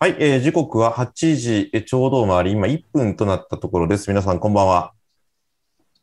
[0.00, 4.08] はい、えー時刻は8時えーちょうど回り、今1分となったところです。
[4.08, 4.92] 皆さんこんばんは。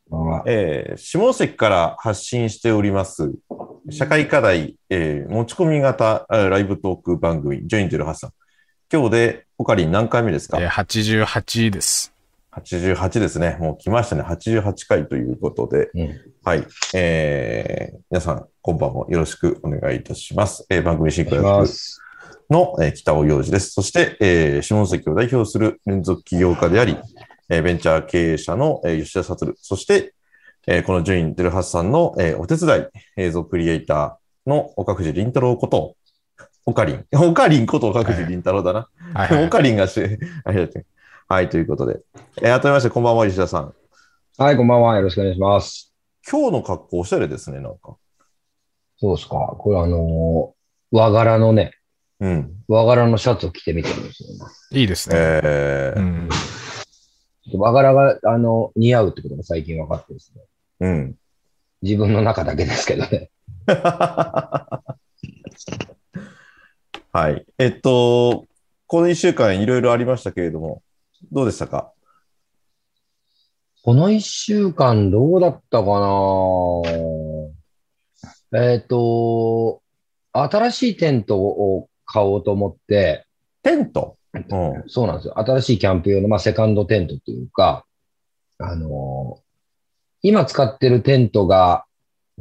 [0.10, 3.32] こんばんはえー下関から発信しております、
[3.90, 8.32] 社会課題、えー持ち込み型あライブトーク番組、ジョイントルハッサン。
[8.92, 10.60] 今日で、ポカリン何回目ですか？
[10.62, 12.14] えー、88です。
[12.52, 13.56] 88ですね。
[13.62, 14.24] もう来ましたね。
[14.24, 15.90] 88回ということで。
[15.96, 16.68] うんはい。
[16.94, 20.66] えー皆さん、こんばんもよろしくお願いいたします。
[20.70, 22.02] えー番組進行お願いし役ます。
[22.50, 23.72] の、えー北尾洋二です。
[23.72, 26.98] そして、えー下関を代表する連続起業家であり、
[27.50, 29.54] えーベンチャー経営者の、えー吉田悟。
[29.58, 30.14] そして、
[30.68, 32.88] えーこのジュイン・デルハッサンの、えーお手伝い、
[33.18, 35.96] 映像クリエイターの岡藤凛太郎こと、
[36.66, 37.06] オカリン。
[37.14, 38.88] オカリンこと岡藤凛太郎だな。
[39.14, 40.00] はい、はいオカリンがし、
[40.44, 40.86] ありがとう
[41.28, 42.00] はい、ということで。
[42.42, 43.74] えー改めまして、こんばんは、吉田さん。
[44.38, 44.96] はい、こんばんは。
[44.98, 45.94] よろしくお願いします。
[46.30, 47.96] 今日の格好おしゃれですね、なんか。
[48.98, 49.36] そうですか。
[49.58, 50.56] これあのー
[50.92, 51.74] 和柄のね、
[52.20, 52.64] うん。
[52.68, 54.36] 和柄のシャツを着てみてるんですよ、ね。
[54.72, 55.16] いいですね。
[55.18, 56.30] えーうん。
[57.60, 60.42] 和柄が、あの、似合うってことが最近分かってですね。
[60.80, 61.16] うん。
[61.82, 63.30] 自分の中だけですけどね。
[67.12, 67.46] はい。
[67.60, 68.46] えっと、
[68.88, 70.82] この一週間いろいろありましたけれども、
[71.32, 71.92] どうでしたか？
[73.84, 76.00] この一週間どうだったか
[78.52, 78.62] な？
[78.62, 79.82] えっ、と、
[80.34, 83.26] 新しいテントを買おうと思って、
[83.64, 84.18] テント？
[84.34, 84.84] うん。
[84.88, 85.40] そうなんですよ。
[85.40, 87.86] 新しいキャンプ用の、まあ、セカンドテントというか、
[88.60, 89.46] あのー
[90.28, 91.86] 今使ってるテントが、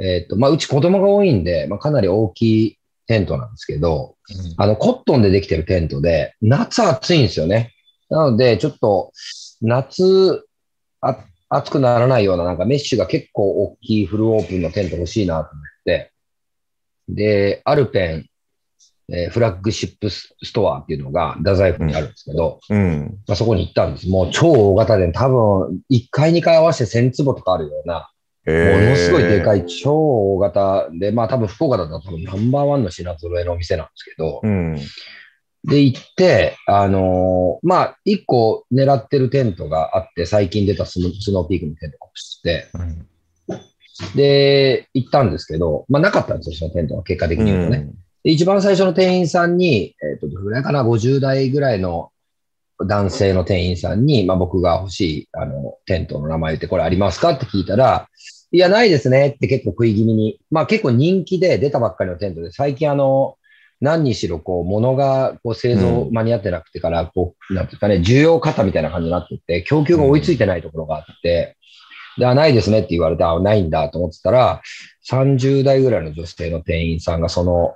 [0.00, 4.16] えっ、と、まあ、うち子供が多いんで、まあ、かなり大きいテントなんですけど、
[4.56, 7.74] あの、コットンでできてるテントで、夏暑いんですよね。
[8.08, 9.12] なので、ちょっと、
[9.60, 10.46] 夏、
[11.02, 11.18] あ
[11.50, 16.10] 暑くならないような、なんかメッシュが結構大きいフルオープンのテント欲しいなと思って、
[17.10, 18.26] で、アルペン、
[19.12, 23.19] えーフラッグシップスストアっていうのが、太宰府にあるんですけど、うん。
[23.27, 24.08] まあ、そこに行ったんです。
[24.08, 28.10] もう超大型で、多分、1回2回合わせて1000坪とかあるような、
[28.47, 29.60] ものすごいでかい。
[29.60, 29.94] い超
[30.34, 34.76] 大型で、まあ多分福岡だったら多分ナンバーワンの品揃えのお店なんですけど、うん。
[35.65, 43.06] で行って、あのーまあ一個狙ってるテントがあって、最近出たスノーピークのテントが欲しくて、うん
[44.16, 47.78] で、行ったんですけど、まあなかったんですよ、そのテントは結果的に言うとね。
[47.78, 47.86] で
[48.24, 52.10] 一番最初の店員さんに、えっ、と、どれぐらいかな、50代ぐらいの
[52.82, 58.08] 男性の店員さんに、まあ僕が欲しい、あの、テントの名前言って、これありますかって聞いたら、
[58.50, 59.34] いや、ないですね。
[59.36, 63.36] って結構食い気味に、まあ結構人気で出たばっかりのテントで、最近あの、
[63.82, 71.58] 何にしろこう、物がこう製造間に合ってなくてから、こう、なんていうかね、需要過多みたいな感じになってって、供給が追いついてないところがあって、
[72.16, 74.62] で、あ、ないですねって言われて、あ、ないんだと思ってたら、
[75.10, 77.74] 30代ぐらいの女性の店員さんがその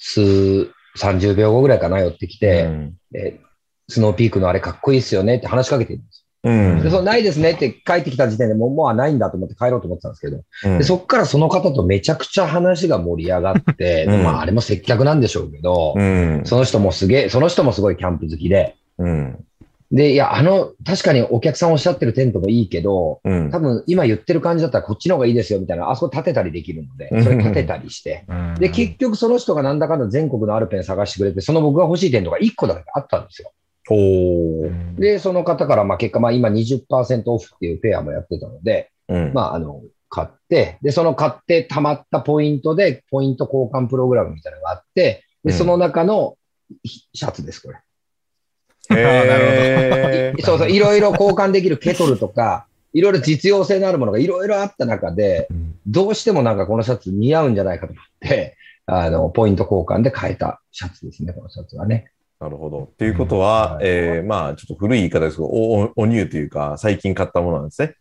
[0.00, 2.94] 数、30秒後ぐらいかな寄ってきて、うん。
[3.12, 3.40] で
[3.88, 6.26] スノーピークのあれかっこいいっすよねって話しかけてるんです。
[6.42, 6.82] うん。
[6.82, 16.42] で、そのないですねって帰ってきた時点でもう、もうないんだと思って帰ろうと思ってたんですけど、うんでそっからその方とめちゃくちゃ話が盛り上がって、うんまああれも接客なんでしょうけど、うん。
[16.44, 19.44] その人もすげえ、その人もすごいキャンプ好きで、うん。
[19.92, 23.58] で、いや、あの、確かにお客さんおっしゃってるテントもいいけど、うん多。
[23.58, 28.24] 分今言ってる感じだったらこっちの方がいいですよみたいな、あそこ建てたりできるので、それ建てたりして。
[28.28, 33.52] うんで、結局その人がなんだかんだ全国のアルペン探してくれて、その僕が欲しいテントが1個だけあったんですよ。
[33.90, 39.32] おで、その方から、まあ結果、まあ今20%オフっていうペアもやってたので、うん。
[39.34, 46.36] まああの、買って、で、その買って貯まったポイントで、ポイント交換プログラムみたいなのがあって、で、うんその中の
[46.84, 47.78] シャツです、これ。
[48.96, 58.56] へーそうそう、いろいろ交換できるケトルとか、いろいろ実用性のあるものがいろいろあった中で、うんどうしてもなんかこのシャツ似合うんじゃないかと思って、
[58.86, 62.12] あの、ポイント交換で変えたシャツですね、このシャツはね。
[62.38, 62.84] なるほど。
[62.84, 67.94] っていうことは、うんえーまあ、ちょっと古い言い方ですけど、お、おおニューというか、最近買ったものなんですね。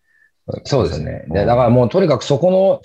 [0.65, 1.25] そうですね。
[1.29, 2.81] で、だからもうとにかくそこの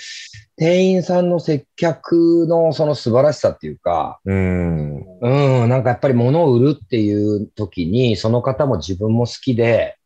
[0.56, 5.04] 店員さんの接客のその素晴らしさっていうか、うん。
[5.20, 9.96] うん、なんかやっぱり物を売るっていう時に、その方も自分も好きで、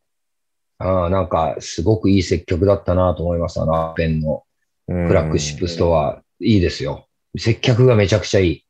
[0.79, 3.61] あなんかすごくいい接客だったなと思います。
[3.61, 4.43] あの、アペンの
[4.87, 7.07] フフラッグシップストア、いいですよ。
[7.37, 8.65] 接客がめちゃくちゃいい。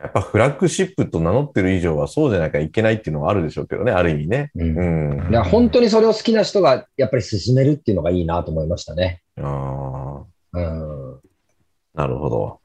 [0.00, 4.50] やっぱフラッグシップと名乗ってる以上はそうじゃなきゃいけないっていうのはあるでしょうけどね、ある意味ね。
[4.54, 5.30] うんうん。
[5.30, 9.20] いや本当にそれを好きな人がやっぱり進めるっていうのがいいなと思いましたね。
[9.36, 11.20] ああ、うん、
[11.94, 12.60] なるほど。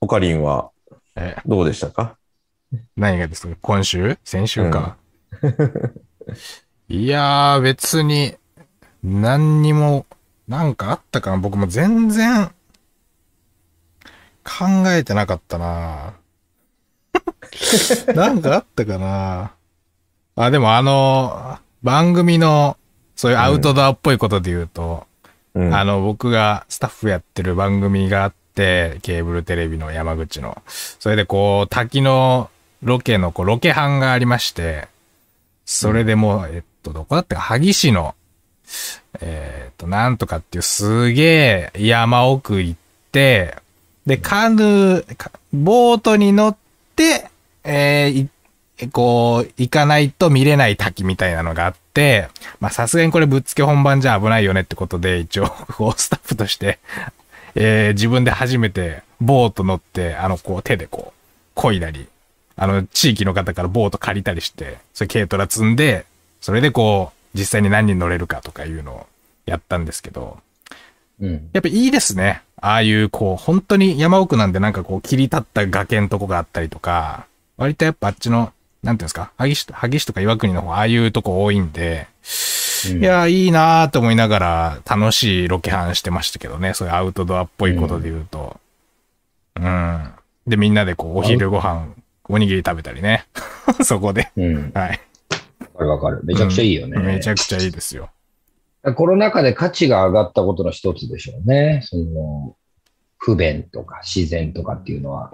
[0.00, 0.70] オカリンは
[1.16, 1.36] え。
[1.44, 2.16] どうでしたか？
[2.96, 3.56] 何がですか？
[3.60, 4.18] 今週？
[4.24, 4.96] 先週か。
[6.88, 8.36] いやー、別に、
[9.02, 10.06] 何にも、
[10.46, 11.38] なんかあったかな？
[11.38, 12.52] 僕も全然、
[14.44, 16.14] 考えてなかったな。
[18.14, 19.52] なんかあったかな？
[20.36, 22.76] あ、でもあの、番組の、
[23.16, 25.07] そういうアウトドアっぽいことで言うと、
[25.58, 25.74] うん。
[25.74, 30.62] あの、僕がスタッフやってる番組があって、ケーブルテレビの山口の。
[30.66, 32.48] それでこう、滝の
[32.82, 34.86] ロケのこうロケ班がありまして、
[35.64, 38.14] それでもう、えっと、どこだったか、萩市の、
[39.20, 42.80] えっと、なんとかっていうすげえ山奥行っ
[43.10, 43.56] て、
[44.06, 46.56] で、カヌー、かボートに乗っ
[46.94, 47.28] て、
[47.64, 48.28] えーい
[48.86, 52.28] こう、行かないと見れない滝みたいなのがあって、
[52.60, 56.78] まあさすがにこれぶっつけ本番じゃ危ないよねってことで、一応、 こう、スタッフとして、
[57.54, 61.12] えー自分で初めてボート乗って、あの、こう、手でこ
[61.56, 62.06] う、漕いだり、
[62.56, 66.06] あの、地域の方からボート借りたりして、それ軽トラ積んで、
[66.40, 69.06] それでこう、実際に何人乗れるかとかいうのを
[69.46, 70.38] やったんですけど、
[71.20, 71.50] うん。
[71.52, 72.42] やっぱいいですね。
[72.60, 77.26] ああいう、こう、本当に山奥なんでなんかこう、切り立った崖のとこがあったりとか、
[77.56, 78.52] 割とやっぱあっちの、
[78.82, 82.06] なんていうんですか、萩市と、萩市とか岩国の方、ああいうとこ多いんで、
[82.92, 86.74] うんいや、いいなーと思いながら、楽しいロケハンしてましたけどね。
[86.74, 88.60] そういうアウトドアっぽいことで言うと。
[89.56, 90.12] うん。
[90.46, 91.88] で、みんなでこう、お昼ご飯、
[92.28, 93.26] おにぎり食べたりね。
[93.82, 94.30] そこで。
[94.36, 94.70] うん。
[94.74, 95.00] はい。
[95.74, 96.20] わかるわかる。
[96.24, 96.98] めちゃくちゃいいよね。
[96.98, 98.10] めちゃくちゃいいですよ。
[98.94, 101.80] コロナ禍で価値が上がったことの一つでしょうね。
[101.82, 102.56] その、
[103.18, 105.32] 不便とか自然とかっていうのは。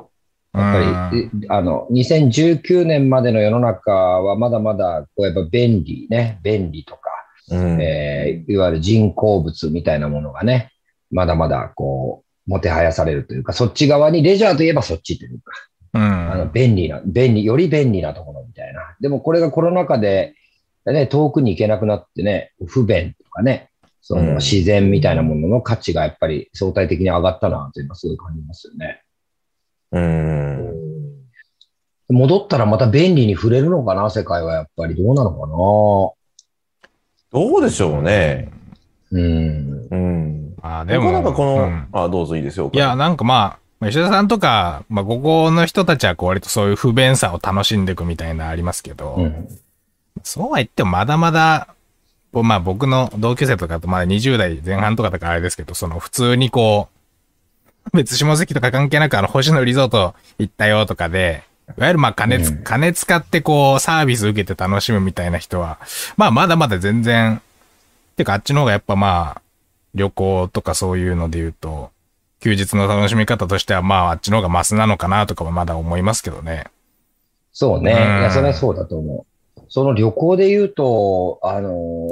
[0.55, 7.01] やっぱり、えあの、2019年までの世の中はまだまだ、こうやっぱ便利ね、便利とか、
[7.51, 7.83] うん。
[7.83, 10.73] えーいわゆる人工物みたいなものがね、
[11.11, 15.53] まだまだこう、もてはやされるというか、そっち側に、レジャーといえばそっちというか、
[15.95, 16.03] うん。
[16.03, 18.97] あの、便利な、便利、より便利なところみたいな。
[19.01, 20.35] でもこれがコロナ禍で、
[20.87, 23.71] ね、遠くに行けなくなってね、不便とかね、
[24.03, 29.04] そうんの自然みたいなものの価値がやっぱり相対的に上がったなというのはすごい感じますよね。
[29.93, 30.75] うん。
[32.11, 34.95] 戻ったらまた便利に触れるのかな、世界はやっぱり。
[34.95, 35.47] どうなのか
[37.33, 38.53] どうでしょうね。
[39.11, 39.89] なうん。
[39.91, 40.55] うん。
[40.63, 42.71] まあでも、なんかこの、うんあ、どうぞいいですよ。
[42.73, 49.49] いや、なんかまあ、吉田さんとか、まあ、ここの人たちはこう割とそういう不便さを楽しんでいくみたいなのありますけど、うん。
[50.23, 51.75] そうは言ってもまだまだ、
[52.33, 56.94] まあ僕の同級生とかとまだ20代前半とかだからあれですけど、その普通にこう、
[57.93, 61.43] 別下関とか関係なくあの星野リゾート行ったよとかで、
[61.77, 65.79] いわゆるまあ金つ、うん金使ってこうサービス受けて楽しむみたいな人は、
[66.17, 67.41] まあまだまだ全然、
[68.17, 69.43] てかあっちの方がやっぱまあ、
[69.95, 71.91] 旅行とかそういうので言うと、
[72.41, 76.65] 休日の楽しみ方としてはまああっちの方がマスなのかなとかはまだ思いますけどね。
[77.53, 77.93] そうね。
[77.93, 79.25] いうんや、それはそうだと思
[79.57, 79.61] う。
[79.69, 81.71] その旅行で言うと、あの、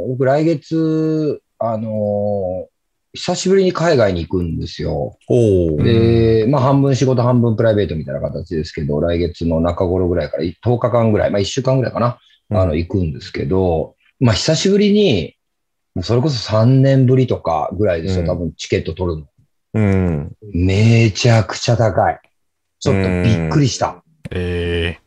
[0.08, 2.68] 僕来月、あの、
[3.14, 5.18] 久しぶりに海外に行くんですよ。
[5.28, 12.18] で、まあ半分仕事半分プライベートみたいな形ですけど、来月の中頃ぐらいから10日間ぐらい、まあ1週間ぐらいかな、
[12.50, 15.36] あの、行くんですけど、まあ久しぶりに、
[16.00, 19.26] それこそ3年ぶりとかぐらいですよ、うん多分チケット取るの。
[19.74, 20.32] うん。
[20.54, 22.18] めちゃくちゃ高い。
[22.80, 24.02] ちょっとびっくりした。
[24.30, 24.98] え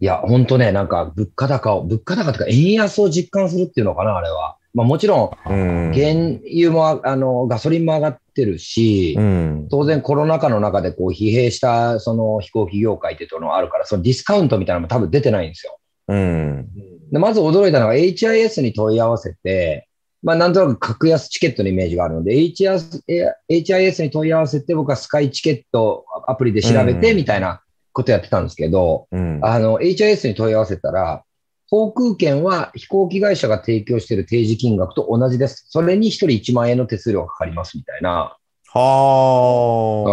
[0.00, 4.57] いや、ほんとね、なんか物価高を、物価高とか円安を実感するっていうのかな、あれは。
[4.74, 5.92] まあもちろん、うん。
[5.92, 9.68] 原油も、あの、ガソリンも上がってるし、うん。
[9.70, 15.78] 当然コロナ禍の中でこう疲弊したその飛行機業界っていうのがあるから、そのディスカウントみたいなのも多分出てないんですよ。
[16.08, 16.68] うん。
[17.10, 19.88] でまず驚いたのが HIS に問い合わせて、
[20.22, 27.62] まあなんとなく格安チケットのイメージがあるので、HIS, に問い合わせて僕はスカイチケットアプリで調べてうんみたいな
[27.92, 29.40] ことやってたんですけど、うん。
[29.42, 31.24] あの HIS に問い合わせたら、
[31.70, 35.66] 航空券は飛行機会社が提供している提示金額と同じです。
[35.68, 38.36] それに1人1万円の手数料がかかりますみたいな。
[38.70, 40.04] は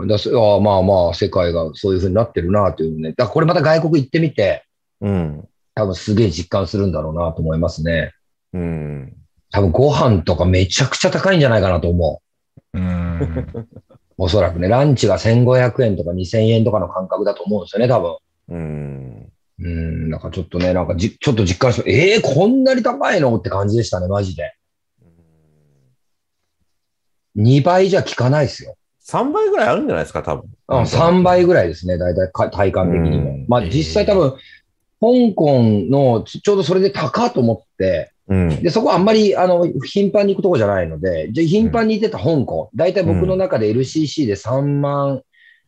[0.00, 0.08] うん。
[0.08, 3.12] だすあまあまあ、世界がそういう風になってるなというね。
[3.12, 4.64] だこれまた外国行ってみて、
[5.00, 5.06] あ。
[5.06, 5.48] うん。
[5.74, 8.12] 多分すげえ実感するんだろうなと思いますね。
[8.52, 9.16] うん。
[9.50, 13.20] 多分ご飯とかめちゃくちゃ高いんじゃないかなと思ー、うん。
[13.54, 13.68] う。
[14.18, 18.16] おそらくね、ランチが1500円とか2000円とかの感覚だと思うんですよね、多分。
[18.48, 19.31] うん。
[19.58, 23.36] うん、なんかちょっとね、なんかじ、ちょっと実感して、ええー、こんなに高いの？
[23.36, 24.54] って感じでしたね、マジで。
[27.36, 28.76] 2倍じゃ効かないですよ。
[29.06, 30.50] 3倍ぐらいあるんじゃないですか、多分。
[30.68, 33.30] うん、3倍ぐらいですね、大体か体感的にも。
[33.30, 34.32] うんまあ実際多分、
[35.00, 38.62] 香港のちちょうどそれで高と思って、うん。
[38.62, 45.22] で、そこはあんまり、あの、頻繁に行くとこじゃないので、じゃあ頻繁に行ってた香港、大体僕の中で LCC で3万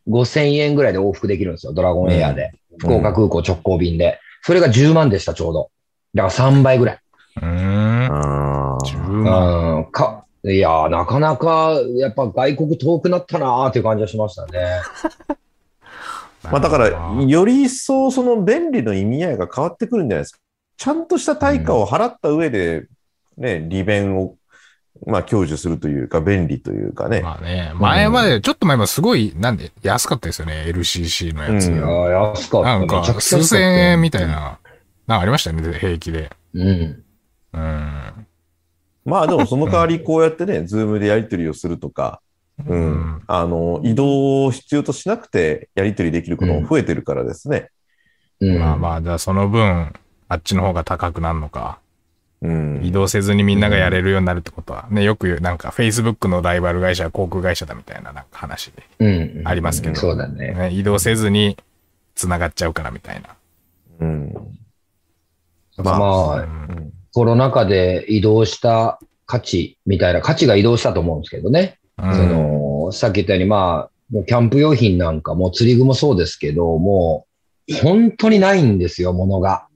[0.08, 2.52] 5千円ぐらいで往復できるんですよ、ドラゴンエアで。
[2.78, 4.20] 福岡空港直行便で。
[4.42, 5.70] それが10万でした、ちょうど。
[6.14, 6.98] だから3倍ぐらい。
[7.42, 8.08] うん。
[8.10, 9.76] あ10ー万。
[9.76, 14.82] うん、か、いやー、なかなか、やっぱ外国遠くなったなーっていう感じがしましたね。
[16.44, 16.88] まあだから、
[17.26, 20.38] より一層その便利の意味合いが変わってくるんじゃないですか。
[20.76, 22.86] ちゃんとした対価を払った上で、
[23.38, 24.36] ね、利便を、
[25.06, 27.20] まあ享受するというか、便利というかね。
[27.20, 31.68] まあね、前まで、ちょっと前もすごい、なんで、安かったですよね、LCC のやつ。
[31.68, 31.88] うんいやー、
[32.32, 32.78] 安かった。
[32.78, 34.26] なんか数った千円みたい。
[34.26, 34.32] な、
[35.06, 36.30] なんかありましたよね、平気で。
[36.54, 37.04] うん。
[37.52, 38.26] うん。
[39.04, 42.20] まあでもその代わりこうやってね、ズームでやり取りをするとか、
[42.66, 43.22] ううんん。
[43.26, 47.68] あの、移動を必要としなくてやり取りできることも増えてるからですね。
[48.40, 48.58] うん。
[48.58, 49.92] まあまあ、じゃあその分、
[50.28, 51.78] あっちの方が高くなるのか。
[52.44, 52.80] うん。
[52.84, 59.42] 移動せずにみんながやれるようになるってことは、ね、よく言う、なんか Facebook のライバル会社は航空会社だみたいななんか話で、うん。
[59.44, 60.52] ありますけどそうだね。
[60.52, 61.56] ね、移動せずに
[62.14, 63.30] 繋がっちゃうからみたいな。
[64.00, 64.34] うん。
[65.78, 66.46] まあ、うんう
[66.80, 71.78] んコロナ禍で移動した価値みたいな、価値が移動したと思うんですけどね。
[71.96, 77.26] うんその、さっき言ったように、まあ、もうキャンプ用品なんかも釣り具もそうですけど、も
[77.68, 79.68] う、本当にないんですよ、ものが。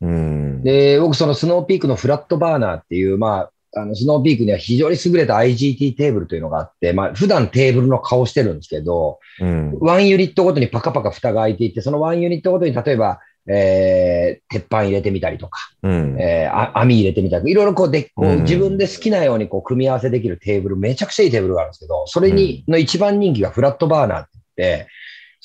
[0.00, 0.62] うん。
[0.62, 9.78] で、僕、そのスノーピークのフラットバーナーっていう、まあ、あの、スノーピークには非常に優れた IGT テーブルというのがあって、まあ、普段テーブルの顔してるんですけど、うん。
[9.80, 16.16] ワンユニットごとにパカパカ蓋が開いていて、そのワンユニットごとに例えば、えー、鉄板入れてみたりとか、うん。
[16.20, 24.88] えーあ網入れてみたりいろいろこうでこううん自分で好きなようにこう組み合わせできるテーブル、めちゃくちゃいいテーブルがあるんですけど、それに、の一番人気がフラットバーナーって言って、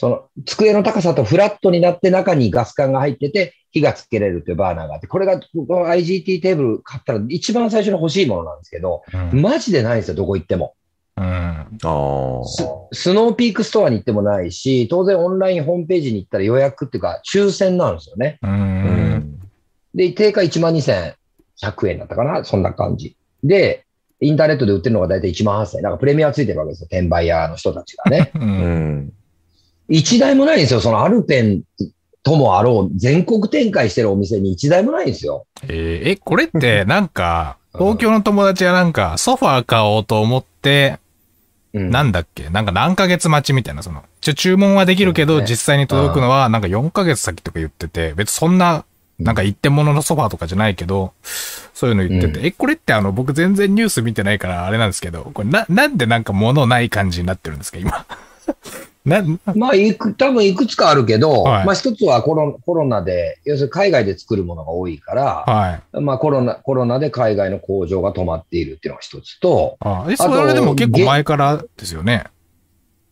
[0.01, 9.41] その机の高さとフラットになって中にガス管が入ってて、火がつけれるっていうバーナーがあって、これがこの IGT テーブル買ったら一番最初に欲しいものなんですけど、うん。
[9.43, 10.73] マジでないんですよ、どこ行っても。
[11.17, 11.67] うん。
[12.91, 18.39] ススノーピークストアに行ってもないし、当然オンラインホームページに行ったら予約っていうか、抽選なんですよね。
[18.41, 18.47] う。
[18.47, 19.39] うんん。
[19.93, 23.15] で、定価12,100円だったかなそんな感じ。
[23.43, 23.85] で、
[24.19, 25.83] インターネットで売ってるのが大体1万8000円。
[25.83, 26.87] なんかプレミアついてるわけですよ。
[26.89, 28.31] 転売屋の人たちがね。
[28.33, 28.39] う。
[28.39, 29.13] うんん。
[29.91, 30.79] 一台もないんですよ。
[30.81, 31.61] そのアルペン
[32.23, 35.45] ともあろう、全国展開してるお店に一台もないんですよ。
[35.63, 40.97] えーえ、これってなんか、 東京の友達がなんか、ソファー買おうと思って、
[41.73, 41.89] うん。
[41.89, 42.49] なんだっけ？
[42.49, 48.83] なんか何ヶ月待ちみたいな、その、一応注文はできるけど、実際に届くのはなんか4ヶ月先とか言ってて、別にそんな、
[49.19, 51.13] なんか一点物のソファーとかじゃないけど、
[51.73, 58.05] そういうの言ってて、うえ、これってあの、僕全然ニュース見てないからあれなんですけど、これな、なんでなんか物ない感じになってるんですか、今？
[59.03, 59.23] な、
[59.55, 66.01] まあ、いく、多分いくつかあるけど、はいまあ一つはコロコロナで、要するに海外で作るものが多いから、はい。
[66.01, 72.25] まあコロナ、コロナで海外の工場が止まっているっていうのが一つと、あえ、それでも結構前からですよね。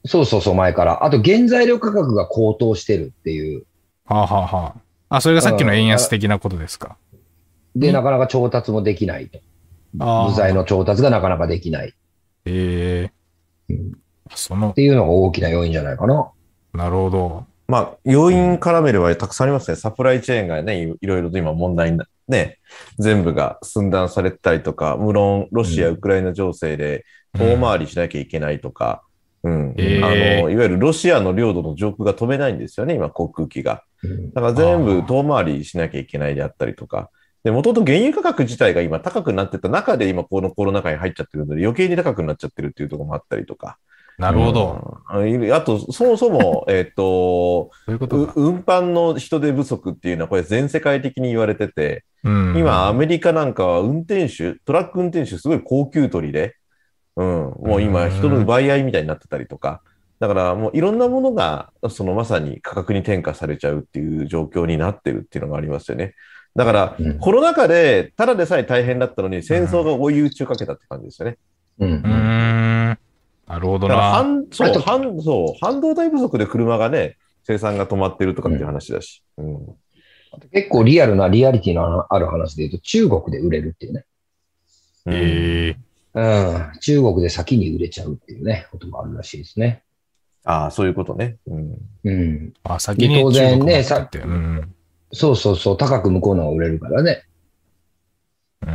[0.06, 1.04] そうそうそう、前から。
[1.04, 3.66] あと、原材料価格が高騰してるっていう。
[4.06, 4.74] はあ、はあは
[5.10, 6.98] あ、あ、それがさっきの円安的なことですか。
[7.76, 9.40] で、うんなかなか調達もできないと。
[10.00, 11.92] あー部材の調達がなかなかできないっ
[12.46, 13.10] え
[13.70, 13.98] えうん
[14.36, 16.32] そのて、いうのが大きな要因じゃないかな。
[16.74, 17.46] なるほど。
[17.68, 19.76] まあ、要因絡めればたくさんありますね。
[19.76, 22.58] サプライチェーンがね、いいろいろと今問題にな、ね、
[22.98, 27.06] 全部が寸断されてたりとか、無論、ロシア、うんウクライナ情勢で
[27.38, 29.04] 遠回りしなきゃいけないとか、
[29.44, 29.76] うん。
[29.78, 33.84] えーあの、いわゆるロシアの領土の上空が飛べないんですよね、今、航空機が。
[34.04, 37.10] うんだから全部遠回りしなきゃいけないであったりとか。
[37.44, 43.78] で、もともと原油価格自体が今高くなってた中で今このコロナ禍に入っちゃってるので余計に高くなっちゃってるっていうところもあったりとか。
[44.20, 45.00] なるほど。
[45.14, 45.54] うん。
[45.54, 56.56] あと、そもそも、 えっと、運搬の人手不足っていうのはこれ全世界的に言われてて、うん今アメリカなんかは運転手、トラック運転手すごい高級取りで、
[57.16, 59.82] うん、もう今人の奪い合いみたいになってたりとか、
[60.20, 66.14] だからもういろんなものがそのまさに価格に転嫁されちゃうっていう状況になってるっていうのがありますよね。
[66.58, 71.38] だからうんコロナ禍でただでさえ大変だったのに戦争が追い打ちをかけたって感じですよね。
[71.80, 73.09] うんうーん。
[73.50, 73.96] なるほどな。
[73.96, 79.24] 半そうあと半そう半導体不足で車がね、生産が止まってるとかっていう話だし。
[79.38, 79.68] うん
[80.54, 84.06] 結構リアルなリアリティのある話で言うと、中国で売れるっていうね。
[85.08, 85.78] うんええ
[86.14, 86.72] うん。
[86.80, 89.82] 中国で先に売れちゃうっていうね、こともあるらしいですね。
[90.44, 91.38] ああ、そういうことね。
[91.48, 92.54] うんうん。
[92.64, 94.76] あ、先に当然ね中国持ってってうん。
[95.12, 97.24] そうそうそう、高く向こうのが売れるからね。
[98.62, 98.72] うで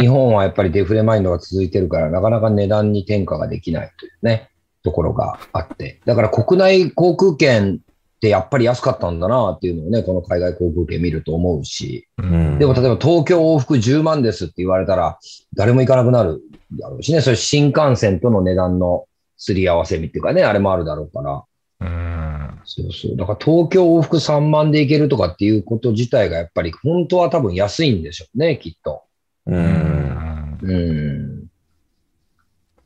[0.00, 4.50] 日本はやっぱりデフレマインドが続いてるから、なかなか値段に転嫁ができないというね、
[4.82, 6.00] ところがあって。
[6.04, 12.06] だから国内航空券ってやっぱり安かったんだなっていうのをね、この海外航空券見ると思うし。
[12.18, 15.18] うんでも例えば東京往復10万ですって言われたら、
[15.54, 16.40] 誰も行かなくなる
[16.78, 19.06] だろうしね、それ新幹線との値段の
[19.36, 21.42] すり合わせみっていうかね、あれもあるだろうから。
[21.80, 22.60] うん。
[22.64, 23.16] そうそう。
[23.16, 29.02] だから東京往復3万で行けるとかっていうこと自体がやっぱり本当は多分安いんでしょうね、きっと。
[29.46, 29.52] う。
[29.52, 30.58] うんん。
[30.62, 31.46] うん。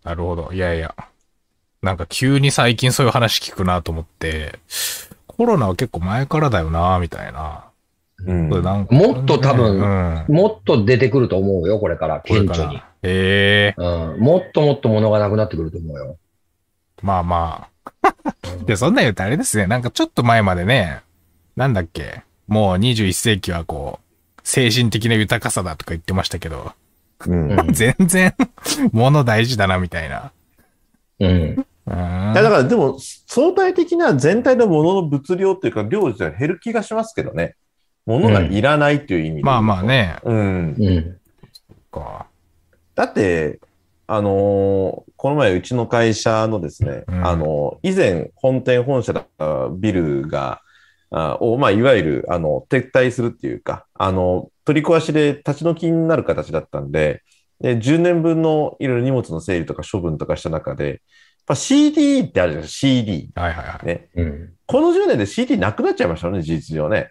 [0.04, 0.52] なるほど。
[0.52, 0.94] いやいや。
[1.82, 4.58] なんか急に最近そういう話聞くなと思って、
[5.26, 7.64] コロナは結構前からだよな、みたいな。
[8.26, 10.34] うんんかもっと多分うん。
[10.34, 12.76] もっと出てくると思うよ、これから、顕著に。
[12.76, 14.20] へえうん。
[14.20, 16.16] もっともっと物がなくなってくると思うよ。
[17.02, 17.68] まあま
[18.02, 18.14] あ。
[18.64, 19.66] で、そんなん言うとあれですね。
[19.66, 21.02] なんかちょっと前までね、
[21.56, 22.22] なんだっけ。
[22.48, 24.05] もう21世紀はこう、
[24.46, 26.70] 精神的な豊かさだとか言ってましたけど、
[27.26, 27.50] うん。
[27.50, 28.32] うん全然、
[28.92, 30.30] 物大事だな、みたいな。
[31.18, 31.56] うん。
[31.84, 37.56] だからでも、相対的な全体のものの物量っていうか、量自体は減る気がしますけどね。
[38.06, 39.82] 物がいらないっていう意味で、まあまあ。
[39.82, 40.16] ね。
[40.22, 40.76] うん。
[40.78, 41.16] うん。
[41.90, 42.26] か
[42.94, 43.58] だって、
[44.06, 44.32] あのー
[45.16, 50.65] この前うちの会社のですね、うんあのー以前本店本社だったビルが、あ
[51.10, 57.22] を、まあ、いわゆる、あの、撤退するっていうか、あの、取り壊しで立ち退きになる形だったんで、
[57.60, 60.98] で、10年分のいろいろ荷物の整理とか処分とかした中で、やっ
[61.46, 63.30] ぱ CD ってあるじゃないですか、CD。
[63.34, 63.86] はいはいはい。
[63.86, 64.08] ね。
[64.16, 64.52] うん。
[64.66, 67.10] この10年で CD なくなっちゃいましたよね、事実上ね。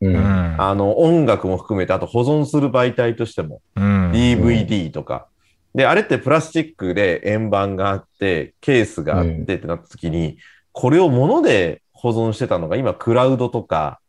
[0.00, 0.08] う。
[0.08, 0.60] うんん。
[0.60, 4.10] あの、音楽も含めて、あと保存する媒体としても、うん。
[4.12, 5.28] DVD とか。
[5.74, 10.38] で、あれってプラスチックで円盤があって、ケースがあってってなった時に、
[10.72, 14.00] これを物で保存してたのが今、クラウドとか、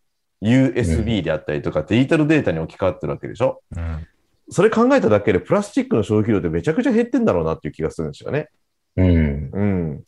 [0.41, 3.63] USB であったりとか、デジタルデータに置き換わってるわけでしょ？
[3.75, 4.07] うん。
[4.49, 8.49] それ考えただけで、プラスチックの消費量ってめちゃくちゃ減ってんだろうなっていう気がするんですよね。
[8.97, 9.49] うん。
[9.51, 10.03] うん。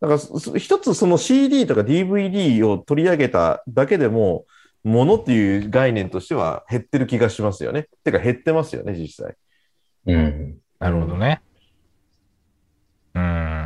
[0.00, 4.44] だから、そ一つその CD とか DVD を取り上げただけでも、
[4.82, 7.88] 物っていう概念としては減ってる気がしますよね。
[8.04, 9.34] てか減ってますよね、実際。
[10.06, 10.58] うん。
[10.78, 11.42] なるほどね。
[13.14, 13.59] うん。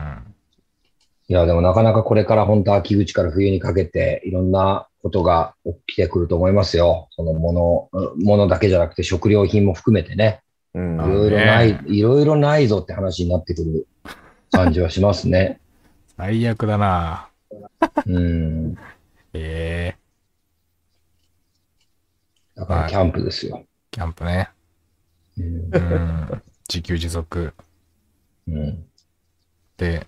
[1.29, 7.09] いや、でもなかなかこれから本当秋口から冬にかけていろんなことが起きてくると思いますよ。
[7.13, 10.41] そのもの、ものだけじゃなくて食料品も含めてね。
[10.75, 13.87] うんいあろいろないね、いろいろないぞって話になってくる
[14.51, 15.61] 感じはしますね。
[16.17, 17.29] 最悪だな。
[18.07, 18.77] うん。
[19.33, 20.05] ええ
[22.55, 23.65] だからキャンプですよ。
[23.91, 24.49] キャンプね。
[25.39, 26.43] うんうん。
[26.69, 27.53] 自給自足。
[28.49, 28.85] うん。
[29.77, 30.07] で、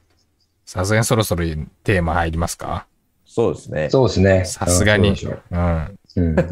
[0.67, 1.45] さすがにそろそろ
[1.85, 2.87] テーマ入りますか？
[3.25, 3.89] そうですね。
[3.89, 4.45] そうですね。
[4.45, 5.99] さすがにうんそうでしょうん。
[6.17, 6.37] ううん。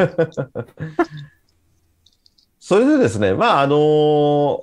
[2.60, 4.60] それでですね、まあ、あのー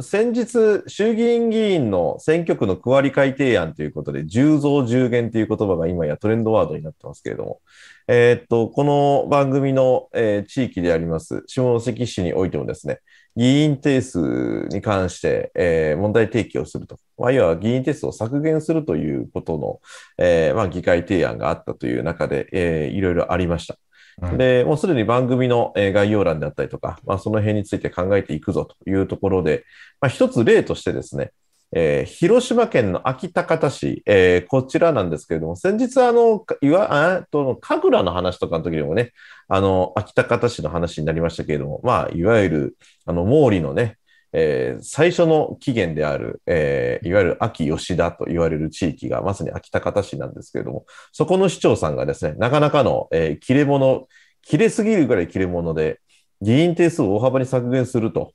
[0.00, 7.60] 先日、衆議院議員の選挙区の区割り改定案ということで、10増10減という言葉が今やトレンドワードになってますけれども、
[8.08, 12.98] えーっと、この番組の、えー地域であります、下関市においてもですね、
[13.36, 16.98] 議員定数に関して、えー問題提起をすると。
[17.18, 19.80] まあ、いわば議員定数を削減するということの、
[20.18, 23.76] えーまあ、議会提案があったという中で、えーいろいろありました。
[24.22, 29.64] うんで、もうすでに番組のえー概要欄であったりとか、まあ、その辺について考えていくぞというところで、
[30.00, 31.32] まあ、一つ例としてですね、
[31.76, 39.12] えー広島県の安芸高田市、えーこちらなんですけれども、先日、あの、いわ、あと、神楽の話とかの時でもね、
[39.48, 43.98] あの、安芸高田市の話になりましたけれども、まあ、いわゆる、あの、毛利のね、
[44.32, 54.06] えー最初の起源である、えーいわゆる秋吉田と言われる地域がまさに秋田方市なんですけれども、そこの市長さんがですね、なかなかの、えー切れ者、
[54.42, 56.00] 切れすぎるぐらい切れ者で、
[56.40, 58.32] 議員定数を大幅に削減すると。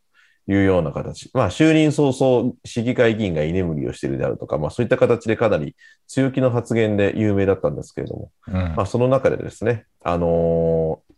[0.50, 1.30] いうような形。
[1.34, 5.76] まあ、就任早々、市議会議員が居眠りをしているであるとか、まあ、そういった形でかなり
[6.08, 11.10] 強気の発言で有名だったんですけれども、うんまあ、その中でですね、あのー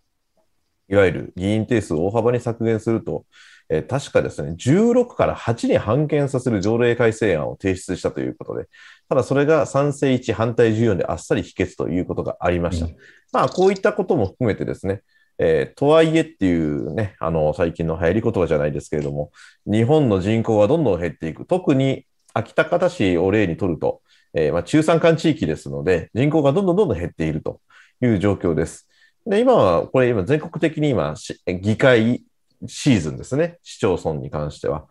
[0.90, 3.26] いわゆる議員定数を大幅に削減すると、
[3.70, 8.68] えー確かですね、16から8に半減させる条例改正案を提出したということで、
[9.08, 12.88] ただそれが賛成1、反対14であっさり否決ということがありました。
[12.88, 12.96] うん
[13.32, 15.04] まあ、こういったことも含めてですね、
[15.44, 19.32] えーとはいえっていうね、あの、最近の流行り言葉じゃないですけれども、
[19.66, 21.46] 日本の人口はどんどん減っていく。
[21.48, 24.02] 特に秋田方市を例にとると、
[24.36, 27.60] えーまあ、中山間地域ですので、人口がどんどんどんどん減っていると
[28.02, 28.88] いう状況です。
[29.26, 31.16] で、今は、これ今全国的に今、
[31.60, 32.24] 議会
[32.68, 33.58] シーズンですね。
[33.64, 34.86] 市町村に関しては。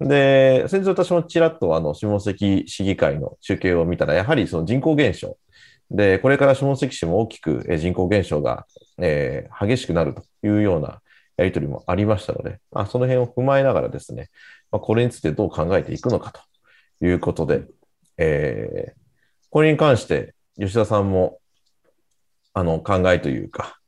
[0.00, 5.38] で、先日私もちらっとあの、下関市議会の中継を見たら、やはりその人口減少。
[5.90, 8.66] で、これから下関市も大きく人口減少が、
[8.98, 11.00] えー激しくなるというような
[11.36, 14.30] やりとりもありましたので、まあ、その辺を踏まえながらですね、
[14.70, 16.32] まあ、これについてどう考えていくのか
[17.00, 17.64] ということで、
[18.18, 19.04] えー
[19.50, 21.38] これに関して吉田さんも
[22.54, 23.78] あの考えというか、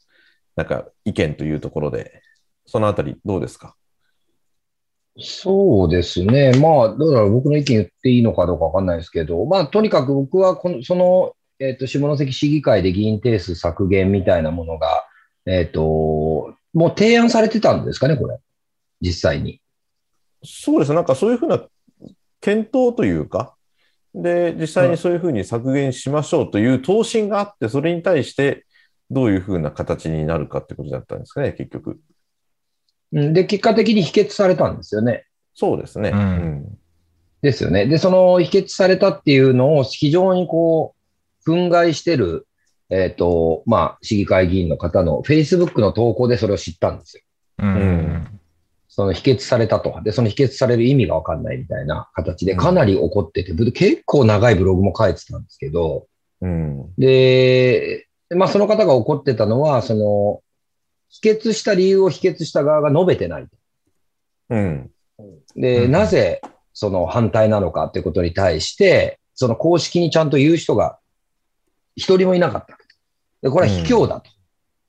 [0.55, 2.23] なんか意見というところで、
[2.67, 3.75] そのあたりどうですか？
[5.19, 6.53] そうですね。
[6.61, 7.33] まあ、どうだろう。
[7.33, 15.05] 僕の意見言っていいのかどうかわかんないですけど、まあ、とにかく僕はこの、その、えっ、と、下関市議会で議員定数削減みたいなものが、
[15.47, 18.39] えっ、と、もう提案されてたんですかね、これ。
[19.01, 19.61] 実際に。
[20.45, 21.65] そうですね、なんかそういうふうな
[22.41, 23.55] 検討というか、
[24.15, 28.67] で、実際にそういうふうに削減しましょうという答申があって、それに対して、
[29.11, 31.99] どういうふうな形になるかってことだったんですかね、結局。
[33.13, 35.27] うんで、結果的に否決されたんですよね。
[35.55, 36.11] そうですね。
[36.11, 36.79] うんうん
[37.43, 37.87] ですよね。
[37.87, 40.96] で、その否決されたっていうのを非常にこう、
[41.47, 42.47] 憤慨してる、
[42.91, 47.23] えっ、と、まあ、市議会議員の方の Facebook の投稿でそれを知ったんですよ。
[47.59, 47.75] うん。
[47.75, 48.41] うん
[48.97, 50.01] その否決されたと。
[50.03, 56.07] で、その否決される意味がわかんないみたいな形でかなり怒ってて、ぶ結構長いブログも書いてたんですけど、
[56.41, 56.95] うん。
[56.97, 60.41] で、まあその方が怒ってたのは、その、
[61.11, 63.47] 否決した理由を否決した側が述べてない。
[64.49, 64.91] うん。
[65.55, 66.41] で、うんなぜ
[66.73, 70.99] その反対なのかっていうことに対して、その公式にちゃんと言う人が
[71.97, 72.79] 一人もいなかった。
[73.43, 74.31] で、これは卑怯だと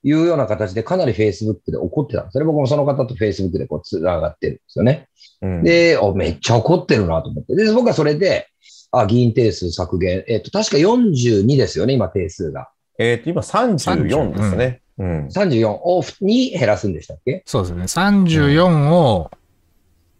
[0.02, 2.32] いうような形でかなり Facebook で怒ってたんです。
[2.34, 5.08] それ僕もその方と Facebook でこう繋がってるんですよね。
[5.42, 7.54] うん、で、おめっちゃ怒ってるなと思って。
[7.54, 8.48] で、僕はそれで、
[8.90, 10.24] あ、議員定数削減。
[10.28, 12.70] えっ、と、確か42ですよね、今定数が。
[12.98, 14.82] えっ、と、今34ですね。
[14.98, 15.26] うん。
[15.26, 17.42] 34をに減らすんでしたっけ？
[17.46, 17.82] そうですね。
[17.84, 19.30] 34を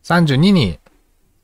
[0.04, 0.78] 32に、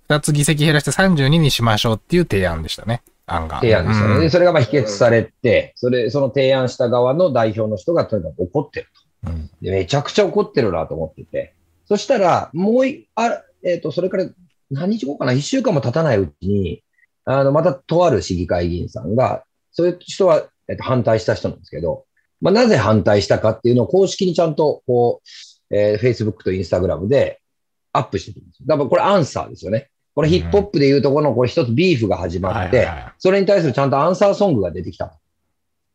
[0.09, 3.03] 2つ議席減らして32にしましょうっていう提案でしたね。
[3.27, 3.61] 案が。
[3.61, 4.15] 提案でしたね。
[4.15, 8.87] うんで、それがまあ否決されて、それ、その提案した側の代表の人がとにかく怒ってる
[9.23, 9.31] と。
[9.31, 11.55] うんでめちゃくちゃ怒ってるなと思ってて。
[11.87, 14.27] そしたら、もうい、あ、えっ、と、それから
[14.71, 15.33] 何日後かな？
[15.33, 16.83] 一週間も経たないうちに、
[17.25, 22.05] あの、またとある市議会議員さんが、そういう人は、えっ、と、反対した人なんですけど、
[22.41, 25.23] まあ、なぜ反対したかっていうのを公式にちゃんと、こ
[25.71, 27.41] う、えー Facebook と Instagram で
[27.93, 28.67] アップしてるんですよ。
[28.67, 29.89] だからこれアンサーですよね。
[30.15, 35.19] これヒップホップでいうところの、これ一つビーフが始まって、それに対するちゃんとアンサーソングが出てきた。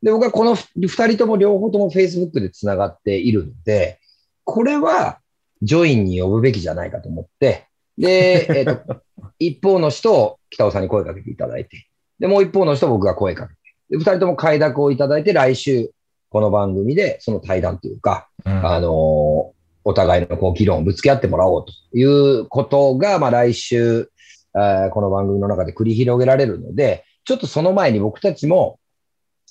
[0.04, 4.00] で、僕はこの二人とも両方とも Facebook で繋がっているので、
[4.44, 5.20] これは
[5.62, 9.02] ジョインに呼ぶべきじゃないかと思って、で、 えっ、と、
[9.40, 11.88] 一方の人を北尾さんに声かけていただいて、
[12.20, 13.60] で、もう一方の人を僕が声かけて、
[13.92, 15.92] で、二人とも快諾をいただいて、来週、
[16.30, 18.68] この番組でその対談というか、うん。
[18.68, 19.59] あのー
[19.90, 24.12] お互いのこう議論をぶつけ合ってもらおうということが、まあ来週、
[24.54, 28.80] この番組の中で繰り広げられるので、ちょっとその前に僕たちも、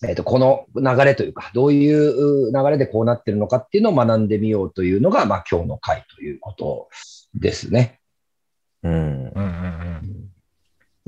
[0.07, 6.89] えっ、と、この流れというか、どういう流れでこうなってるのかっていうのを学んでみようというのが、まあ今日の回ということ
[7.35, 7.99] ですね。
[8.85, 8.93] うん。
[8.93, 9.45] うんうんう
[10.07, 10.38] ん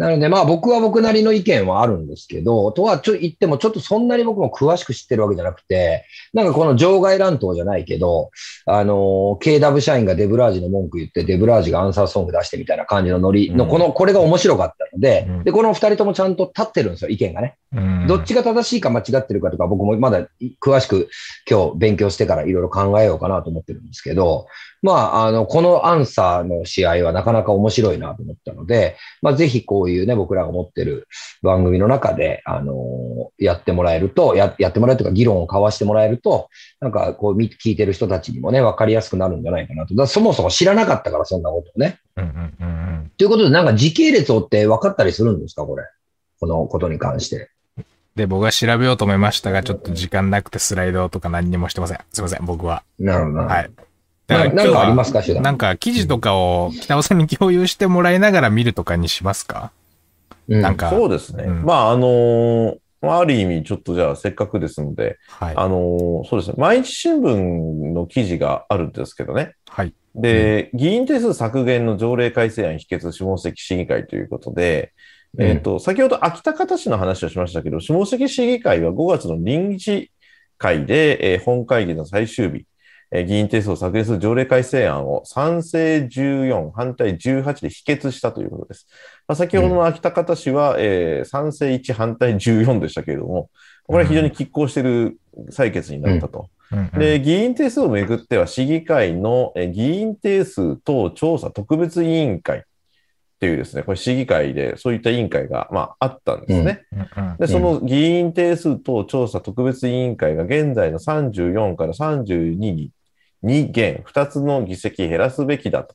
[0.00, 8.30] なので、まあ僕は僕なりの意見はあるんですけど、とはちょ言ってもちょっとそんなに僕も詳しく知ってるわけじゃなくて、なんかこの場外乱闘じゃないけど、
[8.64, 13.70] あの、KW 社員がデブラージの文句言って、デブラージがアンサーソング出してみたいな感じのノリの、うん。
[13.70, 15.44] この、これが面白かったので、うん。
[15.44, 17.56] で、この二人ともちゃんと立ってるんですよ、意見がね。
[17.74, 18.06] うん。
[18.06, 20.26] どっちが正しいか間違ってるかとか、僕もまだ
[20.62, 21.10] 詳しく
[21.46, 24.46] 今日勉強してからいろいろ考えようかなと思ってるんですけど、
[24.82, 31.06] まあ、あの、このアンサーの試合はなかなか面白いなと思ったので、まあ、ぜひこういうね、僕らが持ってる
[31.42, 36.48] 番組の中で、あのやってもらえると、ややってもらえるというか、議論を交わしてもらえると、
[36.80, 39.94] なんかこう見、聞いてる人たちにもね、わかりやすくなるんじゃないかなと。
[39.94, 41.98] だそもそも知らなかったから、そんなことをね。
[42.16, 45.84] うんうんうんうんということで、なんか時系列を追って分かったりするんですか、これ？
[46.40, 47.50] このことに関して。
[48.16, 51.98] で、僕は調べようと思いましたが、ちょっと時間なくてスライドとか何にもしてません。
[52.12, 52.82] すいません、僕は。
[52.98, 53.44] なるほどな。
[53.44, 53.70] はい。
[54.30, 55.42] ななんかありますかか、手段？
[55.42, 59.72] なんか記事とかを北尾さんに共有してもらいながら見るとかにしますか？
[60.48, 61.44] うんなんか、そうですね。
[61.44, 65.54] うんまあ、あのーまあある意味、ちょっとじゃあ、せっかくですので、はい。
[65.56, 66.54] あのーそうですね。
[66.58, 69.54] 毎日新聞の記事があるんですけどね。
[69.68, 69.94] はい。
[70.14, 74.92] で、議員定数削減の条例改正案否決下関市議会ということで、
[75.38, 80.10] うんえっ、と、先ほど秋田方市の話をしましたけど、下関市議会は5月の臨時
[80.58, 82.64] 会で、えー本会議の最終日、えー
[83.12, 88.86] 議員定数を削減する条例改正案を賛成14、反対18で否決したということです。
[89.26, 93.50] まあ、先ほどの秋田方市は、えー賛成1、反対14でしたけれども、
[93.84, 95.18] これは非常に拮抗している
[95.50, 96.48] 採決になったと。
[96.70, 96.90] うん。
[96.92, 96.98] うん。
[97.00, 102.62] で、議員定数をめぐっては、市議会のえ議員定数等調査特別委員会っ
[103.40, 106.84] ていうですね、これ市議会でそういった委員会が、まあ、あったんですね。
[106.92, 107.00] うん。
[107.00, 107.36] うん。
[107.38, 112.92] で、その議員定数等調査特別委員会が現在の34から32に
[113.42, 115.94] 2減、2つの議席減らすべきだと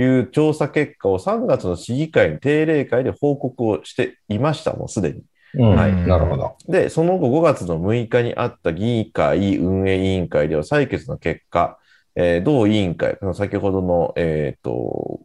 [0.00, 5.22] いう調査結果を3月の市議会の定例会で報告をしていました、もうすでに。
[5.56, 6.56] うんはいなるほど。
[6.68, 11.78] で、その後5月の6日にあった議会運営委員会では採決の結果、
[12.16, 15.20] えー同委員会、先ほどの、えっ、と、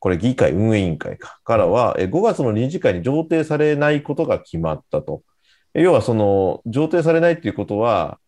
[0.00, 5.22] これ議会運営委員会かからは、えー5月の理事会に上程されないことが決まったと。
[5.74, 8.18] え要はその、上程されないっていうことは、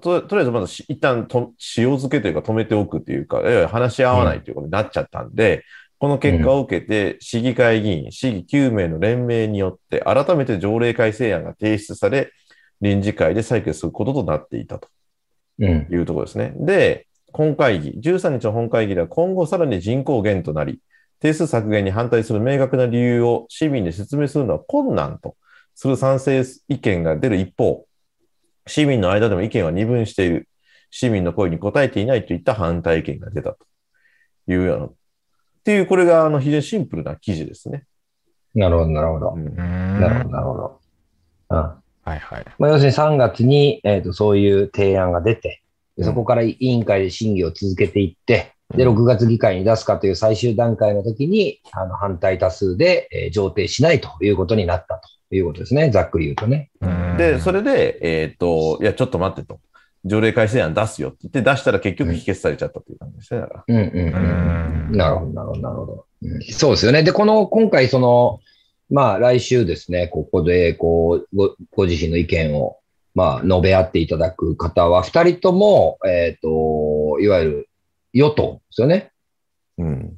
[0.00, 5.64] ととりあえずまずし一旦と塩漬けというか止めておくというか、いわゆる話し合わないということになっちゃったんで、
[5.98, 12.32] この結果を受けて、市議会議員、市議9名の連盟によって、改めて条例改正案が提出され、
[12.80, 14.88] 臨時会で採決することとなっていたと
[15.58, 15.86] うん。
[15.90, 16.54] いうところですね。
[16.56, 20.80] で、本会議、13日の本会議では今後さらに人口減となり、
[21.20, 25.36] 定数削減に反対する明確な理由を市民に説明するのは困難と
[25.74, 27.84] する賛成意見が出る一方、
[28.70, 30.48] 市民の間でも意見は二分している。
[30.90, 33.58] 市民の声に応えていないといった反対意見が出たと
[34.48, 34.86] いうような。
[34.86, 34.92] っ
[35.64, 37.84] ていう、これがあの非常にシンプルな記事ですね。
[38.54, 40.80] なるほど、なるほどなるほど、なるほど。
[41.50, 41.58] うん。
[41.58, 42.46] はいはい。
[42.58, 45.62] まあ、要するに3月に、えー、とそういう提案が出て、
[45.96, 55.90] でそこから委員会で審議を続けていって、で、うん6月議会に出すかという最終段階の時に、あの反対多数で、えー上程しないということになったということですね。
[55.90, 56.70] ざっくり言うとね。
[57.20, 59.60] で、それで、えっ、と、いや、ちょっと待ってと。
[60.06, 63.40] 条例改正案出すよって言って出したら結局否決されちゃったという感じですね。
[63.40, 63.64] だから。
[63.68, 64.94] うんうんううん。
[64.94, 64.96] ん。
[64.96, 66.06] なるほど、なるほど、なるほど。
[66.22, 67.02] うんそうですよね。
[67.02, 68.40] で、この、今回、その、
[68.88, 72.78] まあ、来週ですね、ここで、こう、ご、ご自身の意見を、
[73.14, 77.68] まあ、述べ合っていただく方は、二人とも、えっ、と、いわゆる
[78.14, 79.12] 与党ですよね。
[79.78, 80.16] うん。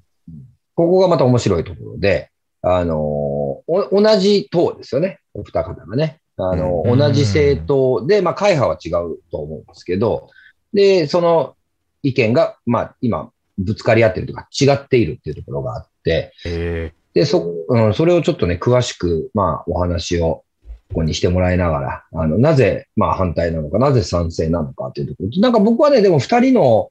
[0.74, 2.30] ここがまた面白いところで、
[2.62, 5.18] あのお同じ党ですよね。
[5.34, 6.20] お二方がね。
[6.50, 10.30] あの、うん同じ政党で、まあ、会派は違うと思うんですけど、
[10.72, 11.56] で、その
[12.02, 20.44] 意見が、まあ、今、ぶつかり合ってるとか、違っているっていうところがあって、えで、そ、うん、それをちょっとね、詳しく、まあ、お話を、
[20.88, 25.40] ここにしてもらいながら、あの、なぜ、まあ、反対なのか、なぜ賛成なのかっていうところと。
[25.40, 26.90] なんか僕はね、でも二人の、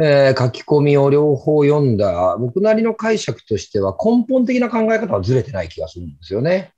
[0.00, 6.72] えー書き込みを両方読んだ、僕なりの解釈としては、根本的な考え方はずれてない気がするんですよね。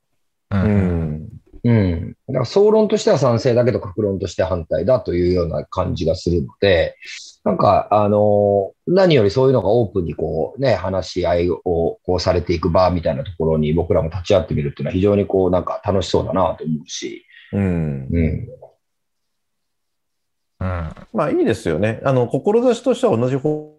[0.51, 0.65] ー。
[0.65, 0.67] う。
[0.67, 1.14] うんん。
[1.65, 2.17] うん。
[2.29, 6.97] だから、総論としては賛成だけど、格論として反対だというような感じがするので、
[7.43, 18.09] なんか、あの何よりそういうのがオープンにこうね、話し合いをこうされていく場みたいなところに僕らも立ち会ってみるっていうのは非常にこうなんか楽しそうだなと思うし、うん。
[18.11, 18.49] うん。
[20.61, 20.95] うん。
[21.13, 22.01] まあいいですよね。
[22.05, 23.75] あの、志としては同じ方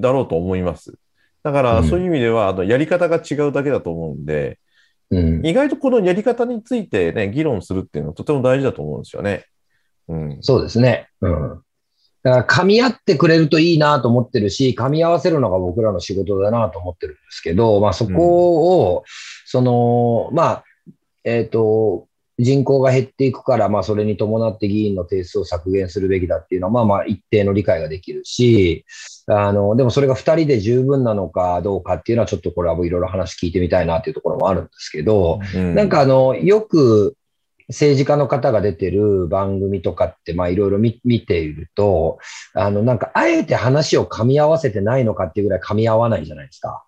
[0.00, 0.98] だろうと思います。
[1.42, 4.58] だから、うんそういう意味では、あの、やり方が違うだけだと思うんで、
[5.14, 5.46] うん。
[5.46, 9.44] 意外とこのやり方についてね、議論するっていうのはとても大事だと思うんですよね。
[10.08, 10.38] うん。
[10.42, 11.08] そうですね。
[11.20, 11.62] うん。
[12.22, 19.04] だから噛み合ってくれるといいなと思ってるし、噛み合わせるのが僕らの仕事だなと思ってるんですけど、まあそこを、
[19.46, 20.64] その、まあ、
[21.24, 28.84] えっ、と、人口が減っていくから、まあそれに伴って議員の定数を削減するべきだっていうのは、まあまあ一定の理解ができるし、
[29.26, 35.74] あの、でもそれが二人で十分なのかどうかっていうのはちょっとこれはいろいろ話聞いてみたいなっていうところもあるんですけど、うん。
[35.74, 37.16] なんかあの、よく
[37.68, 42.18] 政治家の方が出てる番組とかって、まあいろいろ見見ていると、
[42.52, 46.84] あの、なんかあえて話を噛み合わせてないのかっていうぐらい噛み合わないじゃないですか。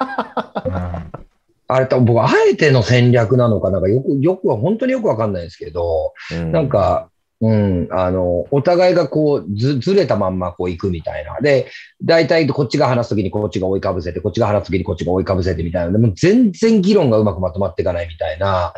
[1.68, 6.52] あれ多分僕、あえての戦略なのかなんかよく、よくは、本当によくわかんないですけど、うん。
[6.52, 11.38] なんか、うん、あの、お互いがこう、ず、ずれたまんまこう行くみたいな。
[11.40, 11.66] で、
[12.02, 15.92] 大体こっちが話すときにこっちが追いかぶせて、こっちが話すときにこっちが追いかぶせてみたいな。
[15.92, 18.72] でも全然議論がうまくまとまっていかないみたいな、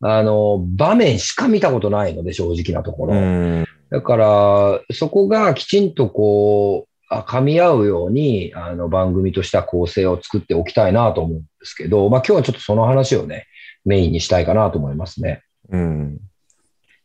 [0.00, 3.14] あの、場面しか見たことないので、正直なところ。
[3.14, 3.66] うん。
[3.90, 13.46] だから、そこがきちんとこう、あ噛み合うように、あの、番組とした構成を作っておきたいなと思うんですけど、まあ今日はちょっとその話をね、
[13.84, 15.42] メインにしたいかなと思いますね。
[15.70, 16.18] うん。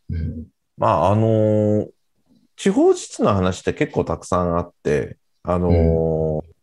[0.09, 0.52] うん。
[0.77, 1.89] まあ、あのー
[2.55, 6.53] 地方自治の話って結構たくさんあって、あのー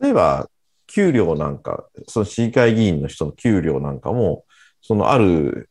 [0.00, 0.48] 例えば、
[0.88, 4.44] 給料なんか、その市議会議員の人の給料なんかも、
[4.80, 5.70] そのある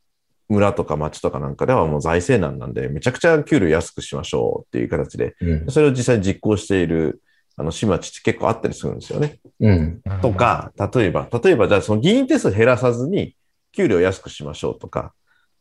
[0.49, 5.69] 村とか町とかなんかではもう財政難なんで、めちゃくちゃ給料安くしましょうっていう形で、うん。
[5.69, 7.21] それを実際に実行している、
[7.57, 9.39] あの、市町って結構あったりするんですよね。
[9.59, 10.01] うん。
[10.21, 13.35] とか、例えば、例えば、じゃあその議員手数減らさずに、
[13.73, 15.13] 給料安くしましょうとか、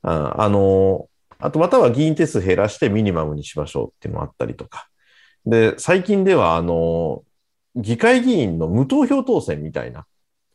[0.03, 1.10] ああの、
[1.41, 4.89] あとまたは議員手数減らしてミニマムにしましょうっていうのもあったりとか。
[5.47, 7.23] で、最近では、あの、
[7.77, 10.07] 議会議員の無投票当選みたいな、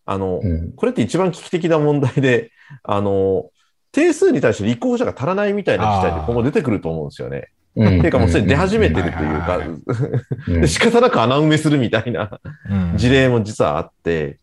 [0.06, 0.74] あの、うん。
[0.74, 2.52] これって一番危機的な問題で、
[2.84, 3.50] あの、
[3.92, 7.50] 定数に対して立候補者が足らないみたいな事態で今後出てくると思うんですよね。
[7.76, 7.88] うん。
[8.02, 10.68] ていうかもうすでに出始めてるというか。
[10.68, 12.40] 仕方なく穴埋めするみたいな。
[12.70, 12.98] うん。
[12.98, 14.40] 事例も実はあって、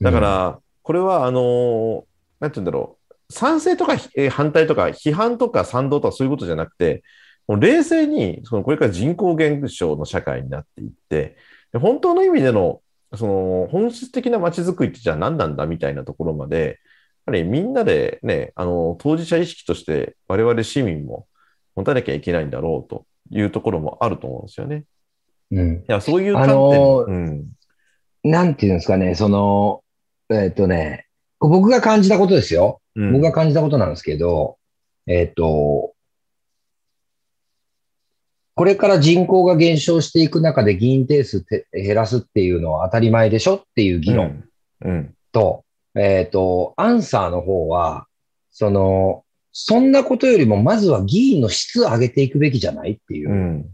[0.00, 2.04] だから、これは、あの、
[2.40, 2.95] なんて言うんだろう、
[3.30, 7.02] 賛成とかえー反対とか、批判とか賛同とかそういうことじゃなくて、
[7.46, 11.36] もう冷静に、そのこれから人口減少の社会になっていって、
[11.72, 12.80] で本当の意味での、
[13.14, 16.78] その本質的な街づくりってじゃあ何なんだみたいなところまで、
[17.26, 21.26] やはりみんなでね、あの、当事者意識として我々市民も
[21.74, 24.84] 持たなきゃいけないんだろうというところもあると思うんですよね。
[25.50, 25.74] うん。
[25.78, 27.46] いや、そういう観点、あのーうん。
[28.24, 29.82] なんていうんですかね、その、
[30.30, 31.06] えっ、とね、
[31.38, 32.80] 僕が感じたことですよ。
[32.96, 34.56] 僕が感じたことなんですけど、
[35.06, 35.92] えっ、ー、と、
[38.54, 44.44] これから人口が減少していく中で議員定数て減らすっていうのは当たり前でしょっていう議論。
[45.32, 46.00] と、うん。
[46.00, 48.06] うん、えっ、ー、と、アンサーの方は、
[48.50, 53.66] その、そんなことよりもまずは議員の質を上げていくべきじゃないっていう。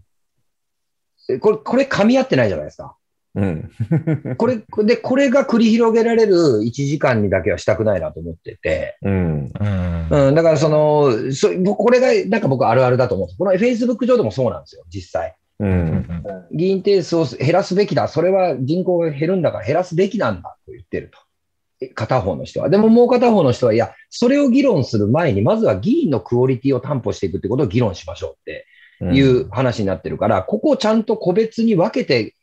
[1.40, 2.96] これ、これ噛み合ってないじゃないですか。
[3.35, 3.71] うん。
[4.37, 8.99] これ、で、これが繰り広げられる1時間にだけはしたくないなと思ってて。
[9.03, 9.51] うん。
[9.59, 10.29] うん。
[10.29, 13.38] うん、だからその、そこれがなんか僕あるあるだと思うんです。
[13.38, 15.35] この Facebook 上でもそうなんですよ、実際。
[15.61, 15.64] う。
[15.64, 16.07] うんん。
[16.53, 18.07] 議員定数を減らすべきだ。
[18.09, 21.18] それは人口が減るんだから減らすべきなんだと言ってると。
[21.81, 22.68] え片方の人は。
[22.68, 28.66] でももう片方の人は、いや、それを議論する前に、まずは議員のクオリティを担保していくってことを議論しましょうって
[29.14, 32.41] いう話になってるから、ここをちゃんと個別に分けてあ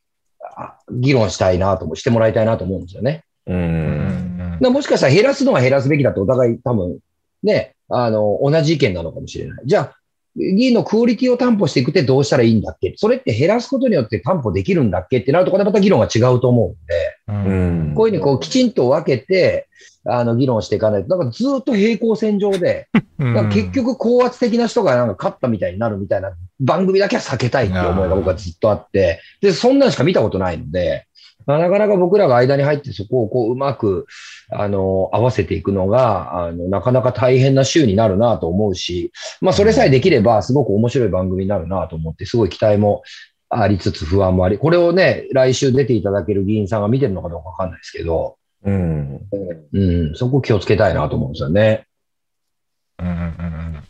[0.92, 3.24] 議論したいなとも、してもらいたいなと思うんですよね。
[3.48, 3.54] う。
[3.54, 7.00] うんもしかしたら減らすのは減らすべきだとお互い多分
[7.44, 9.62] ね、あの、同じ意見なのかもしれない。
[9.66, 9.96] じゃあ、
[10.36, 12.94] 議員のクオリティを担保していくってどうしたらいいんだっけ？
[12.98, 16.78] それって減らすことによって担保できるんだっけってなると、これまた議論が違うと思うんで、
[17.28, 17.32] う。
[17.32, 17.96] うんん。
[17.96, 19.68] こういうふうにこうきちんと分けて、
[20.06, 22.88] あの、議論していかないと、なんかずっと平行線上で、
[23.52, 31.06] 結、局高圧的な人がなんか勝ったみたいになるみたいな番組だけは避けたいっていう思いが僕はずっとあって、で、そんなんしか見たことないので、
[31.46, 34.06] まあ、なかなか僕らが間に入ってそこをこううまく、
[34.52, 43.04] あの、合わせていくのが、あの、なかなか大変な週になるなと思うし、まあ、それさえできればすごく面白い番組になるなと思って、すごい期待も
[43.50, 49.22] ありつつ不安もあり、これをね、来週出ていただける議員さんが見てるのかどうかわかんないですけど、うん。
[49.72, 51.88] うん、そこ気をつけたいなと思うんですよね。
[53.00, 53.22] うんうんうんう
[53.78, 53.84] ん。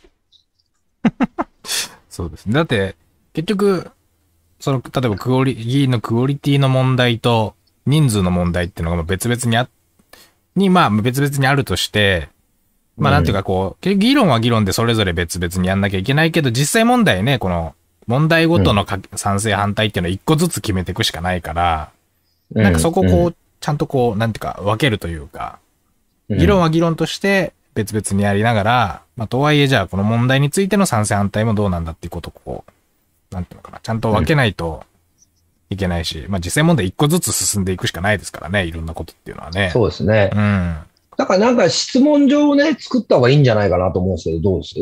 [2.08, 2.54] そうですね。
[2.54, 2.96] だって、
[3.32, 3.90] 結局、
[4.60, 7.54] その、例えばクオリ、議員のクオリティの問題と
[7.86, 9.68] 人数の問題っていうのがまあ別々にあ、
[10.54, 12.28] に、まあ別々にあるとして、
[12.96, 17.74] まあなんていうかこう、結局議論は議論でそれぞれ別々にやんなきゃいけないけど、実際問題ね、この、
[18.06, 21.90] 問題ごとのか賛成反対っていうのは一個ずつ決めていくしかないから、
[22.50, 25.58] なんかそこをこう、ちゃんとこう、なんていうか分けるというか、
[26.28, 34.84] うん、議論は議論として別々にやりながら、まあ、とはいえじゃあこの問題についての賛成反対もどうなんだっていうことをこう、なんていうのかな、ちゃんと分けないと
[35.68, 39.70] いけないし、まあ実際問題一個ずつ進んでいくしかないですからね、いろんなことっていうのはね。
[39.72, 40.30] そうですね。
[40.34, 40.76] うん。
[41.16, 44.74] だからなんか質問状をね、作った方がいいんじゃないかなと思うんですけど、どうです？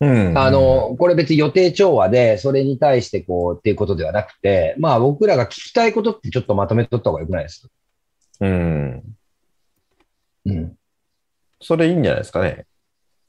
[0.00, 0.38] うん。
[0.38, 7.68] あ、の、これ別に予定調和で、それに対してこうっていうことではなくて、まあ僕らが聞きたいことってちょっとまとめておった方がよくないですか
[8.40, 9.02] うん。
[10.46, 10.76] うん。
[11.60, 12.66] それいいんじゃないですかね。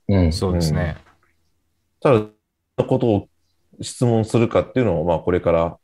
[0.07, 0.31] うん。
[0.31, 0.97] そうですね。
[2.01, 2.25] ただ、
[2.77, 3.29] のことを
[3.81, 5.77] 質問するかっていうのを、まあ、これから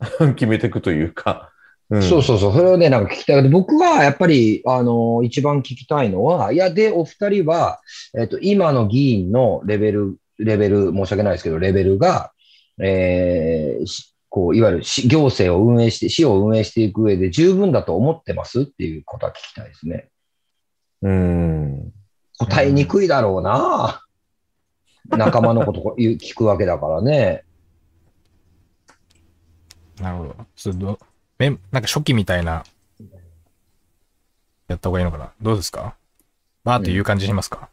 [0.34, 1.49] 決めていくというか。
[1.90, 2.52] うんそうそうそう。
[2.52, 3.48] それをね、なんか聞きたい。
[3.48, 7.80] 僕はやっぱり、あの、一番聞きたいのは、いや、で、お二人は、
[8.16, 12.30] えっと、今の議員のレベル、レベル、申し訳ないですけど、レベルが、
[12.80, 20.08] えーしこう、いわゆる市行政を運営して、市を運営していく上で十分だと思ってますっていうことは聞きたいですね。
[21.02, 21.92] うん。
[22.38, 24.02] 答えにくいだろうな。
[25.08, 27.42] 仲間のこと 聞くわけだからね。
[30.00, 30.36] なるほど。
[31.40, 32.64] めなんか初期みたいな、
[34.68, 35.30] やった方がいいのかな。
[35.40, 35.94] どうですか？
[36.62, 37.70] バーっていう感じしますか、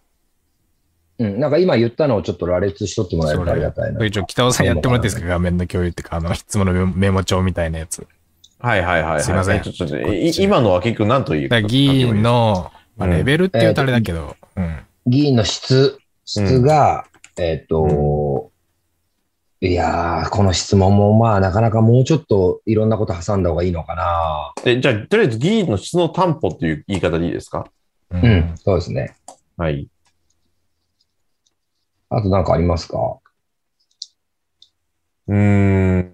[1.20, 1.40] うん。
[1.40, 4.06] なんか今言ったのをちょっと羅列しとってもらえるとありがたいな。
[4.06, 5.28] 一応北尾さんやってもらっていいですか？
[5.28, 8.08] 画面の共有っていうか、あの、いつものメモ帳みたいなやつ。
[8.60, 9.24] はいはいはいはい。
[9.24, 9.58] すいません。
[9.58, 9.98] えちょっと
[10.42, 13.18] 今のは結局何というだから議員の、まあ、うん。
[13.18, 14.80] レベルって言うとあれだけど、うん。
[15.06, 17.06] 議員の質、質が、
[17.38, 18.52] えっ、と、
[19.60, 24.54] いやー、この質問もまあなかなかもうちょっといろんなこと挟んだ方がいいのかな。
[24.66, 27.66] え、じゃあ、とりあえず議員の質の担保っていう言い方でいいですか？
[28.12, 29.16] ううん、そうですね。
[29.58, 29.90] はい。
[32.10, 33.18] あとなんかありますか？
[35.28, 36.14] うーん。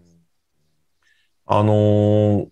[1.45, 2.47] あのー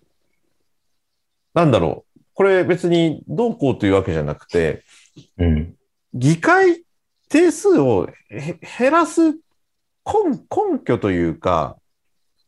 [1.54, 2.20] なんだろう。
[2.34, 4.84] これ別にどうこうというわけじゃなくて、
[5.38, 5.74] うん。
[6.12, 6.84] 議会
[7.30, 9.34] 定数をへ減らす
[10.04, 11.76] 根根拠というか、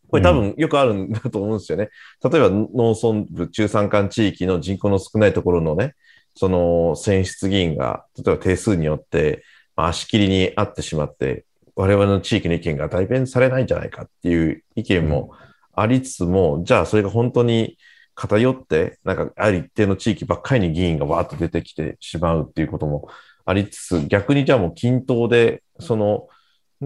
[0.09, 1.91] これ多分よくあるんだと思うんですよね。
[2.23, 5.95] 例えば農村部中山間地域の人口の少ないところのね、
[6.37, 9.45] その選出議員が、例えば定数によって、
[9.77, 11.45] まあ足切りにあってしまって、
[11.77, 15.33] 我々の地域の意見が代弁されないんじゃないかっていう意見も
[15.73, 17.77] ありつつも、じゃあそれが本当に
[18.15, 23.09] 偏って、なんかある一定の地域ばっかりに議員がわーっと出てきてしまうっていうことも
[23.45, 26.29] ありつつ、逆にじゃあもう均等で、その、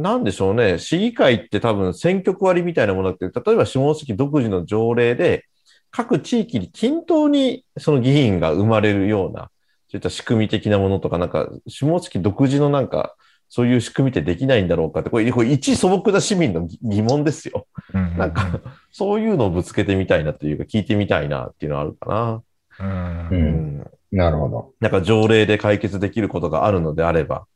[0.03, 5.45] なんでしょうね、市議会って多分選挙区割りみたいなものって、例えば下関独自の条例で、
[5.91, 9.51] 各地域に均等にその議員が生まれるような、
[9.91, 13.15] そういった仕組み的なものとか、なんか、下関独自のなんか、
[13.49, 17.67] そういう仕組みってできないんだろうかって、これ、これ一素朴な市民の疑疑問ですよ。
[17.95, 18.61] うんうんうんなんか、
[18.93, 22.43] そういうのをぶつけてみたいなというか、聞いてみたいなっていうのはあるか
[22.81, 23.29] うんな。
[23.31, 23.41] ううん
[23.81, 23.91] ん。
[24.13, 24.75] なるほど。
[24.81, 27.47] なんか条例で解決できることがあるのであれば、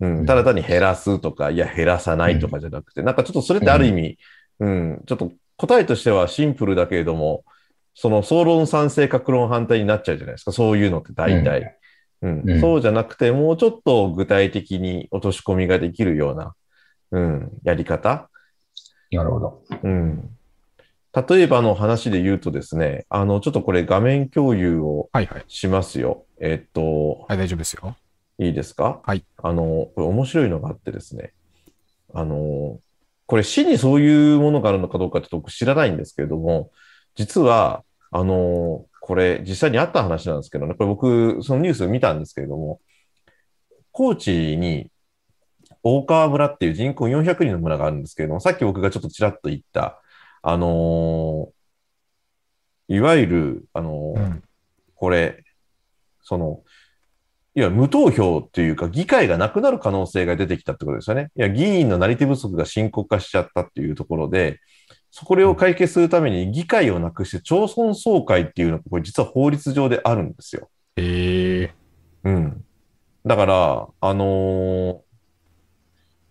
[0.00, 4.18] うん、ただ単に減らすとか、いや、減らさないとかじゃなくて、なんかちょっとそれってある意味、
[4.60, 7.44] うん、ちょっと答えとしてはシンプルだけれども、
[7.94, 10.52] その総論賛成、格論反対になっちゃうじゃないですか。
[10.52, 11.60] そういうのって大体。
[11.60, 16.54] うんうんそうじゃなくて、もうちょっと具体的に落とし込みができるような、
[17.12, 18.28] うん、やり方。
[19.12, 19.62] なるほど。
[19.84, 20.30] うん。
[21.28, 25.44] 例えばの話で言うとですね、あの、ちょっとこれ画面共有をはいはい。
[25.46, 26.24] しますよ。
[26.40, 27.96] えっと、はい、大丈夫ですよ。
[28.38, 29.00] いいですか？
[29.04, 29.24] はい。
[29.42, 31.32] あの、これ面白いのがあってですね。
[32.14, 32.78] あの、
[33.26, 36.70] これ市にそういうものがあるのかどうかちょっと僕知らないんですけれども、
[37.14, 42.80] 実は、あの、これ実際にあった話なんですけどね、これ僕、そのニュース見たんですけれども、
[43.90, 44.90] 高知に
[45.82, 50.00] 大川村っていう人口400人の村があるんですけれども、さっき僕がちょっとちらっと言った、
[50.42, 51.48] あの
[52.86, 54.42] いわゆる、あのうん。
[54.94, 55.44] これ、
[56.22, 56.62] その、
[57.58, 61.32] いや、無投票っていうか、議会がなくなる可能性が出てきたってことですよね。
[61.34, 64.60] いや、議員のなり手不足が深刻化しちゃったっていうところで、
[65.10, 70.70] そこを解決するために議会をなくして町村総会っていうのが、これ実は法律上であるんですよ。
[70.98, 71.74] へえ。
[72.22, 72.64] うん。
[73.26, 74.98] だから、あのー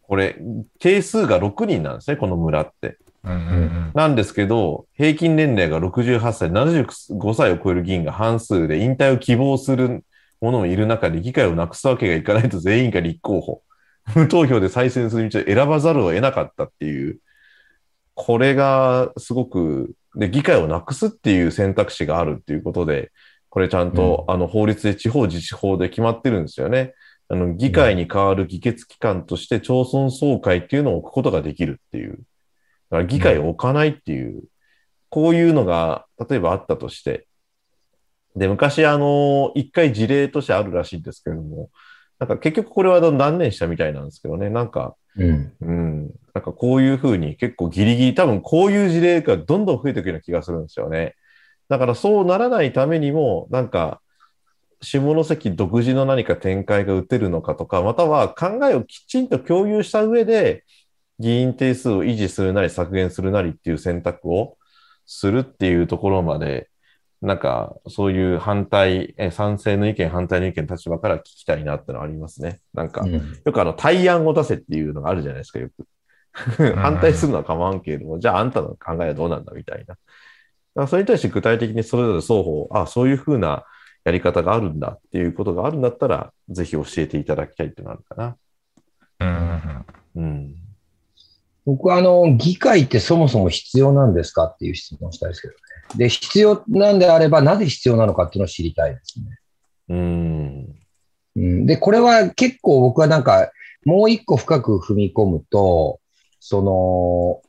[0.08, 0.38] これ、
[0.80, 2.98] 定数が6人なんですね、この村って。
[3.26, 3.92] うんうんうん。
[3.94, 10.06] なんですけど、平均年齢が68歳、75歳を超える議員が半数で引退を希望する
[10.42, 13.64] 者もいる中で議会をなくすわけがいかないと全員が立候補。
[14.16, 17.20] 無投票で再選する道を選ばざるを得なかったっていう、
[18.14, 23.12] これがすごく、で、議会をなくすっていう選択肢があるっていうことで、
[23.50, 26.94] これちゃんと、あの法律で地方自治法で決まってるんですよね。
[27.30, 32.12] あの議会に代わる議決機関として町村総会っていうのを置くことができるっていう。
[32.12, 34.44] だから議会を置かないっていう、
[35.10, 37.27] こういうのが、例えばあったとして、
[38.38, 41.70] で、昔、あの、一回事例としてあるらしいんですけれども、
[42.20, 45.54] なんか結局これは断念したみたいなんですけどね、なんか、うん。
[45.62, 46.02] うん、
[46.34, 51.16] なんかこういうふうに結構ギリギリ、多分こういう事例がどんどん増えていくような気がするんですよね。
[51.70, 54.02] だからそうならないためにも、なんか、
[54.82, 60.64] 下関独自の何か展開が打てるのかとか、または考えをきちんと共有した上で、
[61.20, 64.58] 議員定数を維持するなり削減するなりっていう選択を
[65.08, 66.70] するっていうところまで、
[67.22, 72.60] なんかそういう反対、え賛成の意見、反対の意見立場から聞きたいなってのはありますね。
[72.74, 73.14] なんか、うん
[73.46, 75.88] よくあの対案を出せっていうのがあるじゃないですか、よく。
[76.76, 79.86] 反対するのは構わんけれども、じゃああんたの考えはどうなんだみたいな。
[79.86, 79.98] だか
[80.76, 83.66] らそれに対して具体的にそれぞれ双方、あそういうふうな
[84.04, 88.38] やり方があるんだっていうことがあるんだったら、ぜひ教えていただきたいっていうのがあるか
[89.20, 90.56] うんうんうん。
[91.66, 95.60] 僕はあの、議会ってそもそも必要なんですかっていう質問をしたいですけどね。
[95.96, 99.26] で、必要なんであれば、なぜ必要なのかっていうのを知りたいですね。
[99.90, 100.76] うん。
[101.36, 103.52] うん、で、これは結構僕はなんか、
[103.86, 106.00] もう一個深く踏み込むと、
[106.40, 107.42] その、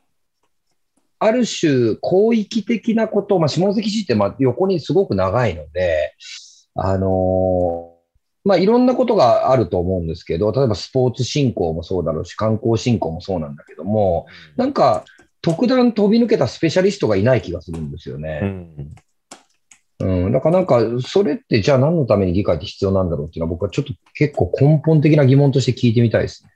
[1.19, 6.15] ある種、広域的なこと、まあ、下関市ってまあ横にすごく長いので、
[6.75, 7.95] あの
[8.45, 14.27] まあ、いろんなことがあると思うんですけど、例えばスポーツ振興もそうだろうし、観光振興もそうなんだけども、
[14.57, 15.05] なんか、
[15.41, 18.41] 特段飛び抜けたスペシャリストがいない気がするんですようね。
[18.41, 18.91] ん。
[20.01, 20.33] うん。
[20.33, 26.51] だからなんか、それってじゃあ何のために議会って必要なんだろうっていうのは僕はちょっと結構根本的な疑問として聞いてみたいですね。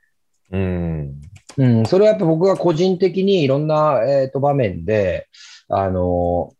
[0.51, 1.21] うん。
[1.57, 1.85] うん。
[1.85, 5.27] それはやっぱ僕が個人的にいろんな、えー、と場面で、
[5.69, 6.53] あの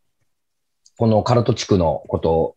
[0.97, 2.55] このカルト地区のこと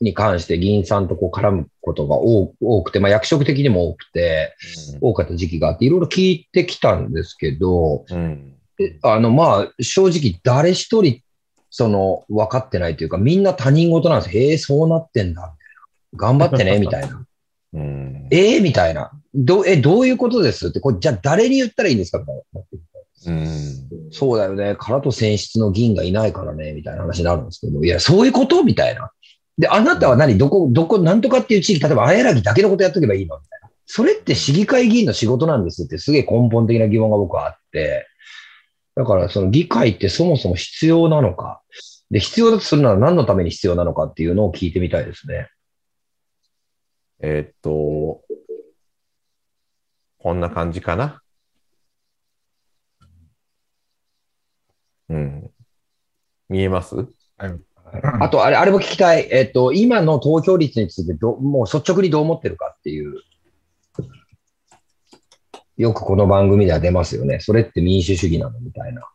[0.00, 4.54] に関して議員さんとこう絡むことが多多くて、まあ役職的にも多くて、
[5.00, 8.56] 多かった時期があって、いろいろ聞いてきたんですけど、うん。
[8.78, 11.20] であの、まあ、正直誰一人、
[11.70, 14.36] その、分かってないというか、みんな他人事なんです。
[14.36, 16.38] へえ、そうなってんだ、みたいな。
[16.38, 17.24] 頑張ってね、 みたいな。
[17.74, 18.28] うん。
[18.30, 19.10] ええみたいな。
[19.34, 20.68] ど、え、どういうことです？
[20.68, 22.18] って、これ、じゃあ誰に言ったらいいんですか？
[22.18, 22.62] みたいな。
[23.26, 23.48] うん。
[24.10, 24.76] そうだよね。
[24.78, 28.62] 空と選出の議員がいないからね、みたいな話になるんですけど、いや、そういうこと？
[28.64, 29.10] みたいな。
[29.56, 30.36] で、あなたは何？
[30.36, 33.38] どこ、どこ、なんとかっていう地域、例えば、あやらぎだけのことやっとけばいいの？
[33.38, 33.70] みたいな。
[33.86, 38.06] それって市議会議員の仕事なんですって、すげえ根本的な疑問が僕はあって、
[38.94, 41.62] だから、その議会ってそもそも必要なのか。
[42.10, 45.48] で、必要だとするなら何のために必要なのかっていうのを聞いてみたいですね。
[47.20, 48.22] えーっと、
[50.18, 51.22] こんな感じかな？
[55.08, 55.50] うん。
[56.48, 56.96] 見えます？
[58.20, 59.28] あと、あれ、あれも聞きたい。
[59.30, 63.14] えっと、今の投票率についてど、もう率直にどう思ってるかっていう。
[65.76, 67.40] よくこの番組では出ますよね。
[67.40, 68.60] それって民主主義なの？
[68.60, 69.08] みたいな。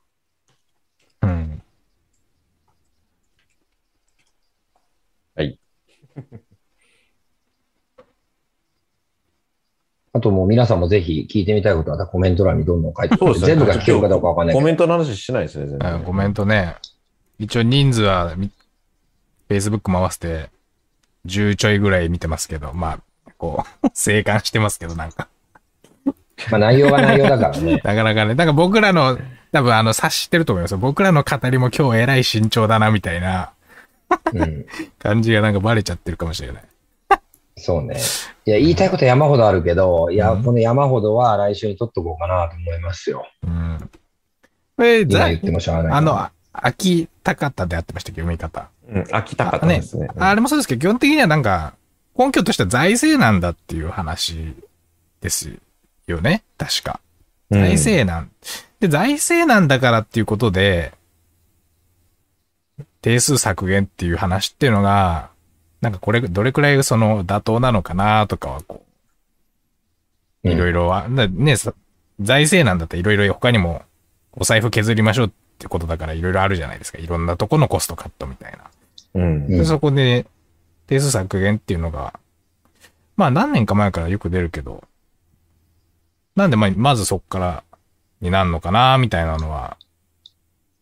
[1.23, 1.61] うん。
[10.13, 14.59] あともう皆さんもぜひ聞いてみたいことはコメント欄にどんどん書いてそうですね全部が聞けるかどうかわかんないけど。
[14.59, 15.95] コメントの話してないですね、全然。
[15.95, 16.75] あコメントね。
[17.37, 18.49] 一応人数はみ、
[19.47, 20.49] Facebook 回して、
[21.27, 22.99] 10ちょいぐらい見てますけど、まあ、
[23.37, 25.27] こう、 静観してますけど、なんか。
[26.51, 27.81] まあ内容が内容だからね。
[27.83, 29.17] なかなかね、なんか僕らの、
[29.51, 30.77] 多分あの、察してると思いますよ。
[30.77, 33.51] 僕らの語りも今日えらい慎重だな、みたいな
[34.33, 34.65] うん。
[34.99, 36.63] 感じがなんかバレちゃってるかもしれない。
[37.59, 37.97] そうね。
[38.45, 43.25] いや、言いたいこと山ほどあるけど、いや、うんこの山ほどは来週に取っとこうかなと思いますよ。
[43.43, 43.89] うん。
[44.77, 45.93] これ、ざ今言ってもしょうがない。
[45.93, 48.69] あの、あ秋高田であってましたっけ、読み方。
[48.89, 50.07] うん、飽きたかったですね。
[50.17, 51.73] あれもそうですけど、基本的にはなんか、
[52.17, 54.55] 根拠としては財政なんだっていう話
[55.21, 55.51] です
[56.07, 56.43] よね。
[56.57, 56.99] 確か。
[57.49, 58.31] うん財政なん。
[58.79, 60.93] で、財政なんだからっていうことで、
[63.01, 65.29] 定数削減っていう話っていうのが、
[65.81, 68.83] なんかこれ、どれくらいその妥当なのかなとかは、こ
[70.43, 71.73] う、うんいろいろは、だね、さ
[72.19, 73.83] 財政なんだっていろいろ他にも、
[74.33, 76.99] お財布削りましょうってことだからいろいろあるじゃないですか。
[76.99, 78.59] いろんなとこのコストカットみたいな。
[79.15, 79.23] うん。
[79.23, 80.25] うんで、そこで、
[80.87, 82.19] 定数削減っていうのが、
[83.15, 84.83] まあ何年か前からよく出るけど、
[86.37, 87.63] なんでまあ、まずそこから
[88.21, 89.75] になるのかな、みたいなのは、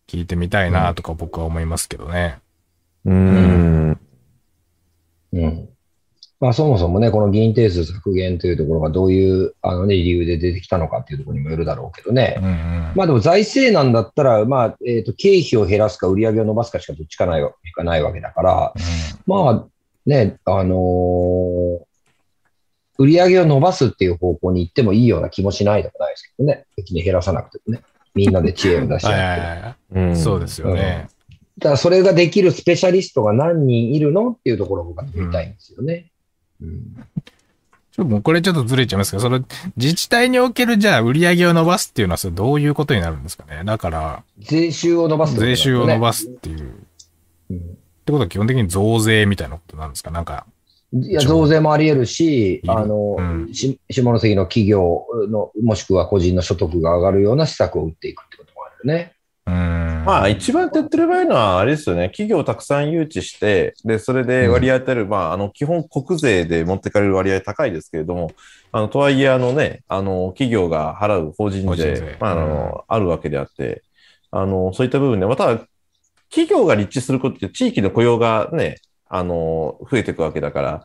[0.05, 2.39] 聞いてみたいな、とか僕は思いますけどね。
[3.05, 3.99] うん。
[5.31, 5.69] うん。
[6.41, 12.35] まあそもそもね、この議員定数削減というところがどういうあの、ね、理由で出てきたのかっていうところにもよるだろうけどね。
[12.37, 12.91] うんうん。
[12.93, 18.73] まあでも財政なんだったら、まあ、えっ、と、経費を減らすか売り上げを伸ばすかしかどっちかないわかないわけだから、
[19.25, 19.65] まあ
[20.05, 21.94] ね、あのー
[22.97, 26.65] 売り上げを伸ばすっていう方向に行ってもいいような気もしないでもないですけどね。
[26.77, 27.81] 別に減らさなくてもね。
[28.13, 30.15] みんなで知恵を出しはい合って。
[30.15, 31.09] そうですよね。
[31.61, 36.11] ただそれができるスペシャリストが何人いるのっていうところを僕は見たいんですよね。
[36.61, 37.05] うん
[37.91, 39.41] ちょもうこれちょっとずれちゃいますけど、それ、
[39.77, 43.63] 自治体におけるじゃあ売り上げを伸ばすっていうのはそれどういうことになるんですかね？
[43.63, 46.59] だから、税収を伸ばすね税収を伸ばすっていう。
[46.59, 46.61] っ
[47.51, 47.59] うん
[48.05, 50.11] てことは基本的に増税みたいなことなんですか？
[50.11, 50.45] なんか、
[51.03, 59.13] いや、増税もあり得るし、あの、うんし下関の企業の、もしくは個人の所得が上がるような施策を打っていくってこともあるよね。
[59.45, 59.53] うー
[60.03, 60.05] ん。
[60.05, 62.09] まあ、一番手っ取り早いのは、あれですよね。
[62.09, 68.31] 企業をたくさん誘致して、で、それで割り当てる、まあ、あの、基本国税で持ってかれる割合高いですけれども、
[68.71, 73.83] あの、とはいえ、あのね、あの、企業が払う法人税税、まあ、あの、あるわけであって、
[74.31, 75.59] あの、そういった部分で、また、
[76.29, 78.77] 企業が立地することで地域の雇用がね、
[79.17, 80.81] あの、増えていくわけだから、やっ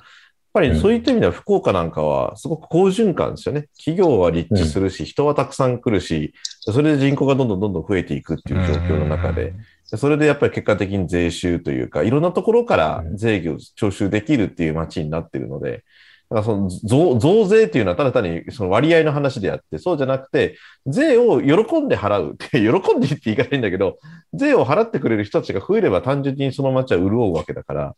[0.53, 3.69] ぱりそういった意味では福岡なんかはすごく好循環ですよね。
[3.79, 9.55] 企業は立地するし、人はたくさん来るし、それで人口がどんどんどんどん増えていくっていう状況の中で、
[9.85, 15.85] それでやっぱり結果的に税収というか、いろんなところから税業を徴収できるっていう街になっているので、
[16.31, 20.57] だからその増増税っていうのはただ単にその割合の話であって、そうじゃなくて、
[20.87, 23.99] 税を喜んで払うって、 喜んでって言い方いいんだけど、
[24.33, 27.97] 税を払ってくれる人たちが増えれば単純にその街は潤うわけだから、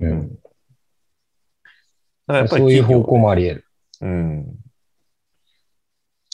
[0.00, 0.28] うん。
[0.30, 0.36] だ
[2.26, 3.66] からやっぱりそういう方向もあり得る。
[4.02, 4.60] うん。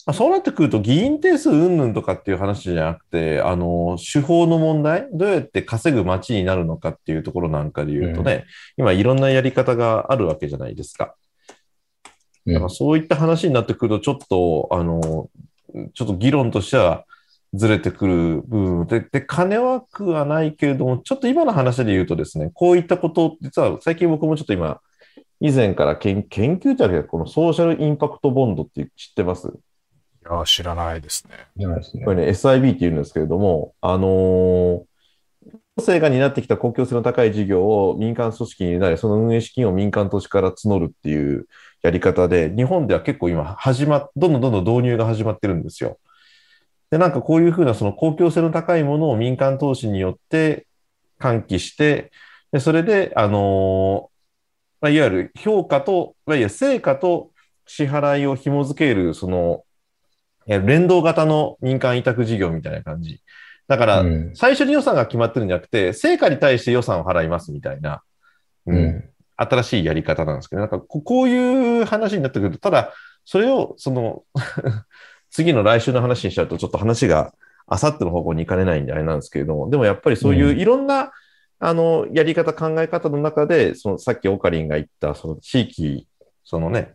[0.06, 8.44] まあそうなってくると、議員定数云々とかっていう話じゃなくて、あの、手法の問題、どうやって稼ぐ街になるのかっていうところなんかで言うとね、
[8.76, 11.16] 今いろんなやり方があるわけじゃないですか。
[12.54, 15.28] からそういった話になってくると、ちょっと、あの、
[15.94, 17.04] ちょっと議論としては
[17.57, 24.80] ずれてくる部分で、で、金枠はないけれども、ちょっと今の話で言うとですね、こういったこと、実は最近僕もちょっと今、
[25.40, 29.48] 以前から研研究じゃなくて、このソーシャルインパクトボンドって知ってます？
[29.48, 29.50] い
[30.30, 31.34] や、知らないですね。
[31.57, 34.82] じゃないですねこれね、SIB って言うんですけれども、あのー
[35.78, 41.46] 行政が担ってきた公共性の高い事業を民間組織になり、その運営資金を民間投資から募るっていう
[41.82, 45.98] やり方で、日本では結構今始まっ、どんどんどんどん導入が始まってるんですよ。
[46.91, 50.66] で、なんかこういうふうなその公共性の高いものを民間投資によって
[51.18, 52.12] 喚起して、
[52.53, 54.16] でそれで、あのー
[54.80, 57.30] まあ、いわゆる評価と、いわゆる成果と
[57.66, 59.64] 支払いを紐付ける、その、
[60.47, 63.20] 連動型の民間委託事業みたいな感じ。
[63.66, 68.03] だから、うん最初に予算が決まってるんじゃなくて、成果に対して予算を払いますみたいな、
[68.66, 72.95] うんうん新しいやり方なんですけど、なんかここういう話になってくると、ただ、
[73.26, 74.24] それを、その、
[75.37, 77.34] 次の来週の話にしちゃうと、ちょっと話が
[77.66, 80.59] あさっての方向に行かれないんであれなんですけれども、でもやっぱりそういううん。
[80.59, 81.12] いろんな、
[81.59, 86.09] あの、やり方、考え方の中で、その、さっきオカリンが言った、その地域、
[86.43, 86.95] そのね、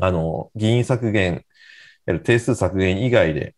[0.00, 1.44] あの、議員削減
[2.24, 3.54] 定数削減以外で、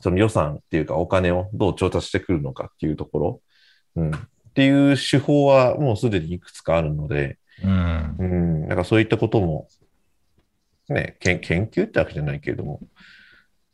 [0.00, 3.40] その予算っていうかお金をどう調達してくるのかっていうところ、
[3.96, 4.18] うん、っ
[4.54, 8.16] ていう手法はもうすでにいくつかあるので、うん。
[8.18, 9.68] うん、なんかそういったことも、
[10.88, 12.80] ね、研研究ってわけじゃないけれども、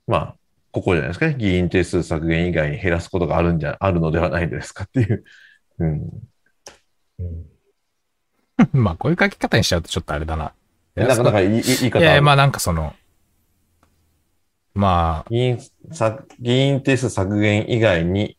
[0.06, 0.36] まあ、
[0.72, 1.34] ここじゃないですかね。
[1.36, 5.24] 議員定数削減以外に減らすことがあるんじゃ、あるのではないですかっていう。
[5.78, 6.10] うん。
[7.18, 7.50] うん
[8.72, 10.52] まあ、こういう書き方にしちゃうとちょっとあれだな。
[10.94, 12.94] なかなか言い言い方いやまああなんかその、
[14.74, 15.58] まあ、議員
[15.92, 18.36] さ、議員定数削減以外に、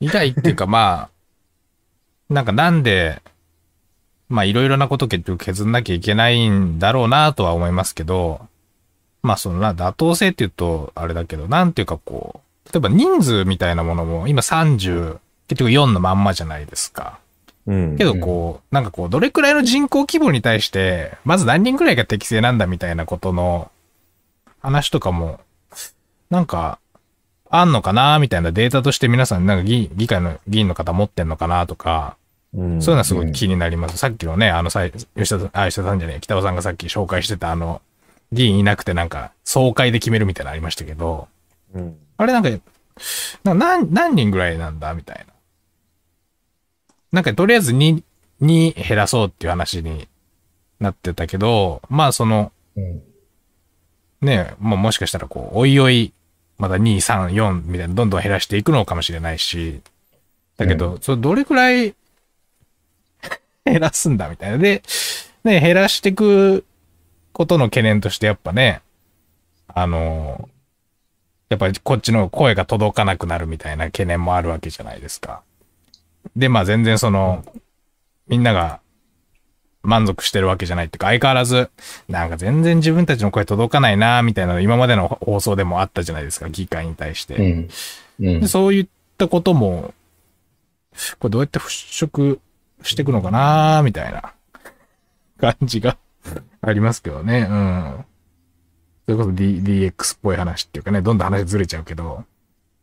[0.00, 1.10] 以外っていうかま
[2.30, 3.20] あ、なんかなんで、
[4.28, 8.46] まあいろいろなこと結局削んなきゃいけないんだろうなとは思いますけど、
[9.22, 15.18] まあそのな、妥当性って言うとあれだけど、なんていうかこう、例えば人数みたいなものも今30、
[15.48, 17.18] 結局4のまんまじゃないですか。
[17.66, 17.96] うん。
[17.96, 23.70] けどこう、なんかこう、どれくらいの人口規模に対して、まず何人くらいが適正なんだみたいなことの
[24.60, 25.40] 話とかも、
[26.30, 26.78] なんか、
[27.50, 32.27] あんのかなみたいなデータとして皆さん、なんか議議会の議員の方持ってんのかなとか、うん、
[32.58, 33.98] そういうのはすごい気になります。
[33.98, 37.80] さっきのね、あのさい、吉田さん、あ、吉田さんじゃねえ、北尾さんがさっき紹介してたあの、
[38.32, 41.28] 議員いなくてなんか、総会で決めるみたいなのありましたけど、
[41.74, 41.96] うん。
[42.16, 42.64] あれなんか、なんか
[43.54, 45.32] 何、何人ぐらいなんだみたいな。
[47.12, 48.02] なんかとりあえず2、
[48.40, 50.06] に減らそうっていう話に
[50.80, 53.02] なってたけど、まあその、うん
[54.20, 56.12] ね、もうもしかしたらこう、おいおい、
[56.58, 59.80] まだ2、3、4みたいなどんどん減らしていくのかもしれないし、
[60.56, 61.94] だけど、それどれくらい
[63.70, 64.58] 減らすんだみたいな。
[64.58, 64.82] で、
[65.44, 66.64] ね、減らしていく
[67.32, 68.82] ことの懸念としてやっぱね、
[69.68, 70.48] あの、
[71.48, 75.42] やっぱりこっちの声が届かなくなるみたいな懸念もあるわけじゃないですか。
[76.36, 77.44] で、まあ全然その、
[78.26, 78.80] みんなが
[79.82, 81.70] 満足してるわけじゃないっていうか、相変わらず、
[82.08, 87.36] なんか全然自分たちの声届かないな、みたいなの今までの放送でもあったじゃないですか、議会に対して。
[87.36, 87.68] うん。
[88.20, 89.94] うんで、そういったことも、
[91.18, 92.38] これどうやって払拭
[92.82, 94.32] していくのかなみたいな
[95.40, 95.96] 感じが
[96.60, 97.46] ありますけどね。
[97.48, 98.04] うん。
[99.06, 102.24] それこそ、D、DX っぽい話っていうかね、どんどん話ずれちゃうけど、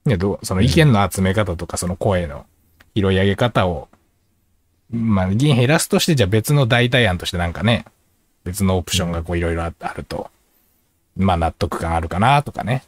[0.06, 2.46] ね、ど、その意見の集め方とか、その声の
[2.96, 3.90] 拾い上げ方を、
[4.92, 7.86] まあ、議員減らすとして、じゃあ別の代替案としてなんかね、
[8.44, 10.30] 別のオプションがこういろいろああると、
[11.18, 12.84] まあ納得感あるかなとかね。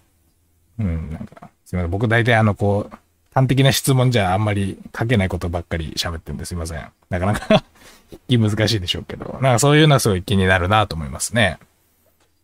[0.80, 1.91] うん、なんか、すみません。
[1.91, 2.97] 僕大体あの、こう、
[3.38, 6.91] 端的な質問じゃあんまり書けないことばっかり喋ってるんですいません。
[7.09, 7.63] なかなか
[8.29, 11.59] 難しいでしょうけど、なんかそういうのはすごい気になるなと思いますね。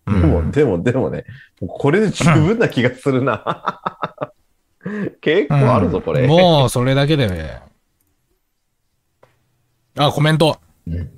[0.05, 1.25] うでんも、でも、でもね、
[1.67, 3.81] これで十分な気がするな。
[5.21, 6.27] 結構あるぞ、これ。
[6.27, 7.61] もう、それだけでね。
[9.97, 10.59] あ、コメント。
[10.87, 11.09] うん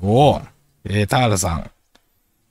[0.00, 0.42] おお。
[0.84, 1.70] えー、田原さん。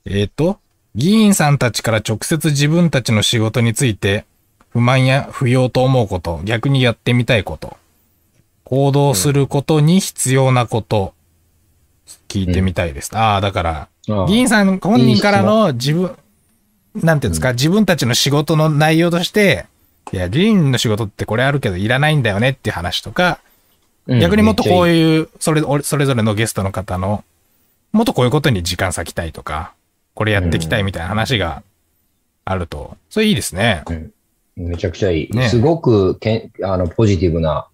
[0.06, 0.60] えっ、と、
[0.96, 4.26] 議員さんたちから直接自分たちの仕事について
[4.74, 7.78] 不満や不要と思うこと、逆にやってみたいこと、
[8.64, 11.14] 行動することに必要なこと、
[12.28, 13.16] 聞いてみたいです。
[13.16, 13.88] ああ、だから、
[14.28, 16.18] 議員さん本人からの自分、
[16.96, 19.68] なんていうんですか、自分たちの仕事の内容として、
[20.12, 23.40] いや、議員の仕事ってこれあるけどいらないんだよねっていう話とか、
[24.08, 27.24] うん逆にもっとこういう、それ、それぞれのゲストの方の、
[27.94, 29.74] もっとこういうことに時間割きたいとか、
[30.14, 31.64] これやっていきたいみたいな話が
[32.44, 33.84] あると、それいいですね。
[33.88, 34.13] ゃいい
[34.56, 35.32] めちゃくちゃいい。
[35.32, 37.68] ねすごくけんあのポジティブな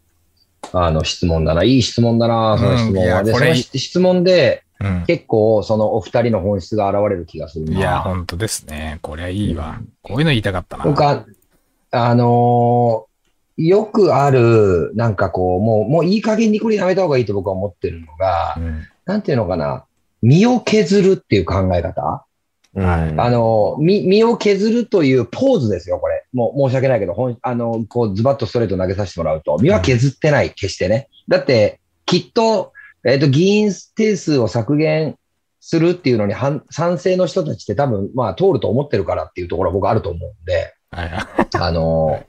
[0.74, 1.64] あの質問だな。
[1.64, 3.24] いい質問だな、その質うん問は。
[3.24, 5.04] で、いやこれその質問でうん。
[5.06, 7.78] 結構そのお二人の本質が現れる気がするな。
[7.78, 9.00] いや、本当ですね。
[9.02, 9.82] これはいいわ。
[10.02, 10.86] こういうの言いたかったな。
[10.86, 11.26] 僕は、
[11.92, 13.10] あのー
[13.62, 19.84] よくある、なんかこう、もう、もういい加減にこれやめた方がいいと僕は思ってるのが、うんなんていうのかな、
[20.22, 22.24] 身を削るっていう考え方。
[22.80, 26.24] うんはいあの、身、身を削るというポーズですよ、これ。
[26.34, 31.10] もう申し訳ないけど、ほんあの、こう、ズバッとストレート投げさせてもらうと、身は削ってない、決してね。
[31.28, 32.74] だって、きっと、
[33.06, 35.16] えっ、と、議員定数を削減
[35.60, 40.74] するっていうのに反賛成の人たちって多分、まあ、通ると思ってるからっていうところは僕あると思うんで。
[40.92, 42.24] あの、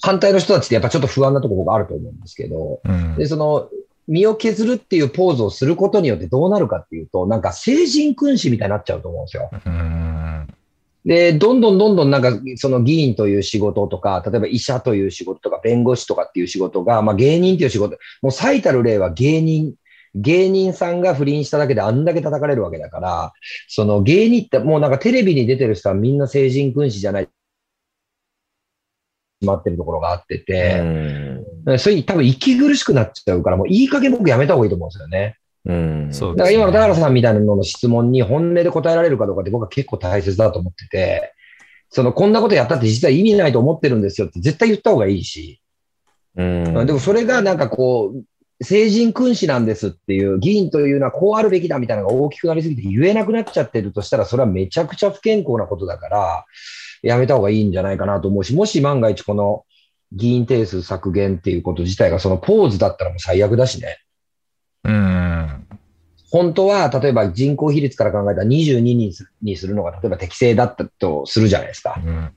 [0.00, 3.68] 反対の人たちってやっぱちょっと不安なところ僕あると思うんですけど、うんで、その、
[4.08, 9.50] 身を削るっていうポーズをすることによってどうなるかっていうと、なんか成人君子みたいになっちゃうと思うんですよ。
[9.52, 10.48] うん。
[11.04, 19.74] で、どんどんどんどんなんか、その議員という仕事とか、例えば医者という仕事とか、弁護士とかっていう仕事が、まあ芸人という仕事、もう最たる例は芸人、
[20.14, 23.32] 芸人さんが不倫しただけであんだけ叩かれるわけだから、
[23.68, 27.28] その芸人ってもうなんかテレビに出てる人はみんな成人君子じゃない、
[29.40, 35.36] 決まってるところがあってて、うんそれ多分息苦しくなっちゃうから、もういい加減僕やめた方がいいと思うんですよね。
[35.64, 41.34] うんだからそうですね今の田原さんみたいなのの質問に本音で答えられるかどうかって僕は結構大切だと思ってて、
[41.88, 45.60] その、こんなことやったって実は意味ないと思ってるんですよって絶対言った方がいいし、
[46.36, 46.86] うん。
[46.86, 56.44] でもそれがなんかこう、成人君子なんですっていう、議員というのはこうあるべきだみたいなのが大きくなりすぎて言えなくなっちゃってるとしたら、それはめちゃくちゃ不健康なことだから、
[57.02, 59.64] やめた方がいいんじゃないかなと思うし、もし万が一この
[60.14, 63.98] 議員定数削減っていうこと自体がそのポーズだったらもう最悪だしね。
[64.84, 65.66] うん。
[66.30, 72.00] 本当は、例えば人口比率から考えたら22人にするのが、例えば適正だったとするじゃないですか。
[72.04, 72.30] うん。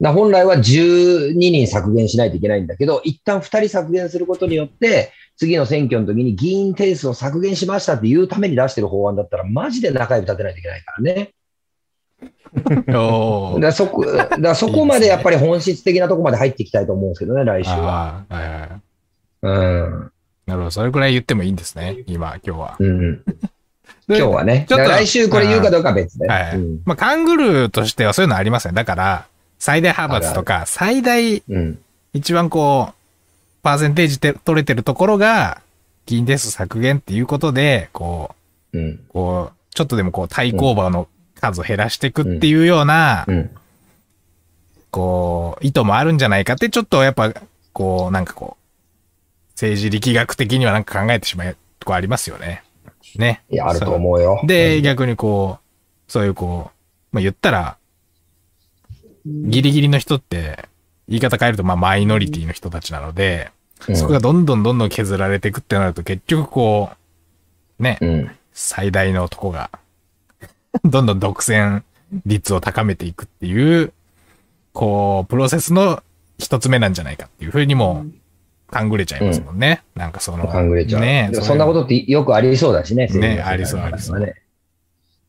[0.00, 11.34] な本来は12人削減しないといけないんだけど、一旦2人削減することによって、次の選挙の時に議員定数を削減しましたっていうために出してる法案だったら、マジで中指立てないといけないからね。
[13.60, 17.76] だそこ、だそこまでやっぱり本質的なところまで入っていきたいと思うんですけどね、来週は。
[17.78, 18.70] ああ、はいはい。
[19.42, 20.10] うん。
[20.46, 20.70] なるほど。
[20.70, 21.98] それくらい言ってもいいんですね。
[22.06, 22.76] 今、今日は。
[22.78, 23.22] うん。
[24.06, 24.66] で今日はね。
[24.68, 26.28] ちょっと来週これ言うかどうかは別で。
[26.28, 26.56] はい。
[26.56, 26.80] うん。
[26.84, 28.74] まあ、カングルーとしてはそういうのありますね。
[28.74, 29.26] だから、
[29.58, 31.78] 最大派閥とか、最大、うん。
[32.12, 32.94] 一番こう、
[33.62, 35.62] パーセンテージで取れてるところが、
[36.06, 38.34] 議員定数削減っていうことで、こ
[38.74, 39.00] う、うん。
[39.08, 41.08] こう、ちょっとでもこう、対抗馬の
[41.44, 43.50] 数を減らしていくっていうような、うん。
[44.90, 47.32] こう、意図もあるんじゃないかって、ちょっとやっぱ、
[47.72, 52.62] こう、なんかこう、政治力学的にはなんか考えてしまうとこありますよね。
[53.16, 53.42] ね。
[53.50, 54.40] いや、あると思うよ。
[54.44, 57.76] で、逆にこう、そういうこう、まあ、言ったら、
[59.26, 60.68] ギリギリの人って、
[61.08, 63.50] 言い方変えると、まあ、マイノリティの人たちなので、
[63.88, 66.90] うんそこがどんどんどんどん削られていくってなると、結局こ
[67.78, 68.30] う、ね、うん。
[68.52, 69.68] 最大のとこが、
[70.84, 71.82] どんどん独占
[72.26, 73.92] 率を高めていくっていう、
[74.72, 76.02] こう、プロセスの
[76.38, 78.06] 一つ目なんじゃないかっていうふうにも、
[78.68, 79.82] 勘ぐれちゃいますもんね。
[79.94, 81.00] なんかその、考えちゃう。
[81.02, 83.06] ねそんなことってよくありそうだしね。
[83.06, 84.34] ねありそうありそうね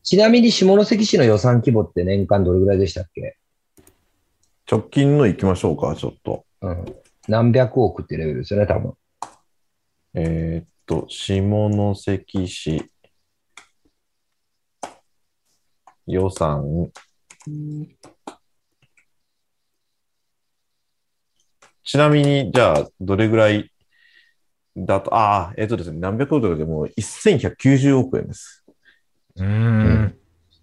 [0.02, 3.36] ちなみに下関市の予算規模って年間どれぐらいでしたっけ？
[4.70, 6.44] 直近の行きましょうか、ちょっと。
[6.60, 6.84] うん。
[7.28, 8.94] 何百億ってレベルですよね、多分。
[10.14, 12.90] えーっと、下関市
[16.06, 16.90] 予算。
[21.84, 23.70] ちなみに、じゃあ、どれぐらい
[24.76, 28.64] だと、ああ、えーっとですね、何百億でも1190億円です。
[29.36, 30.14] うーん。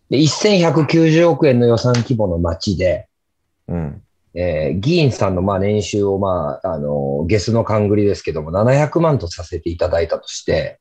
[0.09, 3.07] で、1190億円の予算規模の町で、
[3.67, 4.01] うん。
[4.35, 10.79] えー議員さんのまあ年収をまあ、あの、ゲスの勘繰りですけども、700万とさせていただいたとして、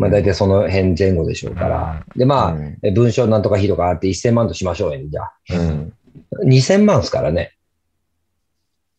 [0.00, 2.04] まあ大体その辺前後でしょうから。
[2.16, 5.32] で、まあ、文章なんとか費とかあって1000万としましょうよ、じゃあ。
[5.50, 5.92] うん。
[6.46, 7.52] 2000万ですからね。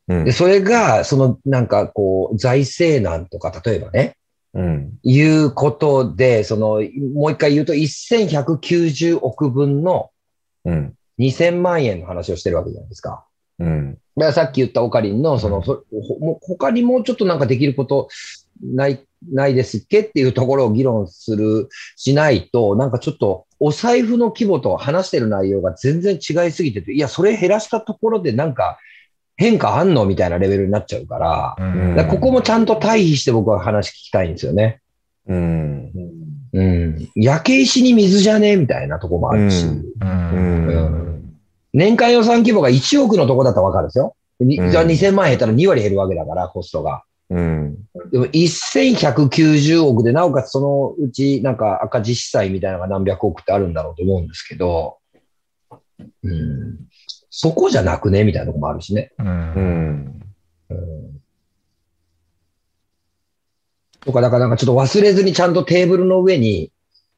[0.07, 4.17] うんで、それが、その、なんかこう、財政難とか、例えばね、
[4.53, 4.93] うん。
[5.03, 6.81] いうことで、その、
[7.13, 10.11] もう一回言うと、1190億分の
[10.65, 10.93] うん。
[11.19, 13.25] 2000万円の話をしてるわけじゃないですか。
[13.59, 13.93] うん。
[13.93, 18.09] だからさっき言ったオカリンの、その、そほもう他にもうちょっとなんかできること
[18.63, 28.79] ない、ないですっけっていうところを議論する、しないと、なんかちょっと、お財布の規模と話してる内容が全然違いすぎてて、いや、それ減らしたところでなんか
[29.37, 34.81] 変化あんのみたいなレベルになっちゃうから、うんだからここもちゃんと対比して僕は話聞きたいんですよね。
[35.27, 35.91] うん。
[36.53, 37.09] うん。
[37.15, 39.87] 焼け石に水じゃねえみたいなとこもあるし、うんう。
[39.99, 40.67] うん
[41.17, 41.33] ん。
[41.73, 44.15] 年間予算規模が1億のとこだったらわかるんですよ。
[44.41, 47.03] じゃあ2000万減ったら2割減るわけだから、コストが。
[47.31, 47.77] うん。
[48.11, 54.97] でも1190億で、なおかつそのうちなんか赤字負債みたいなのが何百億ってあるんだろうと思うんですけど、
[56.23, 56.77] うん、
[57.29, 59.13] そこじゃなくねみたいなとこもあるしね。
[59.17, 59.27] うん。
[59.27, 60.21] うん。
[60.69, 61.21] うん
[64.01, 66.71] とか、だからなんかちょっと忘れずにちゃんとテーブルの上に、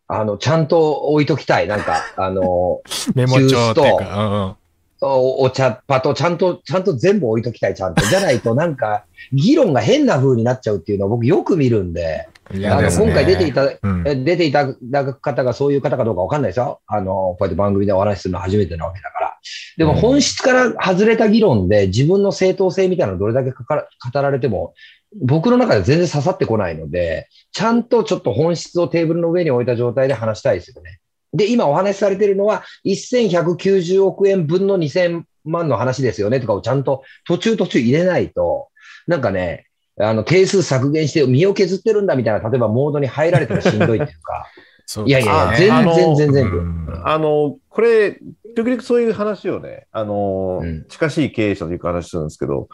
[0.07, 1.67] あの、ちゃんと置いときたい。
[1.67, 2.81] なんか、あの、
[3.15, 4.57] メモ帳っていうか、
[5.05, 8.05] おお茶っ葉とちゃんと、ちゃんと全部置いときたい、ちゃんと。
[8.05, 12.61] じゃないとなんか、 議論が変な風になっちゃうっていうのを僕よく見るんで、うん。
[12.61, 16.81] いあの、今回出ていただ、うんえ出ていただく方がそういう方かどうかわかんないですよ。
[16.87, 19.33] あの、こうやって番組でお話しするのは初めてなわけだから。
[19.77, 24.73] でもうん本質から外れた議論で自分の正当性みたいなのどれだけかから語られても、
[25.21, 30.99] 僕の中で全然刺さってこないので、ちゃんとちょっと本質をテーブルの上に置いた状態で話したいですよね。
[31.33, 38.69] で、今お話しされているのは、1190億円分の2000万の話ですよねとかをちゃんと途中途中入れないと、
[39.07, 39.67] なんかね、
[39.99, 44.47] あの、定数削減して身を削ってるんだみたいな、例えばモードに入られたらしんどいっていうか、
[44.85, 48.19] そういやいやあいや、全然全然あの、これ、
[48.55, 50.85] 時々そういう話をね、あの、うん。
[50.87, 52.69] 近しい経営者というか話するんですけど、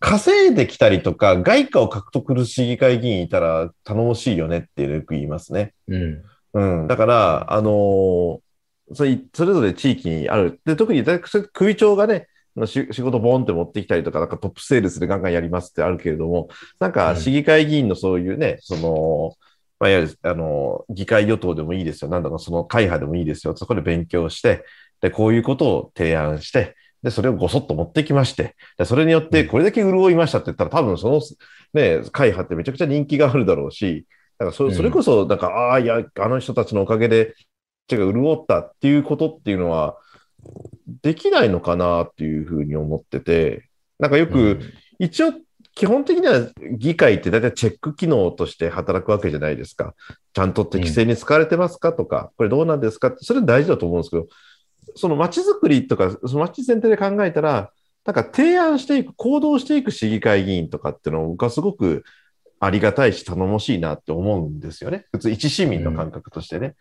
[0.00, 5.72] 稼いできたりとか、外貨を獲得する市議会議員いたら頼もしいよねってよく言いますね。
[5.88, 6.22] うん。
[6.54, 6.86] うん。
[6.86, 8.40] だから、あの
[8.92, 10.60] それそれぞれ地域にある。
[10.64, 11.04] で、特に
[11.52, 12.28] 首長がね、
[12.66, 16.48] 仕事ボンって持ってきたりとか、なんかトップセールスでガンガンやりますってあるけれども、
[16.78, 19.34] なんか市議会議員のそういうね、その、
[19.80, 22.10] まあ、いわゆる、あの、議会与党でもいいですよ。
[22.10, 23.56] なんだろう、その会派でもいいですよ。
[23.56, 24.64] そこで勉強して、
[25.00, 31.20] で、こういうことを提案して、で、それをごそっと持ってきまして、でそれによってこれだけ潤いましたって言ったら、多分その、
[31.74, 34.06] ね、会派ってめちゃくちゃ人気があるだろうし、
[34.38, 37.34] だからそれそれこそ、なんか、ああ、いや、あの人たちのおかげで、
[37.86, 39.96] 手が潤ったっていうことっていうのは、
[41.02, 43.68] できないのかなっていうふうに思ってて、
[43.98, 44.60] なんかよく、
[44.98, 45.32] 一応、
[45.74, 49.94] 基本的には議会って大体チェック機能として働くわけじゃないですか。
[50.32, 54.26] ちゃんと適正に使われてますかとか、これどうなんですかって、それ大事だと思うんですけど、
[54.94, 57.72] その街づくりとか、その街全体で考えたら、
[58.04, 62.04] なんか提案していく、行動していく市議会議員とかっていうの僕はすごく
[62.64, 65.06] ありがたいし頼もしいなって思うんですよね。
[65.12, 66.74] 普通一市民の感覚としてね。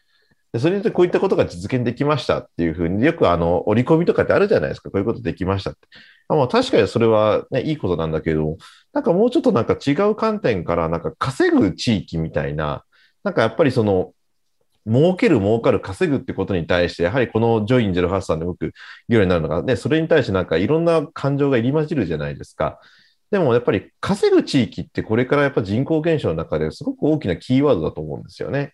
[0.53, 4.91] でそれによってこういったことが実現できましたっていうふうに、よくあの、折り込みとかってあるじゃないですか。
[4.91, 5.79] こういうことできましたって。
[6.27, 8.57] あまあ、確かにそれはね、いいことなんだけれども、
[8.93, 12.83] なんかもうちょっとなんか違う観点から、なんか稼ぐ地域みたいな、
[13.23, 14.13] なんかやっぱりその、
[14.85, 18.73] 儲ける、儲かる、稼ぐってことに対して、やはりこのジョイン08さんで僕、
[19.09, 22.79] 議論になるのがね、それに対してなんかいろんな感情が入り混じるじゃないですか。
[23.33, 28.73] でもやっぱり稼ぐ地域ってこれからやっぱ人口減少の中ですごく大きなキーワードだと思うんですよね。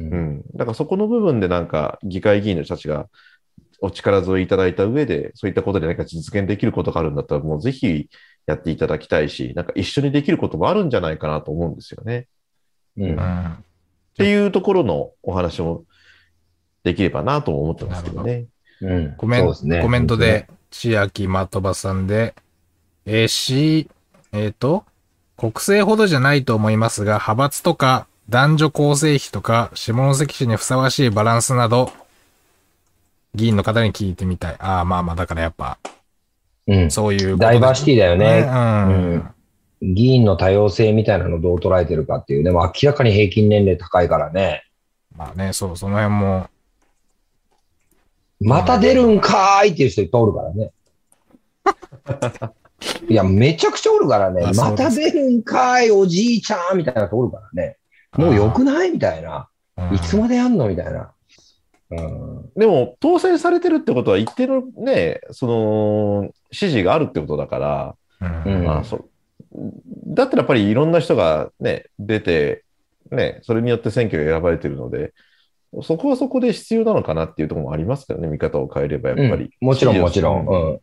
[0.00, 0.42] うん。
[0.56, 3.06] だからそこの部分でなんか議会議員の人たちが
[3.80, 8.08] お力添えいただいた上で、そういったことで何か実現できることがあるんだったら、もうぜひ
[8.46, 12.26] やっていただきたいし、なんか一緒にできることもあるんじゃないかなと思うんですよね。
[12.96, 13.16] うん。
[13.16, 13.58] っ
[14.16, 15.84] ていうところのお話も
[16.82, 18.46] できればなと思ってますけどね。
[18.80, 19.14] うん。
[19.16, 22.34] コメント、ね、コメントで、千秋的場さんで、
[23.06, 23.88] えー、し、
[24.32, 24.84] えっ、ー、と、
[25.36, 31.92] 国政ほどじゃないと思いますが、派閥とか男女構成比とか、下関市にふさわしいバランスなど、
[33.34, 34.56] 議員の方に聞いてみたい。
[34.58, 35.78] ああ、まあまあ、だからやっぱ、
[36.66, 38.46] うん、そういう、ダイバーシティだよね。
[38.46, 39.34] うん、
[39.80, 44.64] うん、議員の多様性みたいなのをどう捉えてるかっていうね、も明らかに平均年齢高いからね。
[45.16, 46.48] まあね、そう、その辺も。
[48.40, 50.70] また出るんかーいっていう人いっぱいおるからね。
[53.08, 54.52] いや、めちゃくちゃおるからね。
[54.54, 57.76] また出るんかい、おじいちゃんみたいな人おるからね。
[58.16, 59.48] もう良くないみたいな。
[59.92, 61.12] いつまでやんのみたいな。
[61.92, 67.96] うん、でも、当選されてるってことは、一定のね、その、支持があるってことだから、
[68.46, 69.08] うんまあ、そ
[70.06, 72.64] だったらやっぱりいろんな人がね、出て、
[73.10, 75.12] ね、それによって選挙が選ばれてるので、
[75.82, 79.50] そこはそこで必要なのかなっていうところもありますけどね、見方を変えればやっぱり。
[79.60, 80.46] うん、もちろん、もちろん。
[80.46, 80.80] うん。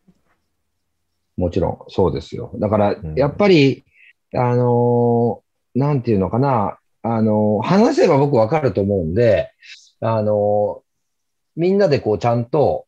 [1.37, 2.51] もちろん、そうですよ。
[2.55, 3.85] だから、やっぱり、
[4.33, 9.51] うん、あのー、なんていうのかな、あのー、話せば僕わかると思うんで、
[10.01, 10.81] あのー、
[11.55, 12.87] みんなでこうちゃんと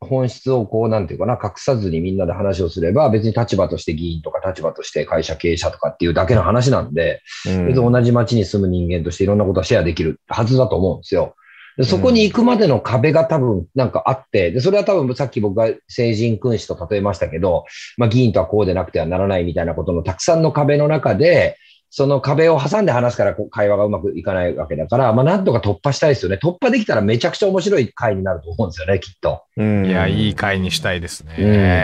[0.00, 11.34] 本質をこう、なんていうかな、隠さずにみんなで話をすれば、別に立場として議員とか立場として会社経営者とかっていうだけの話なんで、うん、別に同じ街に住む人間としていろんなことをシェアできるはずだと思うんですよ。
[11.76, 17.64] でそこに行くまでの壁が多分なんかあって、で、それは多分さっき僕が成人君子と例えましたけど、
[17.96, 21.56] まあ議員とはこうでなくてはならないみたいなことのたくさんの壁の中で、
[21.90, 26.38] その壁を挟んで話すから会話がうまくいかないわけだから、まあなんとか突破したいですよね。
[26.42, 29.44] 突破できたらめちゃくちゃ面白い回になると思うんですよね、きっと。
[29.56, 31.36] いや、いい回にしたいですね。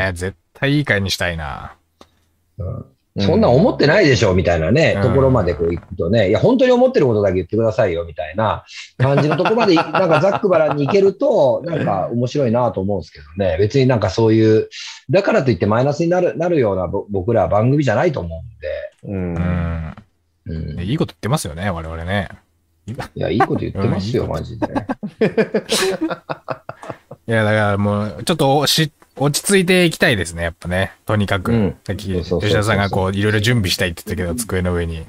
[0.09, 1.77] うん、絶対いい回にしたいな。
[2.59, 8.65] うんそんな思ってないでしょ、みたいなね、ところまでこう行くとね、いや、本当に思ってることだけ言ってくださいよ、みたいな
[8.97, 14.69] 感じのところまで、 なんかざっくばらんに行けると、なんか面白いなと思うんですけどね、別になんかそういう、
[15.11, 18.43] だからといってマイナスになるなるような僕らは番組じゃないと思
[19.05, 19.13] うんで。
[19.13, 19.95] うん。
[20.47, 22.29] うん、いいこと言ってますよね、我々ね。
[23.15, 24.67] いや、いいこと言ってますよ、マジで。
[27.27, 28.91] いや、だからもう、ちょっとし
[29.21, 30.93] 落ち着いていきたいですね、やっぱね。
[31.07, 31.53] とにかく。
[31.53, 35.07] うん、さっき、吉田さんがこう、いろいろ準備したいって言ったけど、机の上に。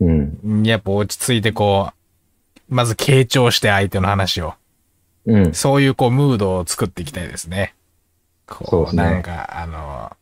[0.00, 0.62] うん。
[0.64, 4.54] やっぱ落ち着いてこう、まず傾聴して相手の話を。
[5.26, 5.54] うん。
[5.54, 7.74] そういうこう、ムードを作っていきたいですね。
[8.46, 10.12] こう、うね、なんか、あの、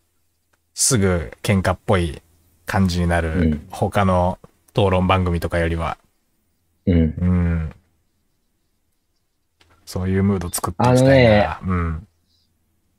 [0.74, 2.22] すぐ喧嘩っぽい
[2.66, 4.38] 感じになる、他の
[4.70, 5.98] 討論番組とかよりは。
[6.86, 6.96] うん。
[6.96, 7.72] うん。
[9.84, 11.30] そういうムード作っていきたいな。
[11.30, 12.06] ね、うん。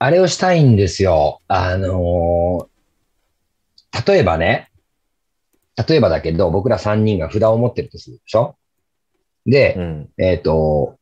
[0.03, 1.39] あれをしたいんですよ。
[1.47, 4.69] あのー、例えばね、
[5.87, 8.57] 例えばだけど、僕ら3人が札を持ってるとするでしょ？
[9.45, 10.97] で、うん、えっ、ー、と、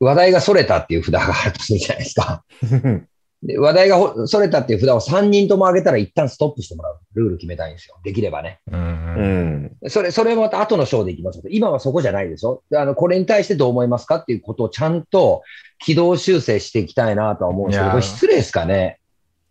[0.00, 2.42] 話題が逸れたっていう札があるとするじゃないですか。
[3.42, 6.98] で話題がほそれたっていう札を3人とも上げたら一旦ストップしてもらう。
[7.14, 7.96] ルール決めたいんですよ。
[8.04, 8.60] できればね。
[8.70, 9.76] うん。
[9.88, 15.42] それ、それもまた後の章でいきますけど、今はそこじゃないでしょであの、これに対してどう思いますかっていうことをちゃんと
[15.78, 19.00] 軌道修正していきたいなとは思うんですけど、失礼ですかね。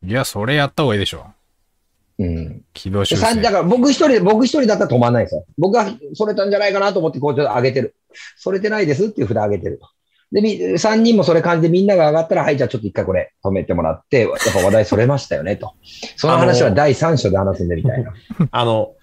[0.04, 1.26] いや、それやった方がいいでしょ。
[2.18, 2.62] うん。
[2.74, 3.52] 軌道修でさんだ正。
[3.52, 5.46] から僕一人で、僕一人だったら止まんないですよ。
[5.58, 7.96] 僕がそれたんじゃないかなと思って、こうちょっと上げてる。
[8.38, 9.88] それてないですっていう札上げてると。
[10.32, 15.74] で、み三人もそれ感じでみんなが上がったら、はい、じゃあちょっと一回これ止めてもらって、やっぱ話題それましたよね、と。
[16.16, 18.14] その話は第三章で話すんでみたいな。
[18.52, 18.94] あの、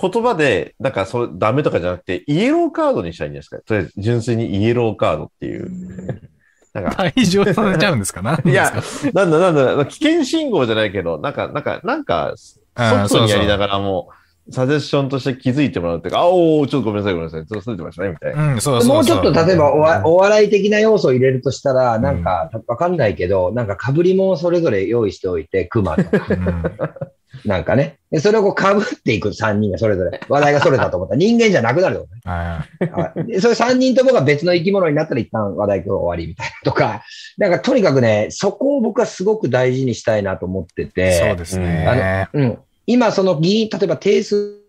[0.00, 3.62] 言葉で、なんかそれダメとかじゃなくて、イエローカードにしたらいいんじゃないですか。
[3.66, 5.70] とりあえず純粋にイエローカードっていう。
[6.74, 8.20] なんか、退場されちゃうんですか？
[8.20, 8.72] ないや、
[9.12, 14.08] なんだなんだ、危険信号じゃないけど、なんか、なんか、なんか、うん外にやりながらも、
[14.50, 18.54] サジェッションとして気づいてもらうっていうか、あおーちょっとごめんなさい、ごめんなさい、ちょっと忘れてましたね、みたいな。
[18.54, 18.94] うん、そうそうそう。
[18.96, 26.62] もうちょっと例えばおわお笑い的な要素を入れるとしたら、んなんか、わかんないけど、なんか被り物をそれぞれ用意しておいて、熊とか、うん
[27.44, 27.98] なんかね。
[28.10, 32.08] でそれをこう被っていく3人がそれぞれ、話題がそれたと思ったら人間じゃなくなるよね。
[32.24, 37.02] ははいでそれ3人ともが別の生き物になったら一旦話題今日終わりみたいなとか、
[37.36, 40.86] なんかとにかくね、そこを僕はすごく大事にしたいなと思ってい。
[40.86, 42.28] て、そうですね。
[42.32, 44.60] うん、今その議員、例えば定数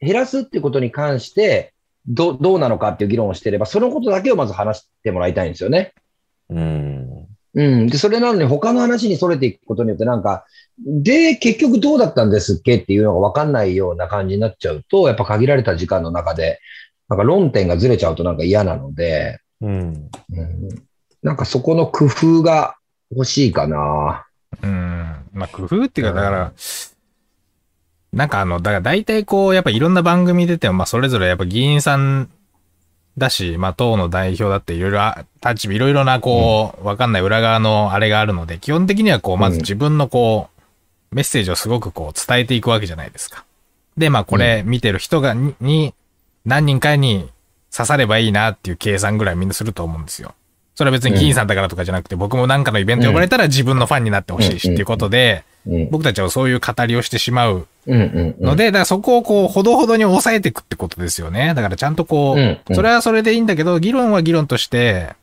[0.00, 1.72] 減らすってことに関して、
[2.06, 5.92] どどうなのかっていう議論をしてれば、そのことだけをまず話してもらいたいんですよね。
[6.48, 7.26] うん。
[7.54, 7.86] うん。
[7.88, 10.46] で、それなのに他の話に逸れていくことによってなんか、
[10.78, 16.60] で、結局どうだったんですっけっていうのが分かんないような感じになっちゃうと、やっぱ限られた時間の中で、
[17.08, 20.10] なんか論点がずれちゃうとなんか嫌なので、うん。
[20.32, 20.68] うん、
[21.22, 22.76] なんかそこの工夫が
[23.10, 24.26] 欲しいかな。
[24.62, 24.70] うん。
[25.32, 26.52] まあ、工夫っていうか、だから、
[28.12, 32.30] なんかあの、だから大体こう、やっぱいろんな番組出ても、まあ、それぞれやっぱ議員さん
[33.18, 40.48] だし、まあ、党の代表だっていろいろあ、立場、いろいろなこう、わかんない裏側のあれがあるので、基本的にはこう、まず自分のこ
[41.12, 43.44] う、メッセージをすごくこう、伝えていくわけじゃないですか。
[43.96, 45.94] で、まあ、これ見てる人が、に、に
[46.44, 47.28] 何人かに
[47.74, 50.34] 刺さればいいなっていう計算ぐらいみんなすると思うんですよ。
[50.78, 55.90] それは別に議員さんだからとかじゃなくて、僕もなんかのイベント呼ばれたら自分のファンになってほしいしっていうことで、うん。
[55.90, 57.66] 僕たちはそういう語りをしてしまう。
[57.88, 61.52] ので、だからそこをこう、ほどほどに抑えていくってことですよね。
[61.56, 65.16] だからちゃんとこうそれはそれでいいんだけど、議論は議論として、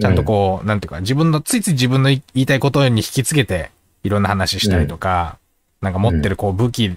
[0.00, 3.70] ちゃんとこう、なんていうか、自分の、ついつい自分の言いたいことに引き継げて、
[4.02, 5.36] いろんな話したりとか、
[5.82, 6.96] なんか持ってるこう、武器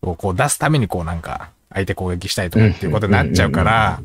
[0.00, 4.00] をこう出すためにこう、なんか、相手攻撃したりとかっていうことになっちゃうから、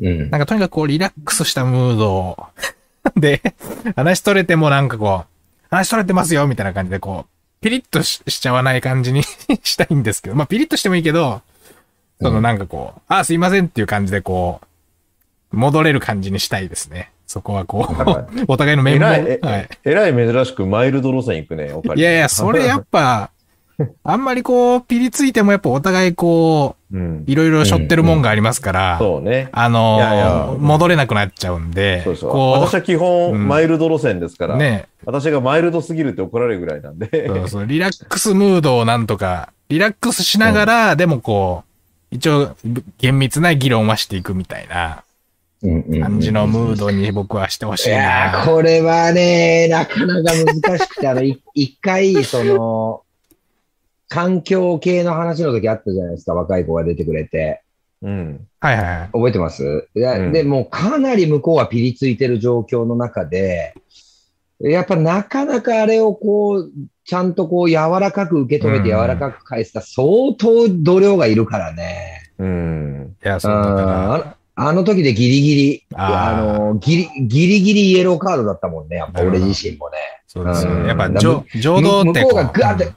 [0.00, 0.30] うん。
[0.30, 2.46] なんかとにかくこう、リラックスしたムード
[3.16, 3.40] で、
[3.96, 9.22] 話取れてもなんかこう、話取れてますよみたいな感じでこう、ピリッとししちゃわない感じに
[9.62, 11.42] したいんですけど、まあピリッとしてもいいけど、
[12.20, 14.60] そのなんかこう、あーすいませんっていう感じでこ
[15.52, 17.10] う、戻れる感じにしたいですね。
[17.26, 19.06] そこはこはう、 お互いの面も。
[19.06, 21.98] えらい、はええらい珍しくマイルド路線行くね、おかい。
[21.98, 23.30] いやいや、それやっぱ、
[24.04, 27.24] あんまりこう、ピリついてもやっぱお互いこう、うん。
[27.26, 29.48] いろいろ背負ってるもんがありますから、そうね。
[29.52, 32.30] あのーいやいや戻れなくなっちゃうんで、そうそう。
[32.30, 37.26] こ私は基本、うんマイルド路線ですから、ね、私がマイルドすぎるって怒られるぐらいなんで。
[37.26, 41.64] そうそう、リラックスムードをなんとか、リラックスしながら、でもこ
[42.12, 42.54] う、一応、
[42.98, 45.02] 厳密な議論はしていくみたいな
[46.00, 48.44] 感じのムードに僕はしてほしいいや。
[48.46, 53.02] これはね、なかなか難しくて、あの、い一回、その、
[54.08, 57.62] 環境系の話の時あったじゃないですか、若い子が出てくれて。
[58.02, 58.46] うん。
[58.60, 59.08] はいはいはい。
[59.12, 59.88] 覚えてます？
[59.94, 63.74] いやうんで、もうかなり向こうはピリついてる状況の中で、
[64.60, 66.70] やっぱなかなかあれをこう、
[67.04, 72.22] ちゃんとこう柔らかく受け止めてうん柔らかく返した相当度量がいるからね。
[72.38, 73.16] うん。
[73.24, 79.96] いや、うそうだから、んあの時でギリギリ、あのギリ、ギリギリイエローカードだったもんね、やっぱ俺自身もね。
[80.28, 80.80] そうですよね。
[80.80, 82.94] うんやっぱ、情情動って向こうがガーってうん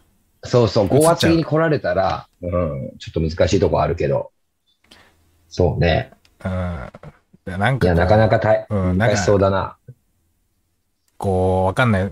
[0.47, 4.31] そうそう、映っちゃう高圧的に来られたら、うん、ちょっと難しいとこあるけど。
[5.49, 6.11] そうね。
[6.43, 7.59] うん。
[7.59, 9.77] なんかいや、なかなか大うんなんか難しそうだな。
[11.17, 12.11] こう、わかんない。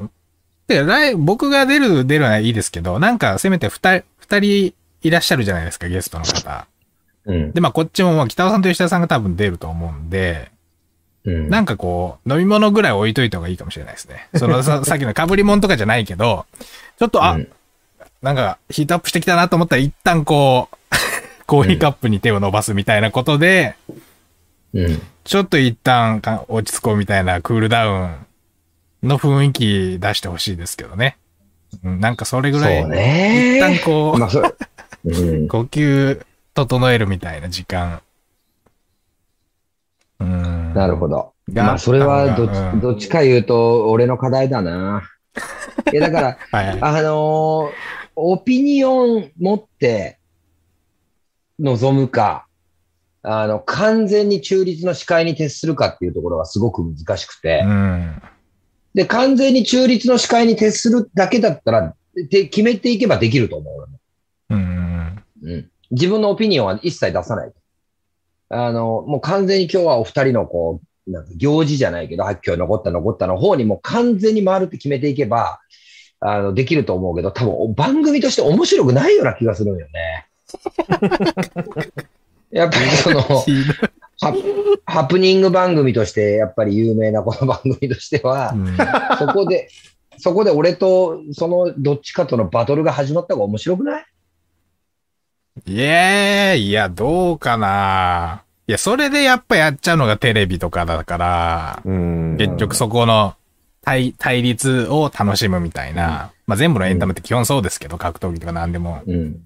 [0.67, 6.67] で、来、僕が出る、出るのはいいですけど、なんか、せめて二人、二人いらっしゃるじゃないですか、ゲストの方。
[7.25, 7.51] うん。
[7.51, 10.51] で、まあ、こっちも、まあ北尾さんと吉田さんが多分出ると思うんで、
[11.25, 14.29] うんなんかこう、飲み物ぐらい置いといた方がいいかもしれないですね。
[14.35, 16.45] そのさ さっきの被り物とかじゃないけど、
[16.99, 17.47] ちょっと、あ、うん
[18.25, 20.75] なんかヒートアップしてきたなと思ったら一旦こう、
[21.45, 23.75] コーヒーカップに手を伸ばすみたいなことで、
[24.73, 25.01] うん。
[25.23, 28.25] ちょっと一旦か落ち着こうみたいなクールダウン
[29.03, 31.17] の雰囲気出してほしいですけどね。
[31.83, 34.29] うんなんかそれぐらい、一旦こまあ、
[35.05, 35.45] うんう。
[35.47, 38.01] 呼吸整えるみたいな時間。
[40.19, 40.73] うん。
[40.73, 41.33] なるほど。
[41.53, 45.03] がまあ、それはどっち、うんどっちか言うと、俺の課題だな。
[45.93, 46.77] いや、だから、 はい。
[46.81, 50.19] あのーオピニオン持って
[51.59, 52.47] 望むか、
[53.23, 58.21] あの、完全に中立の視界に徹するかっていうところがすごく難しくて、うん。
[58.93, 61.95] で、完全に中立の視界に徹するだけだったら、
[62.29, 64.53] で決めていけばできると思う。
[64.53, 65.23] うん。
[65.43, 65.71] うん。
[65.91, 67.51] 自分のオピニオンは一切出さない。
[68.49, 75.59] あの、もう完全に今日はお二人のこう、なんか行事じゃないけど、はい、今日残った残ったの方にもう完全に回るって決めていけば、
[76.27, 80.27] あの、できると思うけど、多分番組として面白くないような気がするんよね。
[82.51, 84.33] やっぱりその、ハ
[84.85, 88.77] ハプニング番組として、やっぱり有名なこの番組としてはう、ん
[89.17, 89.67] そこで、
[90.17, 94.05] そこで俺とそのどっちかとのバトルが始まった方が面白くない？
[95.67, 102.37] いえいや、どうかないや、それでやっぱやっちゃうのがテレビとかだから、うん。
[102.37, 103.35] 結局そこの
[103.85, 106.31] 対対立を楽しむみたいな。
[106.47, 109.01] まあ全部のエンタメって基本そうですけど、格闘技とか何でも。
[109.05, 109.39] うん。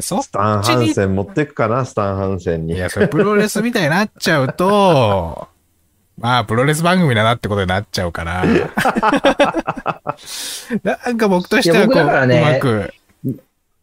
[0.00, 2.74] そっスタン・ハンセン持ってくかな、スタン・ハンセンに。
[2.74, 5.48] いや、それプロレスみたいになっちゃうと、
[6.18, 8.44] まあ、プロレス番組だなってことになっちゃうから。
[10.84, 12.92] なんか僕としてはこう、ねうまく、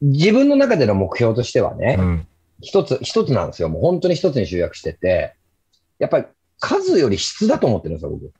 [0.02, 2.28] 自分の中での目標としてはね、うん。
[2.62, 3.70] 一つ、一つなんですよ。
[3.70, 5.34] もう本当に一つに集約してて、
[6.00, 6.26] やっぱり
[6.60, 8.32] 数より質だと思ってるんですよ、僕。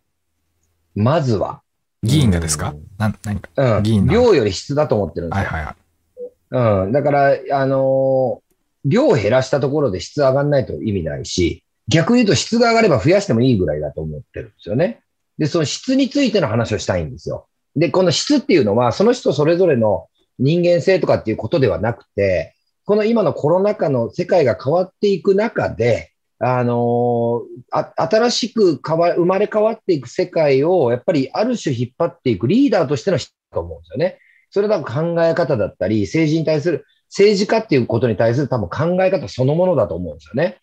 [0.98, 1.62] まずは。
[2.04, 2.72] 議員がですか？
[2.72, 3.50] うんなん、何か？
[3.78, 3.84] うん。
[3.84, 5.46] 議員な量より質だと思ってるんですよ。
[5.46, 6.86] はいはいはい。
[6.86, 6.92] うん。
[6.92, 8.48] だから、あのー
[8.86, 15.02] 量を減らしたところで質上がんないと意味ないし、逆に言うと質が上がれば増やしてもいいぐらいだと思ってるんですよね。
[15.38, 17.50] で、その質についての話をしたいんですよ。
[17.76, 20.08] で、この質っていうのは、その人それぞれの
[20.40, 34.20] 人間性とかっていうことではなくて、この今のコロナ禍の世界が変わっていく中で、あのあ新しく変わ生まれ変わっていく世界を、やっぱりある種引っ張っていくリーダーとしての人だと思うんですよね。
[34.52, 40.60] それだと考え方だったり、政治に対する、政治家っていうことに対する多分考え方そのものだと思うんですよね。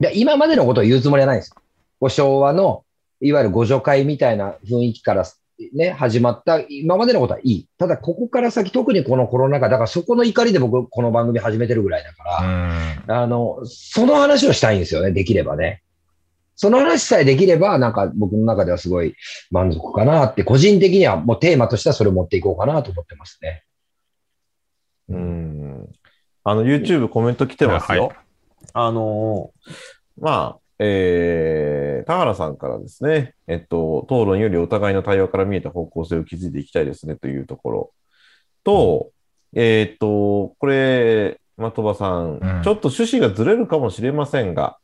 [0.00, 1.52] で今までのことを言うつもりはないんです
[2.00, 2.08] よ。
[2.08, 2.84] 昭和の、
[3.20, 5.24] いわゆる互助会みたいな雰囲気から
[5.72, 7.68] ね、始まった今までのことはいい。
[7.78, 13.12] ただ、ここから先、特にこのコロナ禍、だからそこの怒りで僕、この番組始めてるぐらいだから、うん。
[13.12, 15.82] あの、その話をしたいんですよね、できればね。
[16.54, 19.14] その話さえできれば、なんか僕の中ではすごい
[19.50, 23.64] 満足かなって、個人的にはもうテーマとしてはそれを持っていこうかなと思ってますね。
[25.08, 25.88] うん。
[26.44, 28.08] あの、YouTube コメント来てますよ。
[28.08, 28.16] はい
[28.74, 29.72] あのー
[30.20, 37.92] まあ、えー、田原さんからですね、えっと、討論よりお互いの対話から見えた方向性を築いていきたいですねというところ
[38.64, 39.10] と、
[39.54, 44.78] えーっと、これ、的場さん、うんちょっと趣旨がずれるかもしれませんが、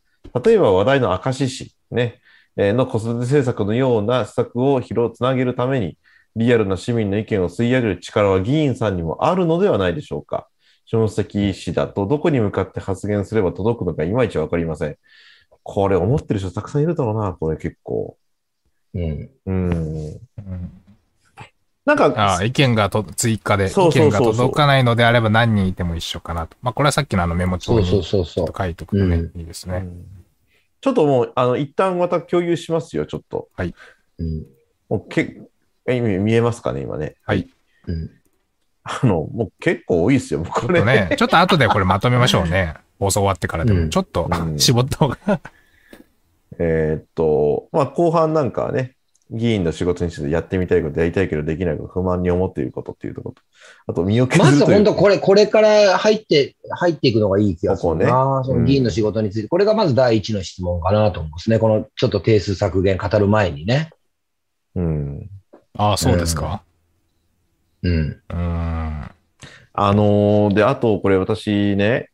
[0.45, 2.21] 例えば話題の明石市、ね、
[2.57, 5.97] えーの子育て政策のような施策を広つなげるために、
[6.37, 10.49] リアルな市民の意見を吸い上げる力は議員さんにもあるのではないでしょうか。
[10.87, 14.97] 下関市だとどこに向かって発言すれば届くのかいまいちわかりません。
[15.65, 18.17] これ思ってる人たくさんいるだろうな、これ結構。
[18.95, 19.31] うん。
[19.47, 19.71] うん。
[19.73, 20.71] うん
[21.85, 26.57] なんか、ああ、意見がと追加で、意そうそうそうそう見が届かないのであれば何人いても一緒かなと。
[26.63, 28.53] まあ、これはさっきのあのメモ帳そうそうに。
[28.57, 29.77] 書いとくとね、ういいですね。
[29.77, 30.07] うん
[30.81, 33.49] ちょっともう、あの、一旦また共有しますよ、ちょっと。
[34.19, 34.45] うん。
[34.91, 35.41] もうけ
[35.87, 37.17] え見見えますかね、今ね。
[37.25, 37.49] はい。
[37.87, 38.11] うん。
[38.83, 40.81] あの、もう結構多いですよ、これ。
[40.81, 42.75] ちょっとね、ちょっと後でこれまとめましょうね。
[42.99, 45.41] 放送終わってからでも、うんちょっとうん絞った方が。
[46.59, 48.95] えーっと、まあ、後半なんかはね、
[49.31, 53.43] 議員の仕事についてやってみたいこと、やりたいけどできないこと、不満に思っていることっていうところと、
[53.89, 54.77] あと身を削まずるという。
[54.77, 58.07] 本当これ、これから入って、入っていくのがいい気がするな。
[58.07, 61.59] ここねその議員の仕事について、これがまず第一の質問かなと思うんですね。
[61.59, 63.91] このちょっと定数削減語る前にね。
[64.77, 65.31] うん。
[65.77, 66.63] ああ、そうですか。
[67.83, 67.93] うん。
[67.93, 69.11] うーん。
[69.77, 72.11] あのーで、あと、これ私ね、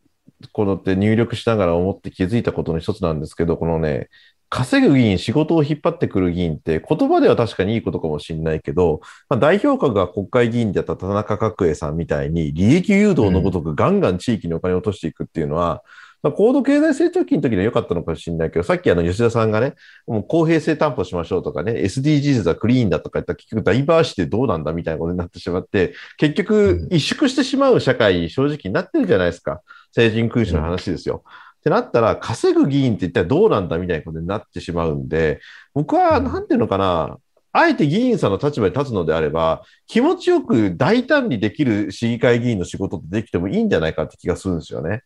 [0.52, 4.08] このって入力しながら思って気づいたことの一つなんですけど、このね、
[4.50, 15.82] 稼ぐ議員、仕事を引っ張ってくる議員って、言葉では確かにいいことかもしれないけど、まあ、代表格が国会議員だった田中角栄さんみたいに、利益誘導のごとくガンガン地域にお金を落としていくっていうのは、
[16.22, 19.74] まあ、高度経済成長期の時には良かったのかもしれないけど、さっきあの吉田さんがね、
[20.06, 29.62] もう公平性担保しましょうとかね、SDGs はクリーンだとか言ったら結局ダイバーシティどうなんだみたいなことになってしまって、結局萎縮してしまう社会に正直になってるじゃないですか。
[29.92, 31.24] 成人君主の話ですよ。
[31.60, 35.40] ってなったら、稼ぐ議員って一体どうなんだみたいなことになってしまうんで、
[35.74, 37.18] 僕は、なんていうのかな、
[37.52, 45.02] あえて議員さんの立場に立つのであれば、気持ちよく大胆にできる市議会議員の仕事ってできてもいいんじゃないかって気がするんですよね。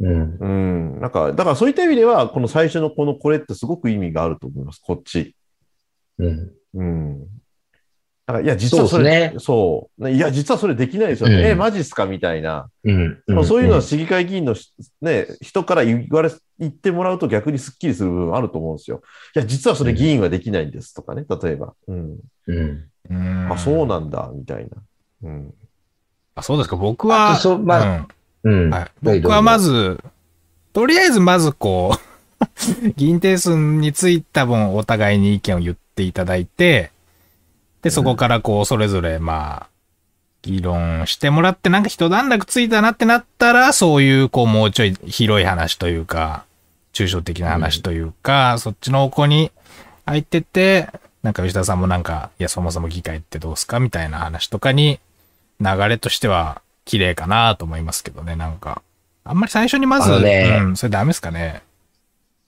[0.00, 0.36] うん。
[0.40, 0.46] う
[0.96, 1.00] ん。
[1.00, 4.80] なんか、だからそういった意味では、この最初のこのこれってすごく意味があると思います。
[4.82, 5.36] こっち。
[6.18, 6.52] うん。
[6.74, 7.26] うん。
[8.26, 10.10] なんかいや、実はそれ、そうねそう。
[10.10, 11.28] いや、実はそれできないですよ。
[11.28, 12.06] うんえ、マジっすか？
[12.06, 12.70] みたいな。
[12.84, 13.18] うん。
[13.26, 14.72] まあそういうのはん市議会議員のし、
[15.02, 19.02] ね、人から言われ、言ってもらうと逆にスッキリする部分あると思うんですよ。
[19.36, 21.74] いや、実はそれ議員はできないんですとかね、例えば。
[21.86, 22.18] うん。
[22.46, 22.84] うん。
[23.10, 24.66] うんあ、そうなんだ、みたい
[25.22, 25.28] な。
[25.28, 25.54] うん。
[26.34, 26.76] あそうですか？
[26.76, 28.06] 僕あは、とそうまあ
[28.44, 28.70] うんうん。
[28.70, 30.00] はい、僕はまず、
[30.72, 31.94] とりあえずまずこ
[32.40, 36.90] う、 議員定数について多分お互いに意見を言っていただいて、
[37.84, 39.66] で、そこからこう、それぞれまあ、
[40.42, 46.44] 議論してもらって、なんか一段落ついたなってなったら、そういうこう、もうちょい広い話というか、
[46.92, 49.52] 抽象的な話というか、そっちの方向に
[50.06, 50.88] 入ってって、
[51.22, 53.80] なんか吉田さんもなんか、いや、そもそも議会ってどうすか？
[53.80, 55.00] みたいな話とかに、
[55.60, 58.82] 流れとしては綺麗かなと思いますけどね、なんか。
[59.24, 61.62] あんまり最初にまず、ねうん、それダメですかね？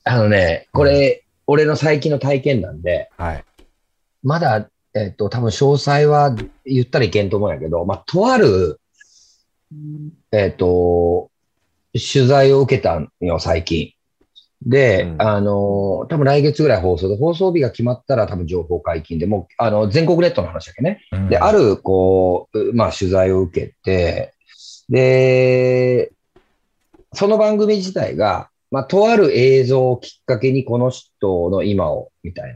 [0.04, 3.44] あのね、これ、俺の最近の体験なんで、はい。
[4.22, 8.80] まだ、えっと、多分詳細は言ったらいけんと思うんやけど、まあ、とある、
[10.32, 11.30] えっと、
[11.92, 13.92] 取材を受けたんよ、最近。
[14.62, 21.02] で、うんあの、多分来月ぐらい放送で、放送日が決まったら多分情報解禁で、もう、あの、全国ネットの話だけね。
[21.12, 24.32] うんで、ある、こう、まあ、取材を受けて、
[24.88, 26.10] で、
[27.12, 32.54] その番組自体が、まあ、とある映像をきっかけにこの人の今を、みたい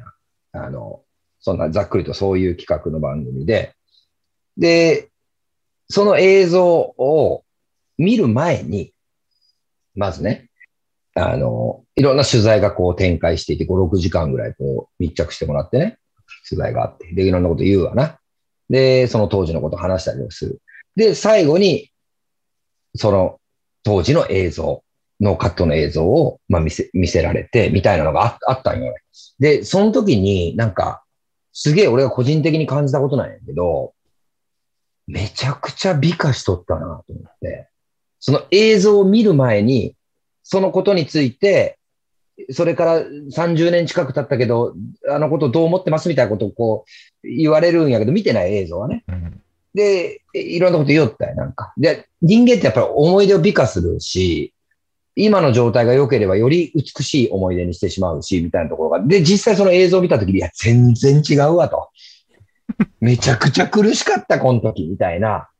[0.52, 1.02] な、あの、
[1.40, 3.74] そんなざっくりとそういう企画の番組で、
[4.56, 5.10] で、
[5.88, 7.44] その映像を
[7.98, 8.92] 見る前に、
[9.94, 10.50] まずね、
[11.14, 15.98] あの、いろんな取材がこう展開していて、5、6時間ぐらいこう密着してもらってね、
[16.48, 18.18] 取材があって、で、いろんなこと言うわな。
[18.68, 20.62] で、その当時のこと話したりをする。
[20.94, 21.90] で、最後に、
[22.94, 23.40] その
[23.82, 24.82] 当時の映像、
[25.20, 28.94] ノーカットの映像を、まあ、見せ、見せられて、みたいなのがああったんよね。
[29.38, 31.04] で、その時になんか、
[31.52, 33.92] すげえ俺が個人的に感じたことなんやけど、
[35.06, 37.68] めちゃくちゃ美化しとったなと思って、
[38.20, 39.96] その映像を見る前に、
[40.42, 41.78] そのことについて、
[42.50, 44.74] それから30年近く経ったけど、
[45.08, 46.84] あのことどう思ってますみたいなことをこ
[47.22, 49.04] う言われるんやけど、見てない映像はね。
[49.08, 49.40] うん
[49.74, 51.72] で、いろんなこと言おったよ、なんか。
[51.76, 54.52] で、人間ってやっぱり思い出を美化するし、
[55.24, 59.00] 今の状態が良ければより美しい思い出にしてしまうし、みたいなところが。
[59.00, 61.90] で、実際その映像を見たときに、いや、全然違うわと。
[63.00, 65.50] めちゃくちゃ苦しかった、この時、みたいな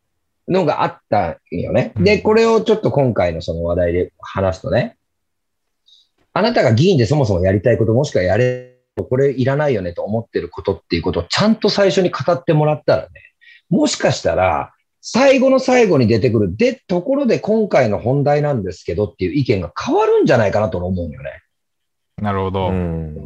[0.49, 1.93] のがあったんよね。
[1.97, 4.97] で、うんこれをちょっと今回のその話題で話すとね、
[6.33, 8.77] あなたが議員でそもそもやりたいこと、もしくはやれ、
[9.09, 13.09] これいらないよねと思ってることっていうことをちゃんと最初に語ってもらったらね、
[13.69, 21.43] もしかしたら、最後の最後に出てくる、で、ところで今回の本題なんですけどっていう意見が変わるんじゃないかなと思うんよね。
[22.21, 22.69] なるほど。
[22.69, 23.17] うん。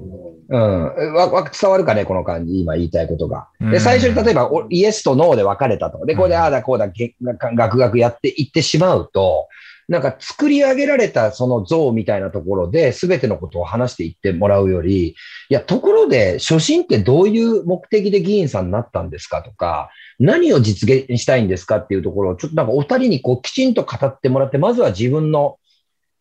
[0.49, 1.15] うん。
[1.15, 3.49] わ、わ、伝わるかね、この感じ、今言いたいことが。
[3.61, 6.05] で、うん最初に例えば、おイエスとノーで分かれたと。
[6.07, 9.49] で、これでうんああだこうだ、げがガクガクやっていってしまうと、
[9.89, 15.15] なんか作り上げられたその像みたいなところで全てのことを話していってもらうより、い
[15.49, 25.59] や、ところで初心ってどういう目的で議員さんになったんですかとか、何を実現したいんですかっていうところを、ちょっとなんかお二人にこうきちんと語ってもらって、まずは自分の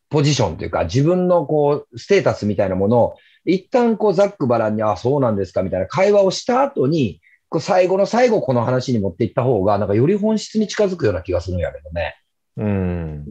[0.10, 3.16] ポジションというか、自分のこう、ステータスみたいなものを、
[3.46, 7.22] 一旦こう、ざっくばらんに、あ、あそうなんですかみたいな会話をした後に、
[7.60, 12.16] 最後の最後この話に持っていった方が、なんかより本質に近づくような気がするんやけどね。
[12.58, 13.26] うん。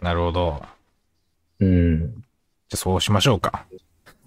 [0.00, 0.62] なるほど。
[1.60, 2.10] うん。
[2.10, 2.20] じゃ
[2.74, 3.66] あそうしましょうか。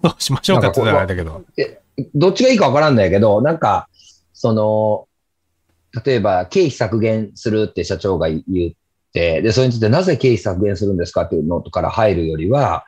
[0.02, 1.44] そうしましょうかって言ったらあれだけど。
[2.14, 3.88] どっちがいいかわからんないけど、なんか、
[4.32, 5.08] その、
[6.04, 8.42] 例えば経費削減するって社長が言っ
[9.12, 12.84] て、で、それについてなぜ経費削減するんですかっていうのから入るよりは、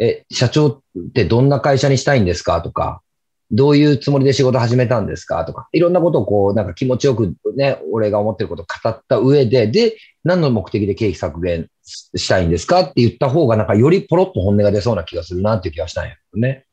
[0.00, 0.80] え、社長っ
[1.14, 3.00] てどんな会社にしたいんですかとか、
[3.50, 5.44] どういうつもりで仕事始めたんですか？
[5.44, 12.80] とか、いろんなことをこう、なんか気持ちよくね、俺が思ってることを語った上で、で、何の目的で経費削減したいんですか？
[12.80, 16.66] って言った方が、なんかよりポロッと本音が出そうな気がするなっていう気がしたんやけどね。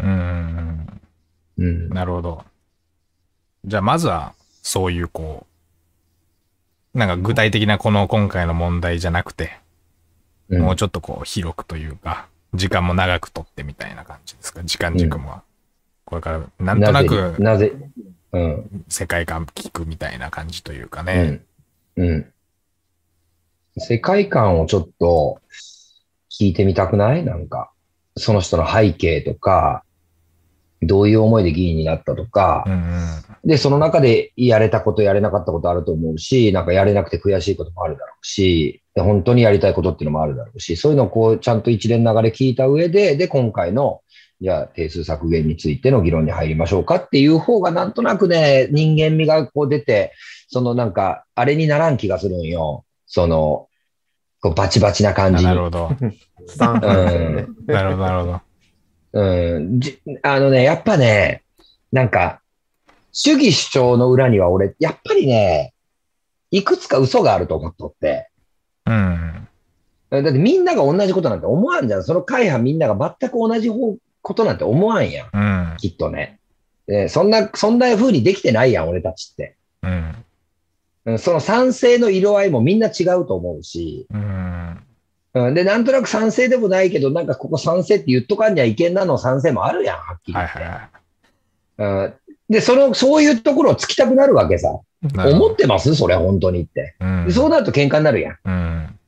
[0.00, 1.00] うん
[1.58, 1.88] うん。
[1.90, 2.44] なるほど。
[3.64, 5.46] じゃあまずは、そういうこ
[6.94, 9.58] う、なんか具体的なこの今回の問題じゃなくて、
[10.48, 14.62] うんもうちょっとこう広くというか、時間も長くとってみたいな感じですか？
[14.62, 15.42] 時間軸も。
[16.04, 17.90] これからなんとなくなぜ、なぜ
[18.32, 18.84] うん。
[18.88, 21.22] 世界観聞くみたいな感じというかうね。
[21.24, 21.42] ん。
[21.96, 22.32] うん。
[23.76, 25.40] 世界観をちょっと
[26.30, 27.24] 聞いてみたくない？
[27.24, 27.72] なんか、
[28.16, 29.82] その人の背景とか、
[30.82, 32.78] どういう思いで議員になったとかうん、うん。
[33.44, 44.02] で、その中でやれたこと、やれなかったことあると思うし、なんかやれなくて悔しいこともあるだろうし、で本当にやりたいことっていうのもあるだろうし、そういうのをこう、ちゃんと一連流れ聞いた上で、で、今回の
[44.40, 50.12] じゃあ定数削減についての議論に入りましょうかっていう方がなんとなくね、人間味がこう出て、
[50.48, 52.84] そのなんか、あれにならん気がするんよ。
[53.06, 53.68] その、
[54.40, 55.48] こうバチバチな感じに。
[55.48, 55.90] なるほど。
[56.46, 56.86] スタンプ。
[57.66, 58.40] なるほど、なるほど。
[59.14, 59.80] うん。
[59.80, 61.42] じあのね、やっぱね、
[61.90, 62.40] なんか、
[63.12, 65.72] 主義主張の裏には俺、やっぱりね、
[66.50, 68.28] いくつか嘘があると思っとって。
[68.86, 69.48] うん。
[70.10, 72.04] だってみんなが同じことなんて思わんじゃん。
[72.04, 75.30] その会派みんなが全く同じ方ことなんて思わんやん。
[75.32, 75.76] うん。
[75.76, 76.38] きっとね。
[76.86, 79.56] でそんな、そんな風にできてないやん、俺たちって。
[79.82, 80.14] うん。
[81.06, 84.06] うんその賛成の色合いもみんな違うと思うし。
[84.10, 84.80] うん。
[85.34, 90.58] うん、で、なんとなく賛成でもないけど、なんかここ賛成って言っとかんにはいけんなの賛成もあるやん、はっきり言って。
[90.58, 92.14] はいはうん
[92.48, 94.78] で、その、そういうところを突きたくなるわけさ。
[95.14, 95.94] 思ってます？
[95.94, 96.94] それ、本当にって。
[97.00, 97.26] うん。
[97.26, 98.38] でそうなると喧嘩になるやん。
[98.44, 98.98] うん。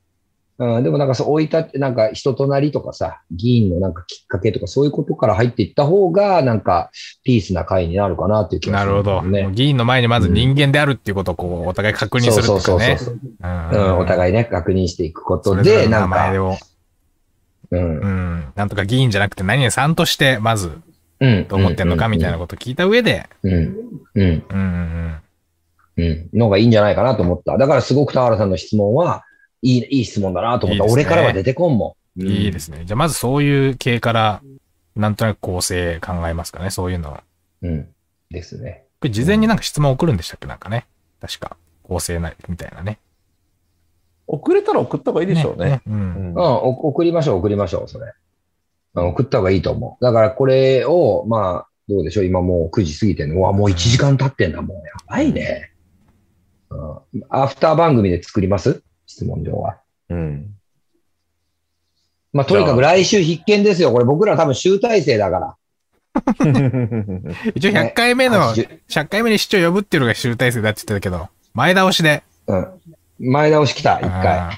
[0.59, 6.90] うん、でもなんかそう、置いたって、なんか人となりとかさ、議員のなんかきっかけとかそういうことから入っていった方が、なんか、
[7.24, 9.51] ピースな会になるかなっていう気がするなるほど。
[9.51, 12.97] 議員の前にまず人間であるっていうことをこう、お互い確認するそうとかね。
[12.97, 13.20] そうそうそう。
[13.43, 13.47] う。
[13.47, 13.70] ん。
[13.70, 16.56] うん、お互いね、確認していくことで、なんか、名前を、
[17.73, 17.98] うん。
[17.98, 18.44] う、ん。
[18.55, 20.73] なんとか議員じゃなくて何々さんとして、まず、
[21.20, 21.47] うん。
[21.48, 23.68] どう思ってんのかみたいなことを聞いた上で、うん、うん、
[24.14, 25.14] うんうん
[25.97, 27.56] うん、のがいいんじゃないかなと思った。
[27.56, 29.24] だからすごく田原さんの質問は、
[29.62, 30.85] いい、いい質問だなと思った。
[30.85, 32.23] いいね俺からは出てこんもん。
[32.23, 32.28] うん。
[32.28, 32.82] いいですね。
[32.85, 34.43] じゃあまずそういう系から、
[34.94, 37.16] なんとなく構成考えますかね、そういうのを。
[37.16, 37.20] こ
[37.62, 37.89] うん。
[38.31, 38.85] ですね。
[39.05, 40.47] れ事前になんか質問送るんでしたっけ？
[40.47, 40.86] なんかね。
[41.20, 41.56] 確か。
[41.82, 42.98] 構成な、みたいなね。
[44.27, 45.82] 遅れたら送った方がいいでしょうね。
[45.86, 45.90] う。
[45.90, 48.12] うんうん送りましょう、送りましょう、それ。
[48.94, 50.05] うん送った方がいいと思う。
[50.05, 53.36] だからこれを、まあ、どうでしょう、今もう9時過ぎてんの。
[53.36, 54.77] うわ、もう1時間経ってんだ、もう。
[54.78, 55.70] やばいね。
[56.70, 58.82] うん、アフター番組で作ります？
[59.06, 59.78] 質問状は。
[60.10, 60.52] うん。
[62.32, 63.93] まあ、とにかく来週必見ですよ。
[63.93, 65.56] これ僕ら多分集大成だから。
[67.55, 72.22] 一応100回目の、80 100回目に市長呼ぶっていうのが集大成だって言ってたけど、前倒しで。
[72.47, 72.68] うん。
[73.18, 74.38] 前倒し来た、一回。
[74.38, 74.51] あ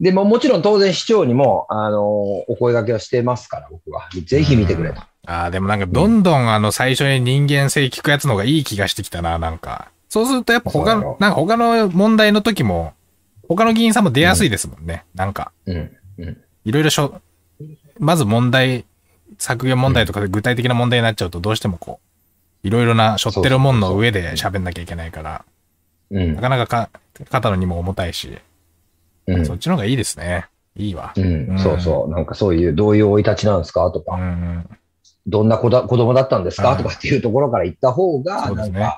[0.00, 4.08] でも、もちろん当然市長にも、あのーお声掛けはしてますから、僕は。
[4.26, 4.96] ぜひ見てくれと。
[4.96, 9.88] ーあー、でもなんかどんどんあの最初に人間性聞くやつの方がいい気がしてきたな、なんか。
[10.12, 12.92] そうするとやっぱ他のなんか他の問題の時も、
[13.48, 15.06] 他の議員さんも出やすいですもんね。
[15.14, 15.90] なんか、うん。
[16.18, 16.36] うん。
[16.66, 17.22] いろいろしょ、
[17.98, 18.84] まず問題、
[19.38, 21.98] 削減問題とかで具体的な問題になっちゃうとどうしてもこ
[22.62, 25.44] う、いろいろな、しょってるもんの上で喋んなきゃいけないから、
[26.10, 26.42] うんな。
[26.42, 26.90] かなかか
[27.30, 28.36] 肩の荷も重たいし、
[29.28, 30.44] うんそっちの方がいいですね。
[30.76, 31.14] いいわ。
[31.16, 32.10] うんうんそうそう。
[32.10, 34.68] なんかそういう、どういう生い立ちなんですかとうんか、うん。
[35.26, 38.92] どんな子だ子供だったんですうんかとかっていうところから言った方が、なんか、ね、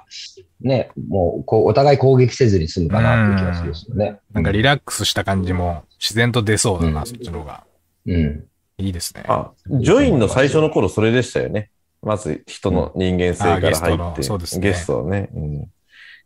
[1.08, 4.18] もう、こう、お互い攻撃せずに済むかなっていう気がするんですよね。
[4.32, 7.64] なんかリラックスした感じも自然と出そうだな、うんそっちの方が。
[8.06, 8.44] うん。
[8.78, 9.24] いいですね。
[9.28, 11.70] あ、ジョインの最初の頃それでしたよね。
[12.02, 14.34] まず人の人間性から入って。
[14.34, 15.28] うですねゲストのね。
[15.34, 15.70] うん。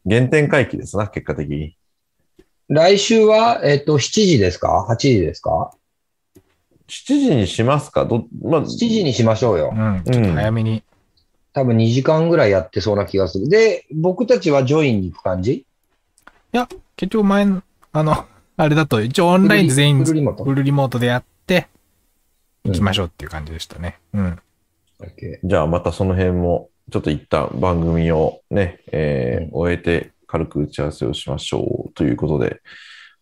[0.08, 1.76] 原点回帰ですな、結果的に。
[2.68, 5.72] 来週は、えっと、7時ですか ?8 時ですか
[6.88, 8.04] ？7時にしますか？
[8.04, 9.74] ど、まあ、?7 時にしましょうよう。
[9.74, 10.02] ん。
[10.04, 10.82] ちょっと早めに。
[11.58, 13.48] 多分2時間ぐらいやってそうな気がする。
[13.48, 15.64] で、僕たちはジョインに行く感じ？
[16.52, 17.62] 結局前の、
[17.92, 18.24] あの、
[18.56, 21.68] あれだと一応オンラインで全員フルリモートフルリモートでやって、
[22.64, 23.98] 行きましょうっていう感じでしたね。
[24.14, 24.38] うん。
[25.00, 32.60] OK じゃあまたその辺も、ちょっと一旦番組をね、えーうん終えて軽く打ち合わせをしましょうということで、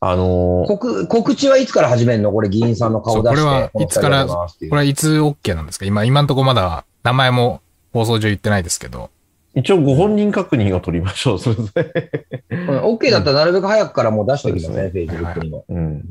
[0.01, 2.33] あのー告告知はいつから始めるの？
[2.33, 3.31] これ議員さんの顔出して。
[3.31, 5.85] これはいつからこれはいつ OK なんですか？
[5.85, 7.61] 今、今んとこまだ名前も
[7.97, 9.11] 放送上言ってないですけど。
[9.55, 12.11] 一応ご本人確認を取りましょう、それで。
[12.51, 15.65] うん OK だったらなるべく早くからもう出しておきますね、フェイスブックにも。
[15.69, 16.05] うん。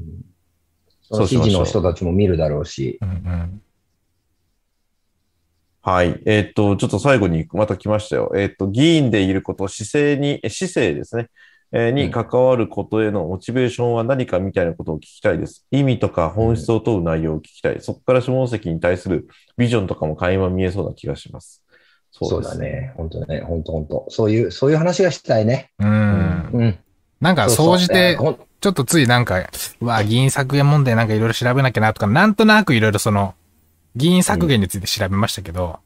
[1.04, 2.98] その指示の人たちも見るだろうし。
[3.02, 3.62] うんうん。
[5.84, 6.20] はい。
[6.26, 8.32] えーっと、ちょっと最後にまた来ましたよ。
[8.36, 11.30] えーっと、議員でいること、姿勢に、え姿勢ですね。
[11.72, 15.68] えーにうん関わることへのモチベーションは何かみたいなことを聞きたいです。
[15.72, 17.82] 意味とか本質を問う内容を聞きたい。
[17.82, 21.65] そこから下関に対するビジョンとかも垣間見えそうな気がします。
[22.24, 22.94] そうだね。
[22.96, 23.42] 本当ね。
[23.42, 25.72] 本当本当そういう、そういう話がしたいね。
[25.80, 26.50] うん。
[26.54, 26.80] うん。
[27.20, 28.18] なんか、総じて
[28.62, 29.50] ちょっとついなんか、
[29.82, 33.36] うわ、議員削減問題なんかいろいろ調べなきゃなとか、なんとなくいろいろその、
[33.96, 35.80] 議員削減について調べましたけど、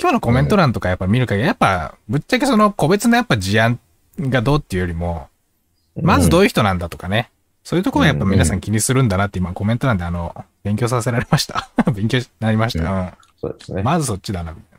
[0.00, 3.78] 今日のコメント欄とかやっぱ見る限り、やっぱ、ぶっちゃけその個別のやっぱ事案
[4.20, 5.28] がどうっていうよりも、
[5.96, 7.30] まずどういう人なんだとかね、
[7.64, 11.68] そういうところがやっぱ皆さん気にするんだなって今コメント欄であの、勉強させられました。
[11.92, 13.16] 勉強になりました。
[13.40, 13.80] そうですね。
[13.80, 13.84] うん。
[13.84, 14.77] まずそっちだな、みたい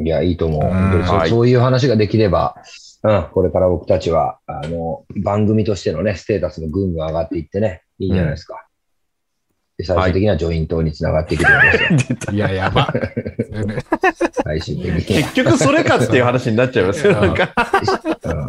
[0.00, 0.60] いや、いいと思う。
[0.60, 2.56] うそうはいそういう話ができれば、
[3.02, 8.54] うん、これから僕たちは、あの、番組としてのね、ステータスもぐんぐん上がっていってね、いいんじゃないですか。
[8.54, 8.70] っ
[9.80, 11.72] で最終的にはジョイントにつながっていくと思いま
[12.26, 12.92] すいや、やば。
[14.44, 14.96] 最終的には。
[15.00, 17.12] 結局それかっていう話になっちゃいますよ。
[17.12, 17.54] なんか
[18.24, 18.48] うん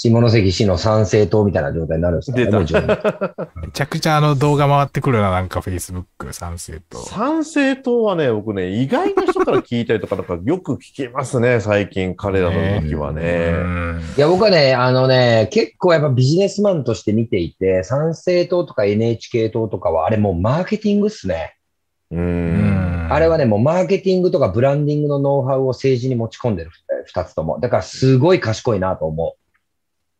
[0.00, 2.52] 下関市の参政党みたいな状態になるんですからね、
[3.60, 6.98] めちゃくちゃあの動画回ってくるな、なんか Facebook 賛成と。
[6.98, 13.50] 参政党はね、僕ね、意外な人から聞いたりとか、なんかよく聞きますね、 最近、彼らの動きはうね。
[13.50, 21.56] んいや、僕はね、あのね、結構やっぱビジネスマンとして見ていて、参政党とか NHK 党とかは、あれもうマーケティングっすね。
[22.12, 22.16] う。
[22.16, 27.58] うんんあれはね、もうマーケティングとかブランディングのノウハウを政治に持ち込んでるえー二つとも。
[27.58, 29.34] だからすごい賢いなと思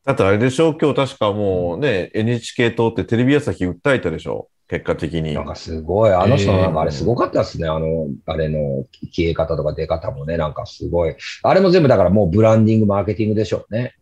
[0.09, 0.73] だってあれでしょ？
[0.73, 4.49] 今日確かもうね、NHK 党ってテレビ朝日訴えたでしょ？
[4.67, 5.21] 結果的う。
[5.21, 5.45] になん。
[5.45, 7.69] かすごい、あの人のなんかあれえーすごかったですね。
[7.69, 11.15] あの、あれの消え方とか出方もね、なんかすごい。
[11.43, 13.97] あれも全部だからもうブランディング、マーケティングでしょうね。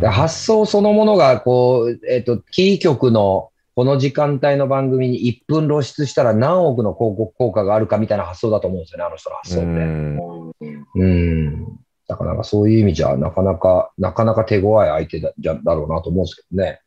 [0.00, 9.70] で発想そのものが、こう、えっ、と、キー局のこの時間帯の番組に1分露出したら何億の広告効果があるかみたいな発想だと思うんですよね、あの人の発想うって。
[9.84, 10.52] ん
[10.96, 11.78] うん。
[12.06, 16.80] だからなんかそういう意味じゃ、なかなか、なかなか手強い相手だじゃだろうなと思うんですけどね。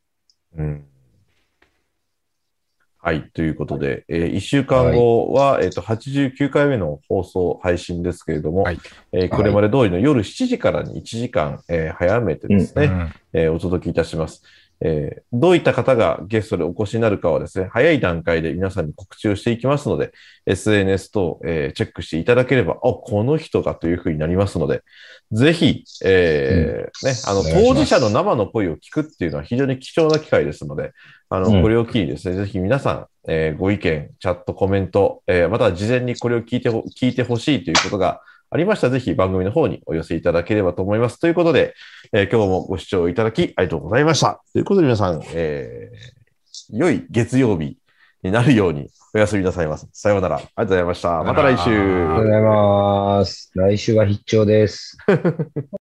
[0.58, 0.86] うん
[3.02, 3.30] はい。
[3.32, 8.80] ということで、え1週間後は、えっと、89回目の放送配信ですけれども、はい
[9.14, 14.44] えーこれまで通りの夜7時からに1時間、えー早めてですね、うんえーお届けいたします。
[14.82, 20.12] えーどういった方がゲストでお越しになるかはですね、早い段階で皆さんに告知をしていきますので、
[20.46, 24.82] SNS 等、えーチェックしていただければ、あ、この人がというふうになりますので、
[25.32, 30.92] ぜひ、えーね、あの、当事者の生の声を聞くっていうのは非常に貴重な機会ですので、
[31.30, 31.62] あの、うん。
[31.62, 38.22] これを機にですね、ぜひ皆さん、えーご意見、チャット、コメント、えーまたは事前にこれを聞いてほ、聞いてほしいということが
[38.52, 41.20] ありましたら、ぜひ番組の方にお寄せいただければと思います。
[41.20, 41.76] ということで、
[42.14, 44.42] えー今日もご視聴いただきありがとうございました。
[44.54, 46.30] ということで皆さん、えー
[46.72, 47.78] 良い月曜日
[48.22, 49.88] になるようにお休みなさいます。
[49.92, 50.36] さようなら。
[50.36, 51.24] ありがとうございました。
[51.24, 51.70] また来週。
[51.72, 53.52] ありがとうございます。
[53.56, 54.98] 来週は必聴です。